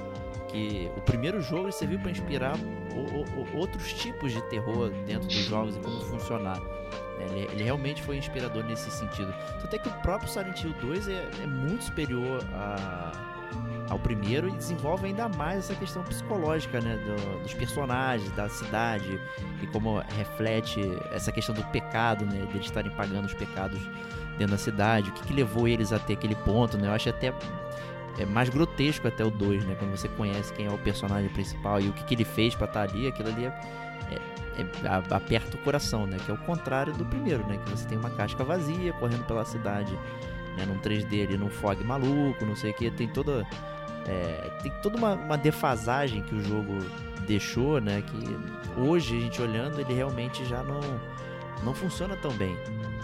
[0.49, 2.57] que o primeiro jogo serviu para inspirar
[2.95, 6.61] o, o, outros tipos de terror dentro dos jogos e como funcionar.
[7.31, 9.35] Ele, ele, realmente foi inspirador nesse sentido.
[9.61, 13.13] Tanto é que o próprio Silent Hill 2 é, é muito superior a,
[13.89, 19.21] ao primeiro e desenvolve ainda mais essa questão psicológica né, do, dos personagens, da cidade
[19.63, 20.81] e como reflete
[21.13, 23.79] essa questão do pecado, né, deles estarem pagando os pecados
[24.39, 26.77] dentro da cidade, o que, que levou eles até aquele ponto.
[26.77, 27.33] Né, eu acho até
[28.19, 31.81] é mais grotesco até o 2, né, quando você conhece quem é o personagem principal
[31.81, 33.53] e o que, que ele fez para estar ali, aquilo ali é,
[34.59, 36.17] é, aperta o coração, né?
[36.25, 37.59] Que é o contrário do primeiro, né?
[37.65, 39.93] Que você tem uma casca vazia correndo pela cidade,
[40.57, 40.65] né?
[40.67, 42.91] Num 3D ali, num fog maluco, não sei o que.
[42.91, 43.47] Tem toda.
[44.07, 46.79] É, tem toda uma, uma, defasagem que o jogo
[47.27, 48.03] deixou, né?
[48.03, 50.81] Que hoje a gente olhando, ele realmente já não,
[51.63, 52.57] não funciona tão bem.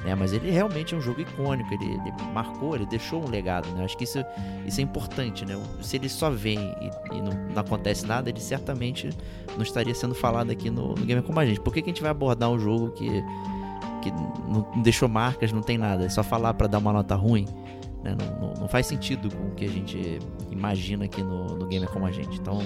[0.04, 0.14] Né?
[0.14, 3.84] Mas ele realmente é um jogo icônico, ele, ele marcou, ele deixou um legado, né?
[3.84, 4.18] Acho que isso,
[4.66, 5.60] isso é importante, né?
[5.82, 9.10] Se ele só vem e, e não, não, acontece nada, ele certamente
[9.56, 11.60] não estaria sendo falado aqui no, no Gamer Como a Gente.
[11.60, 13.08] Por que, que a gente vai abordar um jogo que,
[14.02, 14.10] que
[14.48, 16.06] não, deixou marcas, não tem nada?
[16.06, 17.46] É só falar para dar uma nota ruim?
[18.02, 18.16] Né?
[18.18, 20.18] Não, não, não, faz sentido com o que a gente
[20.50, 22.40] imagina aqui no, no Gamer Como a Gente.
[22.40, 22.58] Então,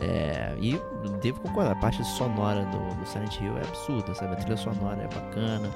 [0.00, 0.80] é, e
[1.22, 4.32] devo concordar, a parte sonora do, do Silent Hill é absurda, sabe?
[4.32, 5.70] A trilha sonora é bacana.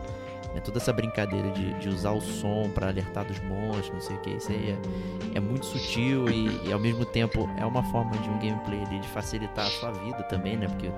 [0.54, 4.16] É toda essa brincadeira de, de usar o som para alertar dos monstros, não sei
[4.16, 4.30] o que.
[4.30, 4.76] Isso aí
[5.34, 8.82] é, é muito sutil e, e, ao mesmo tempo é uma forma de um gameplay
[8.82, 10.66] ali, de facilitar a sua vida também, né?
[10.66, 10.90] Porque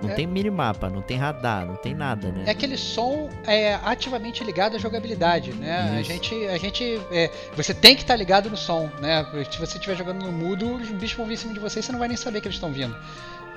[0.00, 0.14] não é.
[0.14, 2.44] tem minimapa, não tem radar, não tem nada, né?
[2.46, 5.98] É aquele som é, ativamente ligado à jogabilidade, né?
[5.98, 6.34] A gente.
[6.46, 9.26] A gente é, você tem que estar tá ligado no som, né?
[9.50, 11.82] Se você estiver jogando no mudo, os bichos vão vir em cima de você e
[11.82, 12.96] você não vai nem saber que eles estão vindo.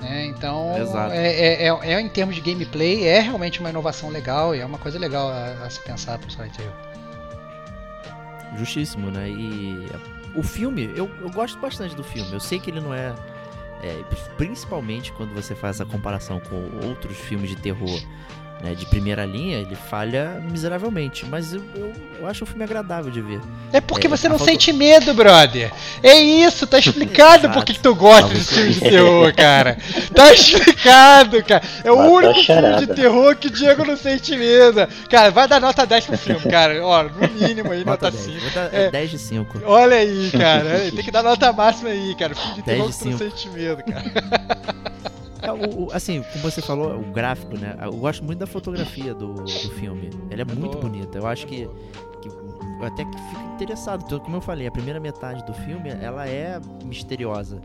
[0.00, 0.26] Né?
[0.26, 0.72] Então,
[1.12, 4.66] é, é, é, é, em termos de gameplay, é realmente uma inovação legal e é
[4.66, 6.72] uma coisa legal a, a se pensar pro Silent Hill.
[8.56, 9.28] Justíssimo, né?
[9.28, 9.88] E
[10.34, 12.32] o filme, eu, eu gosto bastante do filme.
[12.32, 13.14] Eu sei que ele não é,
[13.82, 14.02] é
[14.36, 18.00] principalmente quando você faz a comparação com outros filmes de terror
[18.64, 21.26] né, de primeira linha, ele falha miseravelmente.
[21.26, 23.40] Mas eu, eu, eu acho o filme agradável de ver.
[23.70, 25.70] É porque é, você não sente medo, brother.
[26.02, 29.76] É isso, tá explicado por que tu gosta de filme de terror, cara.
[30.14, 31.62] Tá explicado, cara.
[31.84, 34.88] É o único filme de terror que o Diego não sente medo.
[35.10, 36.82] Cara, vai dar nota 10 pro filme, cara.
[36.82, 38.38] Ó, no mínimo aí, nota, nota 5.
[38.72, 39.60] É, 10 de 5.
[39.66, 40.78] Olha aí, cara.
[40.90, 42.34] Tem que dar nota máxima aí, cara.
[42.34, 45.14] Filme de terror que tu não sente medo, cara.
[45.44, 47.76] É, o, o, assim, como você falou, o gráfico, né?
[47.82, 50.10] Eu gosto muito da fotografia do, do filme.
[50.30, 51.18] Ela é muito bonita.
[51.18, 51.68] Eu acho que,
[52.20, 54.20] que eu até que fico interessado.
[54.20, 57.60] Como eu falei, a primeira metade do filme, ela é misteriosa.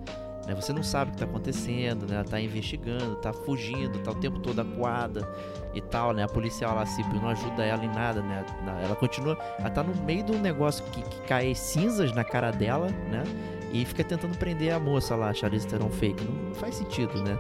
[0.45, 0.55] Né?
[0.55, 2.15] Você não sabe o que está acontecendo, né?
[2.15, 5.27] Ela tá investigando, tá fugindo, tá o tempo todo acuada
[5.73, 6.23] e tal, né?
[6.23, 8.43] A policial lá se não ajuda ela em nada, né?
[8.83, 12.51] Ela continua, ela tá no meio de um negócio que, que cai cinzas na cara
[12.51, 13.23] dela, né?
[13.71, 16.23] E fica tentando prender a moça lá, Charlize Theron fake.
[16.23, 17.37] Não faz sentido, né?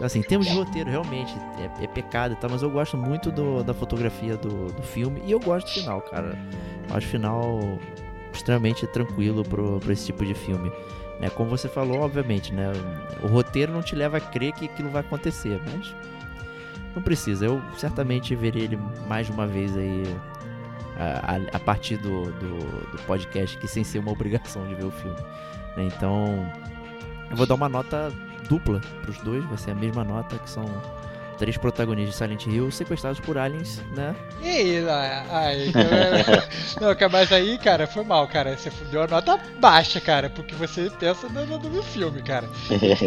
[0.00, 3.30] Assim, em termos de roteiro, realmente, é, é pecado e tal, mas eu gosto muito
[3.30, 6.38] do, da fotografia do, do filme e eu gosto do final, cara.
[6.88, 7.78] Eu acho o final
[8.32, 10.72] extremamente tranquilo pro, esse tipo de filme.
[11.20, 11.30] Né?
[11.30, 12.72] Como você falou, obviamente, né?
[13.22, 15.94] O roteiro não te leva a crer que aquilo vai acontecer, mas
[16.94, 17.46] não precisa.
[17.46, 20.02] Eu certamente verei ele mais uma vez aí
[20.96, 22.58] a, a, a partir do, do,
[22.90, 25.16] do, podcast, que sem ser uma obrigação de ver o filme.
[25.76, 26.46] Então,
[27.30, 28.12] eu vou dar uma nota
[28.48, 30.64] dupla para os dois, vai ser a mesma nota, que são
[31.38, 34.14] três protagonistas de Silent Hill sequestrados por aliens, né?
[34.42, 34.84] E aí,
[35.30, 35.72] aí
[36.80, 38.56] não, mas aí, cara, foi mal, cara.
[38.56, 42.48] Você deu a nota baixa, cara, porque você pensa no, no, no filme, cara.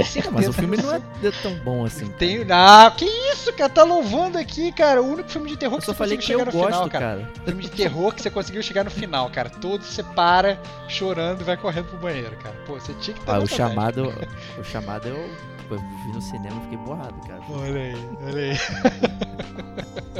[0.06, 1.02] Sim, mas o filme não é
[1.42, 2.08] tão bom assim.
[2.10, 3.70] Tem, ah, que isso, cara?
[3.70, 5.02] Tá louvando aqui, cara.
[5.02, 7.06] O único filme de terror que você conseguiu chegar no gosto, final, cara.
[7.06, 7.32] cara.
[7.46, 9.50] Filme de terror que você conseguiu chegar no final, cara.
[9.50, 12.56] Todo você para chorando e vai correndo pro banheiro, cara.
[12.66, 14.14] Pô, você tinha que estar ah, o chamado,
[14.58, 17.42] o chamado eu eu vi no cinema e fiquei borrado, cara.
[17.50, 18.58] Olha aí, olha aí.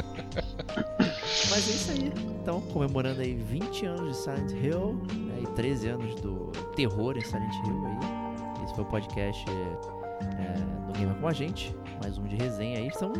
[1.50, 2.12] Mas é isso aí.
[2.42, 7.22] Então, comemorando aí 20 anos de Silent Hill né, e 13 anos do terror em
[7.22, 8.64] Silent Hill aí.
[8.64, 11.74] Esse foi o podcast é, do Gamer com a gente.
[12.02, 12.90] Mais um de resenha aí.
[12.92, 13.12] São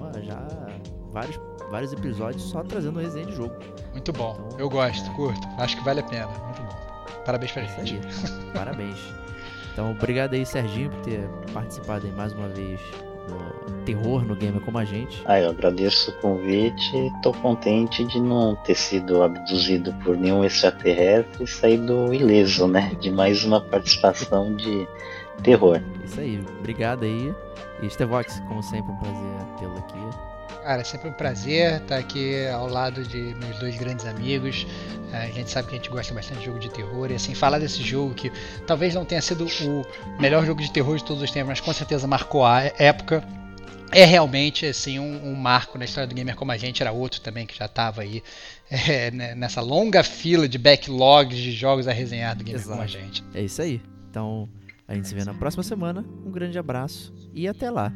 [0.00, 0.46] ó, já
[1.12, 1.40] vários,
[1.70, 3.54] vários episódios só trazendo resenha de jogo.
[3.92, 4.36] Muito bom.
[4.46, 5.14] Então, Eu gosto, é...
[5.14, 5.48] curto.
[5.58, 6.26] Acho que vale a pena.
[6.26, 7.22] Muito bom.
[7.24, 8.00] Parabéns pra é gente.
[8.52, 8.98] Parabéns.
[9.76, 12.80] Então, obrigado aí, Serginho, por ter participado aí mais uma vez
[13.28, 15.22] do terror no Gamer como a gente.
[15.26, 20.42] Ah, eu agradeço o convite e tô contente de não ter sido abduzido por nenhum
[20.42, 22.96] extraterrestre e saído ileso, né?
[22.98, 24.88] De mais uma participação de
[25.42, 25.82] terror.
[26.02, 27.34] Isso aí, obrigado aí.
[27.82, 30.35] E Stevox, como sempre, um prazer tê-lo aqui.
[30.66, 34.66] Cara, é sempre um prazer estar aqui ao lado de meus dois grandes amigos.
[35.12, 37.36] É, a gente sabe que a gente gosta bastante de jogo de terror e assim,
[37.36, 38.32] falar desse jogo que
[38.66, 41.72] talvez não tenha sido o melhor jogo de terror de todos os tempos, mas com
[41.72, 43.22] certeza marcou a época.
[43.92, 47.20] É realmente assim um, um marco na história do gamer como a gente, era outro
[47.20, 48.20] também que já estava aí
[48.68, 52.70] é, né, nessa longa fila de backlogs de jogos a resenhar do gamer Exato.
[52.70, 53.22] como a gente.
[53.32, 53.80] É isso aí.
[54.10, 54.48] Então,
[54.88, 56.04] a gente se vê na próxima semana.
[56.24, 57.92] Um grande abraço e até lá.